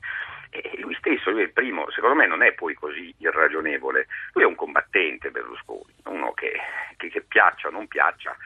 E 0.50 0.78
lui 0.80 0.94
stesso, 0.96 1.32
lui 1.32 1.42
è 1.42 1.46
il 1.46 1.52
primo, 1.52 1.90
secondo 1.90 2.16
me 2.16 2.28
non 2.28 2.44
è 2.44 2.54
poi 2.54 2.76
così 2.76 3.14
irragionevole, 3.18 4.08
lui 4.34 4.44
è 4.44 4.48
un 4.48 4.56
combattente 4.56 5.32
Berlusconi, 5.32 5.94
uno 6.06 6.34
che, 6.34 6.54
che, 6.98 7.10
che 7.10 7.22
piaccia 7.22 7.70
o 7.70 7.72
non 7.72 7.88
piaccia, 7.88 8.38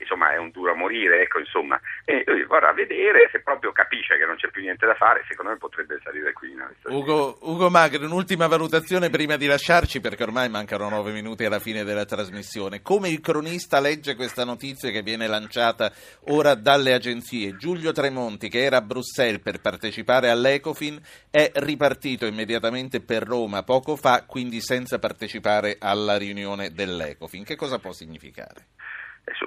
insomma 0.00 0.32
è 0.32 0.36
un 0.36 0.50
duro 0.50 0.72
a 0.72 0.74
morire, 0.74 1.22
ecco, 1.22 1.38
insomma, 1.38 1.80
e 2.04 2.24
lui 2.26 2.44
vorrà 2.44 2.72
vedere 2.72 3.28
se 3.30 3.40
proprio 3.40 3.72
capisce 3.72 4.16
che 4.16 4.24
non 4.24 4.36
c'è 4.36 4.48
più 4.48 4.62
niente 4.62 4.86
da 4.86 4.94
fare, 4.94 5.24
secondo 5.28 5.52
me 5.52 5.58
potrebbe 5.58 6.00
salire 6.02 6.32
qui. 6.32 6.54
Ugo, 6.84 7.38
Ugo 7.42 7.68
Magri, 7.68 8.04
un'ultima 8.04 8.46
valutazione 8.46 9.10
prima 9.10 9.36
di 9.36 9.46
lasciarci, 9.46 10.00
perché 10.00 10.22
ormai 10.22 10.48
mancano 10.48 10.88
nove 10.88 11.12
minuti 11.12 11.44
alla 11.44 11.58
fine 11.58 11.84
della 11.84 12.04
trasmissione. 12.04 12.82
Come 12.82 13.08
il 13.08 13.20
cronista 13.20 13.80
legge 13.80 14.14
questa 14.14 14.44
notizia 14.44 14.90
che 14.90 15.02
viene 15.02 15.26
lanciata 15.26 15.92
ora 16.28 16.54
dalle 16.54 16.94
agenzie? 16.94 17.56
Giulio 17.56 17.92
Tremonti, 17.92 18.48
che 18.48 18.62
era 18.62 18.78
a 18.78 18.82
Bruxelles 18.82 19.42
per 19.42 19.60
partecipare 19.60 20.30
all'Ecofin, 20.30 21.00
è 21.30 21.50
ripartito 21.54 22.26
immediatamente 22.26 23.00
per 23.00 23.24
Roma 23.24 23.62
poco 23.62 23.96
fa, 23.96 24.24
quindi 24.26 24.60
senza 24.60 24.98
partecipare 24.98 25.76
alla 25.78 26.16
riunione 26.16 26.70
dell'Ecofin. 26.70 27.44
Che 27.44 27.56
cosa 27.56 27.78
può 27.78 27.92
significare? 27.92 28.66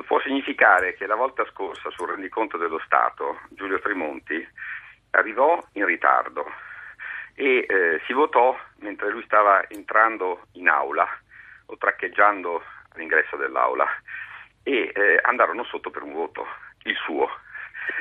Può 0.05 0.19
significare 0.21 0.95
che 0.95 1.05
la 1.05 1.15
volta 1.15 1.45
scorsa 1.51 1.89
sul 1.91 2.09
rendiconto 2.09 2.57
dello 2.57 2.79
Stato 2.85 3.39
Giulio 3.49 3.79
Tremonti 3.79 4.45
arrivò 5.11 5.63
in 5.73 5.85
ritardo 5.85 6.45
e 7.35 7.65
eh, 7.67 8.01
si 8.05 8.13
votò 8.13 8.57
mentre 8.79 9.09
lui 9.09 9.23
stava 9.23 9.67
entrando 9.69 10.41
in 10.53 10.67
aula 10.67 11.07
o 11.67 11.77
traccheggiando 11.77 12.61
all'ingresso 12.93 13.37
dell'aula 13.37 13.87
e 14.63 14.91
eh, 14.93 15.19
andarono 15.21 15.63
sotto 15.63 15.89
per 15.89 16.03
un 16.03 16.13
voto, 16.13 16.45
il 16.83 16.95
suo. 16.95 17.29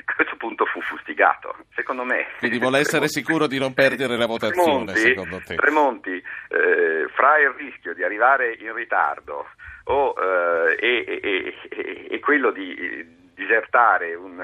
A 0.04 0.14
questo 0.14 0.36
punto 0.36 0.64
fu 0.66 0.80
fustigato, 0.80 1.56
secondo 1.74 2.04
me. 2.04 2.26
Quindi 2.38 2.58
vuole 2.58 2.78
essere 2.84 3.06
Tremonti, 3.06 3.20
sicuro 3.20 3.46
di 3.46 3.58
non 3.58 3.74
perdere 3.74 4.16
la 4.16 4.26
votazione, 4.26 4.92
Tremonti, 4.92 5.00
secondo 5.00 5.40
te? 5.40 5.54
Tremonti, 5.56 6.14
eh, 6.14 7.08
fra 7.14 7.38
il 7.38 7.50
rischio 7.56 7.94
di 7.94 8.02
arrivare 8.02 8.56
in 8.58 8.72
ritardo 8.74 9.46
o, 9.84 10.14
eh, 10.18 10.76
e, 10.78 11.20
e, 11.22 11.54
e, 11.68 12.06
e, 12.10 12.20
quello 12.20 12.50
di 12.50 13.16
disertare 13.34 14.14
un, 14.14 14.38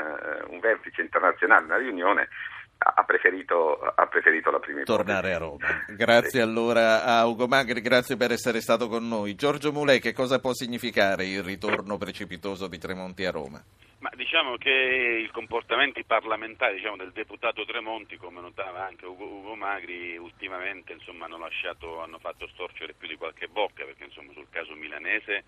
un, 0.48 0.60
vertice 0.60 1.02
internazionale, 1.02 1.64
una 1.64 1.76
riunione, 1.76 2.28
ha 2.84 3.04
preferito, 3.04 3.78
ha 3.80 4.06
preferito 4.06 4.50
la 4.50 4.58
prima 4.58 4.82
ipotesi. 4.82 5.04
Tornare 5.04 5.32
a 5.32 5.38
Roma. 5.38 5.66
Grazie 5.96 6.30
sì. 6.30 6.40
allora 6.40 7.04
a 7.04 7.26
Ugo 7.26 7.46
Magri, 7.46 7.80
grazie 7.80 8.16
per 8.16 8.32
essere 8.32 8.60
stato 8.60 8.88
con 8.88 9.08
noi. 9.08 9.34
Giorgio 9.34 9.72
Mulè, 9.72 10.00
che 10.00 10.12
cosa 10.12 10.38
può 10.38 10.52
significare 10.52 11.24
il 11.26 11.42
ritorno 11.42 11.96
precipitoso 11.96 12.68
di 12.68 12.78
Tremonti 12.78 13.24
a 13.24 13.30
Roma? 13.30 13.62
Ma 14.04 14.10
diciamo 14.16 14.58
che 14.58 15.24
i 15.26 15.30
comportamenti 15.30 16.04
parlamentari 16.04 16.74
diciamo, 16.74 16.96
del 16.96 17.12
deputato 17.12 17.64
Tremonti, 17.64 18.18
come 18.18 18.42
notava 18.42 18.84
anche 18.84 19.06
Ugo, 19.06 19.24
Ugo 19.24 19.54
Magri, 19.54 20.18
ultimamente 20.18 20.92
insomma, 20.92 21.24
hanno, 21.24 21.38
lasciato, 21.38 22.02
hanno, 22.02 22.18
fatto 22.18 22.46
storcere 22.48 22.92
più 22.92 23.08
di 23.08 23.16
qualche 23.16 23.48
bocca, 23.48 23.84
perché 23.84 24.04
insomma, 24.04 24.32
sul 24.34 24.48
caso 24.50 24.74
milanese, 24.74 25.44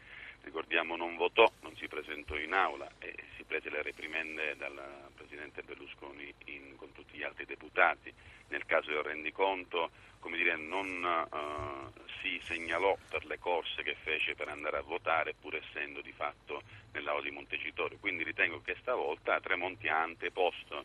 ricordiamo, 0.46 0.96
non 0.96 1.16
votò, 1.16 1.50
non 1.62 1.76
si 1.76 1.88
presentò 1.88 2.36
in 2.38 2.52
aula 2.52 2.88
e 3.00 3.12
si 3.36 3.42
prese 3.42 3.68
le 3.68 3.82
reprimende 3.82 4.56
dal 4.56 5.10
Presidente 5.14 5.62
Berlusconi 5.62 6.32
in, 6.46 6.76
con 6.76 6.92
tutti 6.92 7.18
gli 7.18 7.24
altri 7.24 7.44
deputati. 7.44 8.12
Nel 8.48 8.64
caso 8.64 8.90
del 8.90 9.02
rendiconto, 9.02 9.90
dire, 10.36 10.56
non 10.56 11.02
uh, 11.02 12.00
si 12.20 12.40
segnalò 12.44 12.96
per 13.08 13.24
le 13.24 13.38
corse 13.38 13.82
che 13.82 13.96
fece 14.02 14.34
per 14.34 14.48
andare 14.48 14.76
a 14.76 14.82
votare, 14.82 15.34
pur 15.34 15.56
essendo 15.56 16.00
di 16.00 16.12
fatto 16.12 16.62
nell'aula 16.92 17.22
di 17.22 17.30
Montecitorio. 17.30 17.98
Quindi 17.98 18.22
ritengo 18.22 18.60
che 18.62 18.76
stavolta 18.80 19.40
Tremonti 19.40 19.88
ha 19.88 20.00
anteposto 20.00 20.84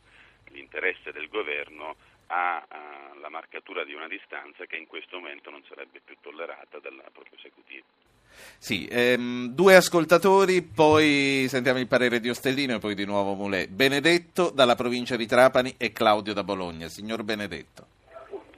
l'interesse 0.50 1.12
del 1.12 1.28
governo 1.28 1.96
alla 2.28 3.30
marcatura 3.30 3.84
di 3.84 3.94
una 3.94 4.08
distanza 4.08 4.66
che 4.66 4.78
in 4.78 4.88
questo 4.88 5.20
momento 5.20 5.50
non 5.50 5.64
sarebbe 5.66 6.00
più 6.00 6.16
tollerata 6.22 6.80
dal 6.80 7.04
proprio 7.12 7.38
esecutivo. 7.38 8.11
Sì, 8.58 8.88
ehm, 8.90 9.48
due 9.54 9.76
ascoltatori, 9.76 10.62
poi 10.62 11.46
sentiamo 11.50 11.80
il 11.80 11.88
parere 11.88 12.20
di 12.20 12.30
Ostellino 12.30 12.76
e 12.76 12.80
poi 12.80 12.96
di 12.96 13.06
nuovo 13.06 13.34
Mulè. 13.34 13.68
Benedetto 13.68 14.50
dalla 14.50 14.76
provincia 14.76 15.16
di 15.16 15.26
Trapani 15.26 15.76
e 15.78 15.92
Claudio 15.92 16.34
da 16.34 16.44
Bologna. 16.44 16.88
Signor 16.88 17.24
Benedetto. 17.24 17.88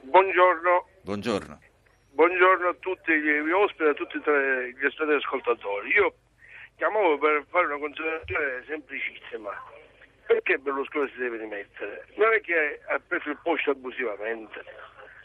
Buongiorno. 0.02 0.86
Buongiorno. 1.02 1.60
Buongiorno 2.12 2.68
a 2.68 2.76
tutti 2.78 3.12
gli 3.12 3.50
ospiti 3.50 3.82
e 3.82 3.88
a 3.88 3.94
tutti 3.94 4.18
gli 4.18 5.12
ascoltatori. 5.12 5.90
Io 5.90 6.14
chiamavo 6.76 7.18
per 7.18 7.44
fare 7.48 7.66
una 7.66 7.78
considerazione 7.78 8.62
semplicissima. 8.66 9.50
Perché 10.26 10.58
Berlusconi 10.58 11.10
si 11.10 11.18
deve 11.18 11.38
rimettere? 11.38 12.06
Non 12.14 12.32
è 12.32 12.40
che 12.40 12.80
ha 12.88 13.00
preso 13.06 13.30
il 13.30 13.38
posto 13.42 13.70
abusivamente, 13.72 14.64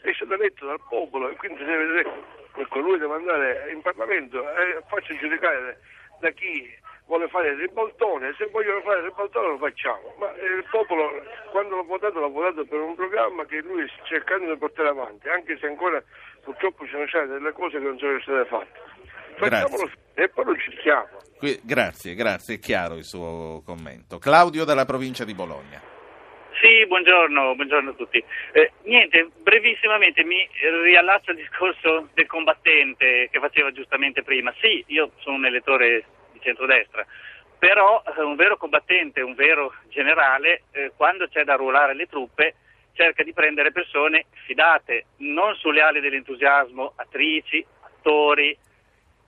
è 0.02 0.12
stato 0.14 0.34
eletto 0.34 0.66
dal 0.66 0.80
popolo 0.88 1.28
e 1.28 1.36
quindi 1.36 1.64
deve 1.64 1.86
vedere, 1.86 2.10
ecco, 2.56 2.78
lui 2.78 2.98
deve 2.98 3.14
andare 3.14 3.70
in 3.72 3.80
Parlamento 3.82 4.40
e 4.40 4.82
farsi 4.88 5.16
giudicare 5.18 5.78
da 6.20 6.30
chi 6.30 6.68
vuole 7.06 7.28
fare 7.28 7.48
il 7.48 7.58
ribaltone, 7.58 8.34
se 8.38 8.46
vogliono 8.52 8.80
fare 8.82 8.98
il 8.98 9.06
ribaltone 9.06 9.48
lo 9.48 9.58
facciamo, 9.58 10.14
ma 10.18 10.30
il 10.30 10.64
popolo 10.70 11.10
quando 11.50 11.76
l'ha 11.76 11.82
votato 11.82 12.20
l'ha 12.20 12.28
votato 12.28 12.64
per 12.64 12.78
un 12.78 12.94
programma 12.94 13.44
che 13.46 13.60
lui 13.62 13.84
sta 13.88 14.04
cercando 14.04 14.52
di 14.52 14.58
portare 14.58 14.88
avanti, 14.88 15.28
anche 15.28 15.58
se 15.58 15.66
ancora 15.66 16.00
purtroppo 16.42 16.84
ci 16.84 16.92
sono 16.92 17.06
state 17.08 17.26
delle 17.26 17.52
cose 17.52 17.78
che 17.78 17.84
non 17.84 17.98
sono 17.98 18.20
state 18.20 18.44
fatte. 18.48 18.78
Facciamolo 19.36 19.90
e 20.14 20.28
poi 20.28 20.44
lo 20.44 20.56
cerchiamo. 20.56 21.08
Grazie, 21.62 22.14
grazie, 22.14 22.54
è 22.54 22.58
chiaro 22.58 22.94
il 22.94 23.04
suo 23.04 23.62
commento. 23.64 24.18
Claudio 24.18 24.64
dalla 24.64 24.84
provincia 24.84 25.24
di 25.24 25.34
Bologna. 25.34 25.89
Sì, 26.60 26.84
buongiorno, 26.86 27.54
buongiorno 27.54 27.90
a 27.90 27.94
tutti. 27.94 28.22
Eh, 28.52 28.72
niente, 28.82 29.30
brevissimamente 29.34 30.22
mi 30.22 30.46
riallaccio 30.82 31.30
al 31.30 31.38
discorso 31.38 32.10
del 32.12 32.26
combattente 32.26 33.30
che 33.32 33.38
faceva 33.38 33.72
giustamente 33.72 34.22
prima. 34.22 34.52
Sì, 34.60 34.84
io 34.88 35.12
sono 35.20 35.36
un 35.36 35.46
elettore 35.46 36.04
di 36.32 36.40
centrodestra, 36.42 37.06
però 37.58 38.02
eh, 38.04 38.20
un 38.20 38.36
vero 38.36 38.58
combattente, 38.58 39.22
un 39.22 39.34
vero 39.34 39.72
generale, 39.88 40.64
eh, 40.72 40.92
quando 40.94 41.28
c'è 41.28 41.44
da 41.44 41.54
arruolare 41.54 41.94
le 41.94 42.06
truppe, 42.06 42.56
cerca 42.92 43.22
di 43.22 43.32
prendere 43.32 43.72
persone 43.72 44.26
fidate, 44.44 45.06
non 45.18 45.54
sulle 45.54 45.80
ali 45.80 46.00
dell'entusiasmo, 46.00 46.92
attrici, 46.96 47.64
attori, 47.80 48.54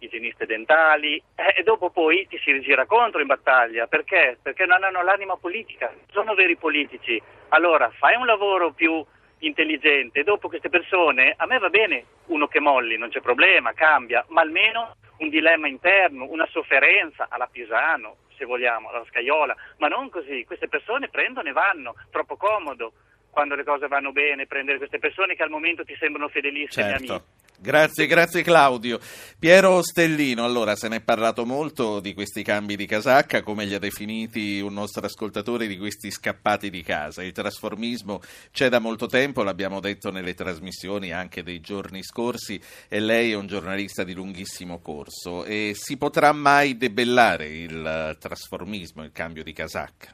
igieniste 0.07 0.47
dentali 0.47 1.23
eh, 1.35 1.55
e 1.59 1.63
dopo 1.63 1.91
poi 1.91 2.27
ti 2.29 2.39
si 2.39 2.53
rigira 2.53 2.87
contro 2.87 3.21
in 3.21 3.27
battaglia. 3.27 3.87
Perché? 3.87 4.39
Perché 4.43 4.67
non 4.67 4.83
hanno 4.83 5.03
l'anima 5.03 5.37
politica, 5.37 5.93
sono 6.11 6.35
veri 6.35 6.57
politici. 6.57 7.21
Allora 7.49 7.91
fai 7.91 8.17
un 8.17 8.27
lavoro 8.27 8.73
più 8.73 9.05
intelligente, 9.43 10.23
dopo 10.23 10.49
queste 10.49 10.69
persone, 10.69 11.35
a 11.37 11.47
me 11.47 11.59
va 11.59 11.69
bene 11.69 12.05
uno 12.27 12.47
che 12.47 12.61
molli, 12.61 12.97
non 12.97 13.09
c'è 13.09 13.21
problema, 13.21 13.73
cambia, 13.73 14.25
ma 14.29 14.41
almeno 14.41 14.97
un 15.19 15.29
dilemma 15.29 15.69
interno, 15.69 16.27
una 16.31 16.47
sofferenza 16.51 17.27
alla 17.29 17.49
Pisano, 17.51 18.17
se 18.37 18.45
vogliamo, 18.45 18.91
alla 18.91 19.05
Scaiola, 19.09 19.55
ma 19.79 19.89
non 19.89 20.11
così, 20.11 20.45
queste 20.45 20.69
persone 20.69 21.09
prendono 21.09 21.49
e 21.49 21.53
vanno, 21.53 21.95
troppo 22.11 22.37
comodo 22.37 22.93
quando 23.31 23.55
le 23.55 23.65
cose 23.65 23.89
vanno 23.89 24.13
bene, 24.13 24.47
prendere 24.47 24.79
queste 24.79 24.99
persone 24.99 25.35
che 25.35 25.43
al 25.43 25.51
momento 25.51 25.85
ti 25.85 25.97
sembrano 25.99 26.29
fedelissime 26.29 26.89
certo. 26.91 27.13
amiche. 27.13 27.25
Grazie, 27.63 28.09
grazie 28.09 28.43
Claudio. 28.43 28.99
Piero 29.39 29.83
Stellino, 29.83 30.43
allora 30.43 30.75
se 30.75 30.89
ne 30.89 30.97
è 30.97 31.01
parlato 31.01 31.47
molto 31.47 32.01
di 32.01 32.13
questi 32.13 32.43
cambi 32.43 32.75
di 32.75 32.87
casacca, 32.87 33.45
come 33.45 33.65
li 33.67 33.75
ha 33.75 33.79
definiti 33.79 34.59
un 34.59 34.73
nostro 34.73 35.07
ascoltatore 35.07 35.69
di 35.69 35.79
questi 35.79 36.11
scappati 36.11 36.71
di 36.71 36.83
casa. 36.83 37.23
Il 37.23 37.31
trasformismo 37.31 38.21
c'è 38.51 38.69
da 38.69 38.81
molto 38.81 39.07
tempo, 39.07 39.45
l'abbiamo 39.45 39.79
detto 39.79 40.11
nelle 40.11 40.35
trasmissioni 40.35 41.13
anche 41.13 41.45
dei 41.45 41.61
giorni 41.61 42.03
scorsi 42.03 42.61
e 42.89 42.99
lei 42.99 43.31
è 43.31 43.37
un 43.37 43.47
giornalista 43.47 44.03
di 44.03 44.13
lunghissimo 44.13 44.81
corso. 44.81 45.45
E 45.45 45.71
si 45.77 45.97
potrà 45.97 46.33
mai 46.33 46.77
debellare 46.77 47.47
il 47.47 48.17
trasformismo, 48.19 49.05
il 49.05 49.13
cambio 49.13 49.45
di 49.45 49.53
casacca? 49.53 50.13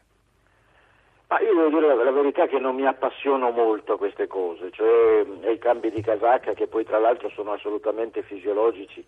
Ma 1.29 1.41
io 1.41 1.55
devo 1.55 1.69
dire 1.69 1.95
la 1.95 2.11
verità 2.11 2.47
che 2.47 2.59
non 2.59 2.75
mi 2.75 2.87
appassiono 2.87 3.51
molto 3.51 3.93
a 3.93 3.99
queste 3.99 4.27
cose, 4.27 4.71
cioè 4.71 5.27
ai 5.45 5.59
cambi 5.59 5.91
di 5.91 6.01
casacca 6.01 6.55
che 6.55 6.69
poi 6.69 6.85
tra 6.85 6.99
l'altro 6.99 7.29
sono 7.29 7.53
assolutamente 7.53 8.23
fisiologici 8.23 9.05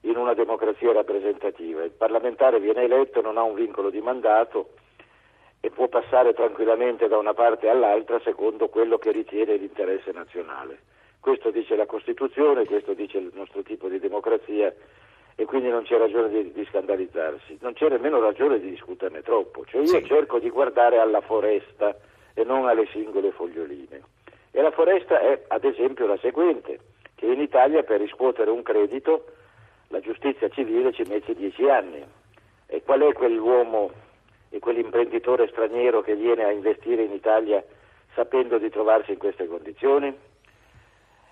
in 0.00 0.16
una 0.16 0.34
democrazia 0.34 0.92
rappresentativa. 0.92 1.84
Il 1.84 1.92
parlamentare 1.92 2.58
viene 2.58 2.82
eletto, 2.82 3.20
non 3.20 3.38
ha 3.38 3.42
un 3.42 3.54
vincolo 3.54 3.90
di 3.90 4.00
mandato 4.00 4.70
e 5.60 5.70
può 5.70 5.86
passare 5.86 6.34
tranquillamente 6.34 7.06
da 7.06 7.18
una 7.18 7.32
parte 7.32 7.68
all'altra 7.68 8.18
secondo 8.24 8.68
quello 8.68 8.98
che 8.98 9.12
ritiene 9.12 9.54
l'interesse 9.54 10.10
nazionale. 10.10 10.80
Questo 11.20 11.52
dice 11.52 11.76
la 11.76 11.86
Costituzione, 11.86 12.64
questo 12.64 12.94
dice 12.94 13.18
il 13.18 13.30
nostro 13.34 13.62
tipo 13.62 13.86
di 13.86 14.00
democrazia 14.00 14.74
e 15.34 15.44
quindi 15.44 15.68
non 15.68 15.82
c'è 15.84 15.96
ragione 15.96 16.28
di, 16.28 16.52
di, 16.52 16.64
scandalizzarsi, 16.66 17.58
non 17.60 17.72
c'è 17.72 17.88
nemmeno 17.88 18.20
ragione 18.20 18.60
di 18.60 18.70
discuterne 18.70 19.22
troppo, 19.22 19.64
cioè 19.64 19.80
io 19.80 19.86
sì. 19.86 20.04
cerco 20.04 20.38
di 20.38 20.50
guardare 20.50 20.98
alla 20.98 21.20
foresta 21.20 21.96
e 22.34 22.44
non 22.44 22.68
alle 22.68 22.86
singole 22.92 23.32
foglioline. 23.32 24.02
E 24.50 24.60
la 24.60 24.70
foresta 24.70 25.20
è 25.20 25.44
ad 25.48 25.64
esempio 25.64 26.06
la 26.06 26.18
seguente, 26.18 26.78
che 27.14 27.26
in 27.26 27.40
Italia 27.40 27.82
per 27.82 28.00
riscuotere 28.00 28.50
un 28.50 28.62
credito 28.62 29.24
la 29.88 30.00
giustizia 30.00 30.48
civile 30.48 30.92
ci 30.92 31.04
mette 31.06 31.34
dieci 31.34 31.68
anni. 31.68 32.04
E 32.66 32.82
qual 32.82 33.00
è 33.00 33.12
quell'uomo 33.12 33.90
e 34.50 34.58
quell'imprenditore 34.58 35.48
straniero 35.48 36.02
che 36.02 36.14
viene 36.14 36.44
a 36.44 36.50
investire 36.50 37.02
in 37.02 37.12
Italia 37.12 37.62
sapendo 38.14 38.58
di 38.58 38.70
trovarsi 38.70 39.12
in 39.12 39.18
queste 39.18 39.46
condizioni? 39.46 40.14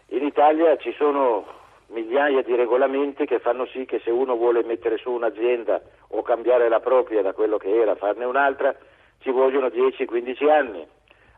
In 0.08 0.24
Italia 0.24 0.76
ci 0.76 0.92
sono 0.92 1.46
migliaia 1.90 2.42
di 2.42 2.54
regolamenti 2.54 3.26
che 3.26 3.38
fanno 3.38 3.66
sì 3.66 3.84
che 3.84 4.00
se 4.00 4.10
uno 4.10 4.36
vuole 4.36 4.62
mettere 4.64 4.96
su 4.96 5.10
un'azienda 5.10 5.80
o 6.08 6.22
cambiare 6.22 6.68
la 6.68 6.80
propria 6.80 7.22
da 7.22 7.32
quello 7.32 7.56
che 7.56 7.74
era, 7.74 7.94
farne 7.94 8.24
un'altra, 8.24 8.74
ci 9.20 9.30
vogliono 9.30 9.66
10-15 9.66 10.48
anni, 10.48 10.86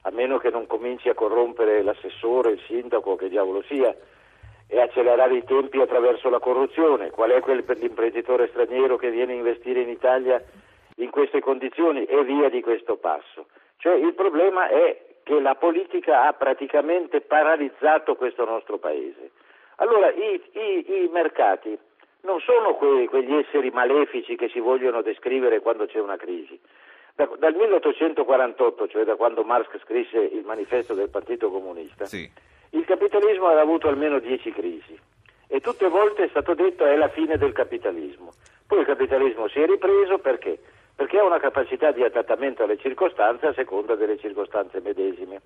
a 0.02 0.10
meno 0.10 0.38
che 0.38 0.50
non 0.50 0.66
cominci 0.66 1.08
a 1.08 1.14
corrompere 1.14 1.82
l'assessore, 1.82 2.52
il 2.52 2.60
sindaco, 2.66 3.16
che 3.16 3.28
diavolo 3.28 3.62
sia, 3.62 3.94
e 4.68 4.80
accelerare 4.80 5.34
i 5.34 5.44
tempi 5.44 5.80
attraverso 5.80 6.30
la 6.30 6.38
corruzione. 6.38 7.10
Qual 7.10 7.30
è 7.30 7.40
quel 7.40 7.64
per 7.64 7.78
l'imprenditore 7.78 8.48
straniero 8.48 8.96
che 8.96 9.10
viene 9.10 9.32
a 9.32 9.36
investire 9.36 9.80
in 9.80 9.88
Italia 9.88 10.42
in 10.96 11.10
queste 11.10 11.40
condizioni 11.40 12.04
e 12.04 12.24
via 12.24 12.48
di 12.48 12.62
questo 12.62 12.96
passo? 12.96 13.46
Cioè 13.76 13.94
il 13.94 14.14
problema 14.14 14.68
è 14.68 14.98
che 15.24 15.40
la 15.40 15.54
politica 15.56 16.26
ha 16.26 16.32
praticamente 16.32 17.20
paralizzato 17.20 18.14
questo 18.16 18.44
nostro 18.44 18.78
paese. 18.78 19.30
Allora 19.82 20.12
i, 20.12 20.40
i, 20.52 21.02
i 21.02 21.10
mercati 21.12 21.76
non 22.20 22.38
sono 22.40 22.74
que, 22.76 23.06
quegli 23.08 23.34
esseri 23.34 23.70
malefici 23.70 24.36
che 24.36 24.48
si 24.48 24.60
vogliono 24.60 25.02
descrivere 25.02 25.58
quando 25.58 25.86
c'è 25.86 25.98
una 25.98 26.16
crisi. 26.16 26.58
Da, 27.14 27.28
dal 27.36 27.54
1848, 27.54 28.88
cioè 28.88 29.04
da 29.04 29.16
quando 29.16 29.42
Marx 29.42 29.76
scrisse 29.82 30.18
il 30.18 30.44
manifesto 30.44 30.94
del 30.94 31.10
Partito 31.10 31.50
Comunista, 31.50 32.04
sì. 32.04 32.30
il 32.70 32.84
capitalismo 32.84 33.46
aveva 33.46 33.62
avuto 33.62 33.88
almeno 33.88 34.20
dieci 34.20 34.52
crisi 34.52 34.96
e 35.48 35.60
tutte 35.60 35.88
volte 35.88 36.24
è 36.24 36.28
stato 36.28 36.54
detto 36.54 36.86
è 36.86 36.94
la 36.94 37.08
fine 37.08 37.36
del 37.36 37.52
capitalismo. 37.52 38.32
Poi 38.66 38.78
il 38.78 38.86
capitalismo 38.86 39.48
si 39.48 39.60
è 39.60 39.66
ripreso 39.66 40.18
perché? 40.18 40.60
Perché 40.94 41.18
ha 41.18 41.24
una 41.24 41.40
capacità 41.40 41.90
di 41.90 42.04
adattamento 42.04 42.62
alle 42.62 42.78
circostanze 42.78 43.48
a 43.48 43.52
seconda 43.52 43.96
delle 43.96 44.16
circostanze 44.16 44.80
medesime. 44.80 45.42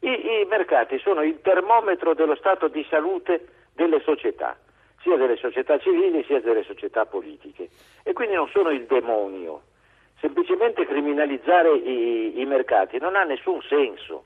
I, 0.00 0.08
I, 0.08 0.46
mercati 0.48 0.98
sono 0.98 1.22
il 1.22 1.40
termometro 1.40 2.14
dello 2.14 2.36
stato 2.36 2.68
di 2.68 2.86
salute 2.88 3.59
delle 3.80 4.00
società, 4.00 4.58
sia 5.00 5.16
delle 5.16 5.36
società 5.36 5.78
civili 5.78 6.22
sia 6.24 6.40
delle 6.40 6.64
società 6.64 7.06
politiche, 7.06 7.70
e 8.02 8.12
quindi 8.12 8.34
non 8.34 8.48
sono 8.48 8.70
il 8.70 8.84
demonio. 8.84 9.62
Semplicemente 10.20 10.84
criminalizzare 10.84 11.74
i, 11.76 12.40
i 12.40 12.44
mercati 12.44 12.98
non 12.98 13.16
ha 13.16 13.22
nessun 13.22 13.62
senso. 13.62 14.24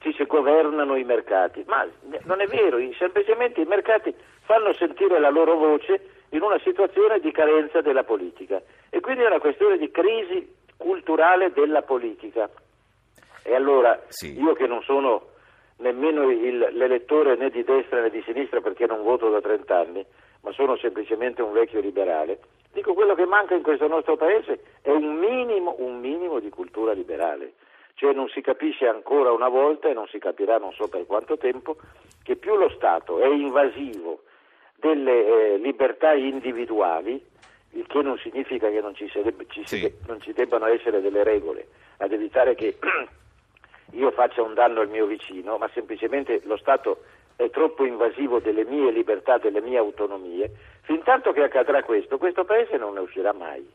Ci 0.00 0.12
si 0.14 0.24
governano 0.24 0.96
i 0.96 1.04
mercati, 1.04 1.62
ma 1.68 1.86
non 2.24 2.40
è 2.40 2.46
vero, 2.46 2.78
semplicemente 2.98 3.60
i 3.60 3.66
mercati 3.66 4.12
fanno 4.42 4.72
sentire 4.72 5.20
la 5.20 5.30
loro 5.30 5.54
voce 5.54 6.24
in 6.30 6.42
una 6.42 6.58
situazione 6.64 7.20
di 7.20 7.30
carenza 7.30 7.80
della 7.80 8.02
politica 8.02 8.60
e 8.88 9.00
quindi 9.00 9.22
è 9.22 9.26
una 9.26 9.38
questione 9.38 9.76
di 9.76 9.90
crisi 9.90 10.52
culturale 10.76 11.52
della 11.52 11.82
politica. 11.82 12.48
E 13.44 13.54
allora 13.54 14.00
sì. 14.08 14.40
io 14.40 14.54
che 14.54 14.66
non 14.66 14.82
sono 14.82 15.29
nemmeno 15.80 16.30
il, 16.30 16.68
l'elettore 16.72 17.36
né 17.36 17.50
di 17.50 17.62
destra 17.64 18.00
né 18.00 18.10
di 18.10 18.22
sinistra 18.24 18.60
perché 18.60 18.86
non 18.86 19.02
voto 19.02 19.28
da 19.28 19.40
30 19.40 19.78
anni, 19.78 20.04
ma 20.42 20.52
sono 20.52 20.76
semplicemente 20.76 21.42
un 21.42 21.52
vecchio 21.52 21.80
liberale, 21.80 22.40
dico 22.72 22.94
quello 22.94 23.14
che 23.14 23.26
manca 23.26 23.54
in 23.54 23.62
questo 23.62 23.88
nostro 23.88 24.16
paese 24.16 24.60
è 24.82 24.90
un 24.90 25.16
minimo, 25.18 25.76
un 25.78 25.98
minimo 25.98 26.38
di 26.38 26.48
cultura 26.48 26.92
liberale. 26.92 27.54
Cioè 27.94 28.14
non 28.14 28.28
si 28.28 28.40
capisce 28.40 28.86
ancora 28.86 29.30
una 29.30 29.48
volta 29.48 29.88
e 29.88 29.92
non 29.92 30.06
si 30.06 30.18
capirà 30.18 30.56
non 30.56 30.72
so 30.72 30.88
per 30.88 31.04
quanto 31.04 31.36
tempo 31.36 31.76
che 32.22 32.36
più 32.36 32.56
lo 32.56 32.70
Stato 32.70 33.20
è 33.20 33.26
invasivo 33.26 34.22
delle 34.76 35.26
eh, 35.26 35.58
libertà 35.58 36.14
individuali, 36.14 37.22
il 37.72 37.86
che 37.86 38.02
non 38.02 38.16
significa 38.18 38.70
che 38.70 38.80
non 38.80 38.94
ci, 38.94 39.08
sarebbe, 39.12 39.44
ci, 39.48 39.62
sì. 39.66 39.92
non 40.06 40.20
ci 40.20 40.32
debbano 40.32 40.66
essere 40.66 41.02
delle 41.02 41.22
regole, 41.22 41.68
ad 41.98 42.12
evitare 42.12 42.54
che 42.54 42.78
io 43.92 44.10
faccia 44.10 44.42
un 44.42 44.54
danno 44.54 44.80
al 44.80 44.88
mio 44.88 45.06
vicino, 45.06 45.58
ma 45.58 45.68
semplicemente 45.72 46.40
lo 46.44 46.56
Stato 46.56 47.02
è 47.36 47.48
troppo 47.50 47.84
invasivo 47.84 48.38
delle 48.38 48.64
mie 48.64 48.90
libertà, 48.90 49.38
delle 49.38 49.60
mie 49.60 49.78
autonomie, 49.78 50.50
fin 50.82 51.02
tanto 51.02 51.32
che 51.32 51.42
accadrà 51.42 51.82
questo, 51.82 52.18
questo 52.18 52.44
Paese 52.44 52.76
non 52.76 52.94
ne 52.94 53.00
uscirà 53.00 53.32
mai. 53.32 53.66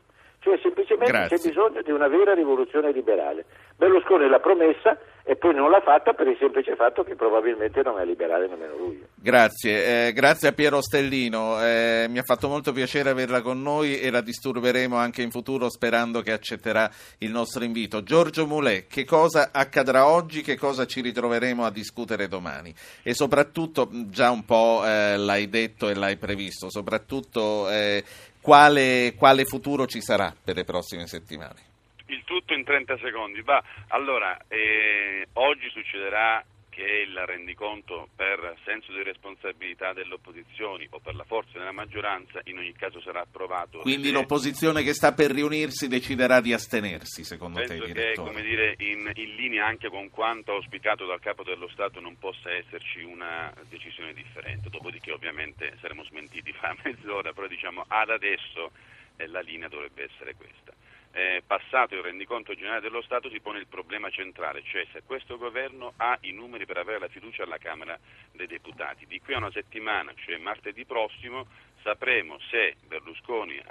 Cioè 0.46 0.60
semplicemente 0.62 1.10
Grazie. 1.10 1.38
c'è 1.38 1.48
bisogno 1.48 1.82
di 1.82 1.90
una 1.90 2.06
vera 2.06 2.32
rivoluzione 2.32 2.92
liberale. 2.92 3.44
Berlusconi 3.74 4.28
l'ha 4.28 4.38
promessa 4.38 4.96
e 5.24 5.34
poi 5.34 5.52
non 5.52 5.70
l'ha 5.70 5.80
fatta 5.80 6.12
per 6.12 6.28
il 6.28 6.36
semplice 6.38 6.76
fatto 6.76 7.02
che 7.02 7.16
probabilmente 7.16 7.82
non 7.82 7.98
è 7.98 8.04
liberale 8.04 8.46
nemmeno 8.46 8.76
lui. 8.76 9.04
Grazie, 9.12 10.06
eh, 10.06 10.12
grazie 10.12 10.46
a 10.46 10.52
Piero 10.52 10.80
Stellino, 10.80 11.60
eh, 11.60 12.06
mi 12.08 12.18
ha 12.18 12.22
fatto 12.22 12.46
molto 12.46 12.70
piacere 12.70 13.10
averla 13.10 13.42
con 13.42 13.60
noi 13.60 13.98
e 13.98 14.08
la 14.12 14.20
disturberemo 14.20 14.94
anche 14.94 15.22
in 15.22 15.32
futuro 15.32 15.68
sperando 15.68 16.20
che 16.20 16.30
accetterà 16.30 16.88
il 17.18 17.32
nostro 17.32 17.64
invito. 17.64 18.04
Giorgio 18.04 18.46
Mulè, 18.46 18.86
che 18.86 19.04
cosa 19.04 19.50
accadrà 19.52 20.06
oggi, 20.06 20.42
che 20.42 20.56
cosa 20.56 20.86
ci 20.86 21.00
ritroveremo 21.00 21.64
a 21.64 21.72
discutere 21.72 22.28
domani? 22.28 22.72
E 23.02 23.14
soprattutto, 23.14 23.88
già 23.90 24.30
un 24.30 24.44
po' 24.44 24.82
eh, 24.86 25.16
l'hai 25.16 25.48
detto 25.48 25.88
e 25.88 25.94
l'hai 25.96 26.16
previsto, 26.16 26.70
soprattutto 26.70 27.68
eh, 27.68 28.04
quale, 28.46 29.14
quale 29.18 29.44
futuro 29.44 29.86
ci 29.86 30.00
sarà 30.00 30.32
per 30.32 30.54
le 30.54 30.62
prossime 30.62 31.08
settimane? 31.08 31.74
Il 32.06 32.22
tutto 32.22 32.54
in 32.54 32.62
30 32.62 32.96
secondi. 32.98 33.42
Bah, 33.42 33.60
allora, 33.88 34.38
eh, 34.46 35.26
oggi 35.32 35.68
succederà 35.70 36.40
che 36.76 37.06
il 37.08 37.16
rendiconto 37.24 38.10
per 38.14 38.54
senso 38.62 38.92
di 38.92 39.02
responsabilità 39.02 39.94
delle 39.94 40.12
opposizioni 40.12 40.86
o 40.90 40.98
per 40.98 41.14
la 41.14 41.24
forza 41.24 41.56
della 41.58 41.72
maggioranza 41.72 42.42
in 42.44 42.58
ogni 42.58 42.74
caso 42.74 43.00
sarà 43.00 43.22
approvato. 43.22 43.78
Quindi 43.78 44.10
l'opposizione 44.10 44.82
che 44.82 44.92
sta 44.92 45.14
per 45.14 45.30
riunirsi 45.30 45.88
deciderà 45.88 46.42
di 46.42 46.52
astenersi, 46.52 47.24
secondo 47.24 47.60
Penso 47.60 47.72
te, 47.72 47.80
che 47.80 47.86
direttore? 47.86 48.28
come 48.28 48.42
dire, 48.42 48.74
in, 48.80 49.10
in 49.14 49.34
linea 49.36 49.64
anche 49.64 49.88
con 49.88 50.10
quanto 50.10 50.52
auspicato 50.52 51.06
dal 51.06 51.18
Capo 51.18 51.44
dello 51.44 51.68
Stato 51.68 51.98
non 51.98 52.18
possa 52.18 52.50
esserci 52.50 53.00
una 53.00 53.50
decisione 53.70 54.12
differente, 54.12 54.68
dopodiché 54.68 55.12
ovviamente 55.12 55.78
saremo 55.80 56.04
smentiti 56.04 56.52
fra 56.60 56.76
mezz'ora, 56.84 57.32
però 57.32 57.46
diciamo 57.46 57.86
ad 57.88 58.10
adesso 58.10 58.72
eh, 59.16 59.26
la 59.28 59.40
linea 59.40 59.68
dovrebbe 59.68 60.04
essere 60.12 60.34
questa. 60.34 60.74
Eh, 61.18 61.42
passato 61.46 61.94
il 61.94 62.02
rendiconto 62.02 62.54
generale 62.54 62.82
dello 62.82 63.00
Stato 63.00 63.30
si 63.30 63.40
pone 63.40 63.58
il 63.58 63.66
problema 63.66 64.10
centrale, 64.10 64.62
cioè 64.62 64.86
se 64.92 65.02
questo 65.02 65.38
governo 65.38 65.94
ha 65.96 66.18
i 66.20 66.30
numeri 66.30 66.66
per 66.66 66.76
avere 66.76 66.98
la 66.98 67.08
fiducia 67.08 67.44
alla 67.44 67.56
Camera 67.56 67.98
dei 68.32 68.46
Deputati. 68.46 69.06
Di 69.06 69.18
qui 69.22 69.32
a 69.32 69.38
una 69.38 69.50
settimana, 69.50 70.12
cioè 70.14 70.36
martedì 70.36 70.84
prossimo, 70.84 71.46
sapremo 71.80 72.38
se 72.50 72.76
Berlusconi 72.86 73.56
eh, 73.56 73.64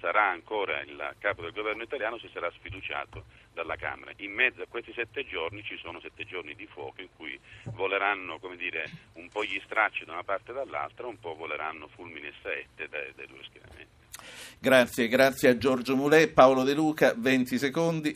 sarà 0.00 0.30
ancora 0.30 0.80
il 0.80 1.14
capo 1.18 1.42
del 1.42 1.52
governo 1.52 1.82
italiano, 1.82 2.16
se 2.16 2.30
sarà 2.32 2.50
sfiduciato 2.52 3.24
dalla 3.52 3.76
Camera. 3.76 4.12
In 4.16 4.32
mezzo 4.32 4.62
a 4.62 4.66
questi 4.66 4.94
sette 4.94 5.26
giorni 5.26 5.62
ci 5.62 5.76
sono 5.76 6.00
sette 6.00 6.24
giorni 6.24 6.54
di 6.54 6.66
fuoco 6.66 7.02
in 7.02 7.08
cui 7.14 7.38
voleranno 7.64 8.40
dire, 8.56 8.88
un 9.16 9.28
po' 9.28 9.44
gli 9.44 9.60
stracci 9.66 10.06
da 10.06 10.12
una 10.12 10.24
parte 10.24 10.52
e 10.52 10.54
dall'altra, 10.54 11.06
un 11.06 11.20
po' 11.20 11.34
voleranno 11.34 11.88
fulmini 11.88 12.28
e 12.28 12.32
saette 12.40 12.88
dai, 12.88 13.12
dai 13.14 13.26
due 13.26 13.44
schieramenti. 13.44 14.01
Grazie, 14.58 15.08
grazie 15.08 15.48
a 15.48 15.58
Giorgio 15.58 15.96
Mulè. 15.96 16.28
Paolo 16.28 16.62
De 16.62 16.74
Luca, 16.74 17.14
20 17.16 17.58
secondi. 17.58 18.14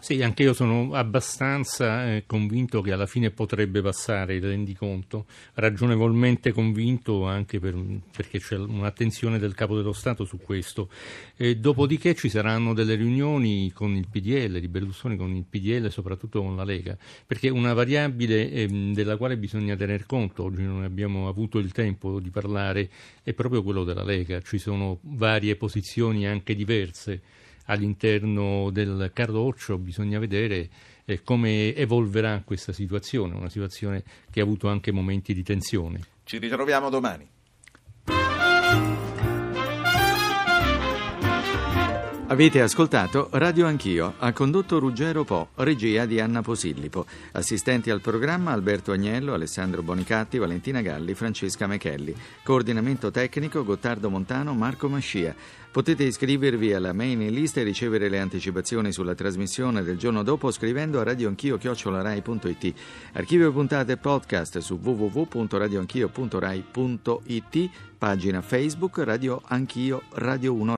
Sì, 0.00 0.22
anche 0.22 0.44
io 0.44 0.52
sono 0.52 0.94
abbastanza 0.94 2.12
eh, 2.14 2.22
convinto 2.24 2.80
che 2.82 2.92
alla 2.92 3.06
fine 3.06 3.30
potrebbe 3.30 3.82
passare 3.82 4.36
il 4.36 4.42
rendiconto, 4.42 5.26
ragionevolmente 5.54 6.52
convinto 6.52 7.26
anche 7.26 7.58
per, 7.58 7.74
perché 8.16 8.38
c'è 8.38 8.56
un'attenzione 8.56 9.40
del 9.40 9.54
Capo 9.54 9.74
dello 9.74 9.92
Stato 9.92 10.24
su 10.24 10.38
questo. 10.38 10.88
E 11.36 11.56
dopodiché 11.56 12.14
ci 12.14 12.28
saranno 12.28 12.74
delle 12.74 12.94
riunioni 12.94 13.72
con 13.72 13.96
il 13.96 14.06
PDL, 14.08 14.60
di 14.60 14.68
Berlusconi 14.68 15.16
con 15.16 15.34
il 15.34 15.44
PDL 15.44 15.86
e 15.86 15.90
soprattutto 15.90 16.42
con 16.42 16.54
la 16.54 16.64
Lega, 16.64 16.96
perché 17.26 17.48
una 17.48 17.74
variabile 17.74 18.50
eh, 18.50 18.68
della 18.94 19.16
quale 19.16 19.36
bisogna 19.36 19.74
tener 19.74 20.06
conto, 20.06 20.44
oggi 20.44 20.62
non 20.62 20.84
abbiamo 20.84 21.28
avuto 21.28 21.58
il 21.58 21.72
tempo 21.72 22.20
di 22.20 22.30
parlare, 22.30 22.88
è 23.24 23.32
proprio 23.32 23.64
quello 23.64 23.82
della 23.82 24.04
Lega. 24.04 24.40
Ci 24.42 24.58
sono 24.58 25.00
varie 25.02 25.56
posizioni 25.56 26.24
anche 26.26 26.54
diverse 26.54 27.20
all'interno 27.68 28.70
del 28.70 29.10
carro 29.14 29.40
orcio 29.40 29.78
bisogna 29.78 30.18
vedere 30.18 30.68
eh, 31.04 31.22
come 31.22 31.74
evolverà 31.74 32.42
questa 32.44 32.72
situazione, 32.72 33.34
una 33.34 33.48
situazione 33.48 34.02
che 34.30 34.40
ha 34.40 34.42
avuto 34.42 34.68
anche 34.68 34.92
momenti 34.92 35.32
di 35.32 35.42
tensione. 35.42 36.00
Ci 36.24 36.38
ritroviamo 36.38 36.90
domani. 36.90 37.26
Avete 42.30 42.60
ascoltato 42.60 43.30
Radio 43.32 43.66
Anch'io, 43.66 44.12
ha 44.18 44.34
condotto 44.34 44.78
Ruggero 44.78 45.24
Po, 45.24 45.48
regia 45.54 46.04
di 46.04 46.20
Anna 46.20 46.42
Posillipo, 46.42 47.06
assistenti 47.32 47.88
al 47.88 48.02
programma 48.02 48.52
Alberto 48.52 48.92
Agnello, 48.92 49.32
Alessandro 49.32 49.82
Bonicatti, 49.82 50.36
Valentina 50.36 50.82
Galli, 50.82 51.14
Francesca 51.14 51.66
Mechelli, 51.66 52.14
coordinamento 52.42 53.10
tecnico 53.10 53.64
Gottardo 53.64 54.10
Montano, 54.10 54.52
Marco 54.52 54.90
Mascia. 54.90 55.34
Potete 55.70 56.04
iscrivervi 56.04 56.74
alla 56.74 56.92
mailing 56.92 57.30
list 57.30 57.56
e 57.56 57.62
ricevere 57.62 58.10
le 58.10 58.18
anticipazioni 58.18 58.92
sulla 58.92 59.14
trasmissione 59.14 59.82
del 59.82 59.96
giorno 59.96 60.22
dopo 60.22 60.50
scrivendo 60.50 61.00
a 61.00 61.04
radioanchio.rai.it. 61.04 62.74
Archivio 63.12 63.52
puntate 63.52 63.92
e 63.92 63.96
podcast 63.96 64.58
su 64.58 64.78
www.radioanchio.rai.it, 64.82 67.70
pagina 67.96 68.42
Facebook 68.42 68.98
Radio 68.98 69.40
Anch'io 69.46 70.02
Radio 70.10 70.52
1 70.52 70.76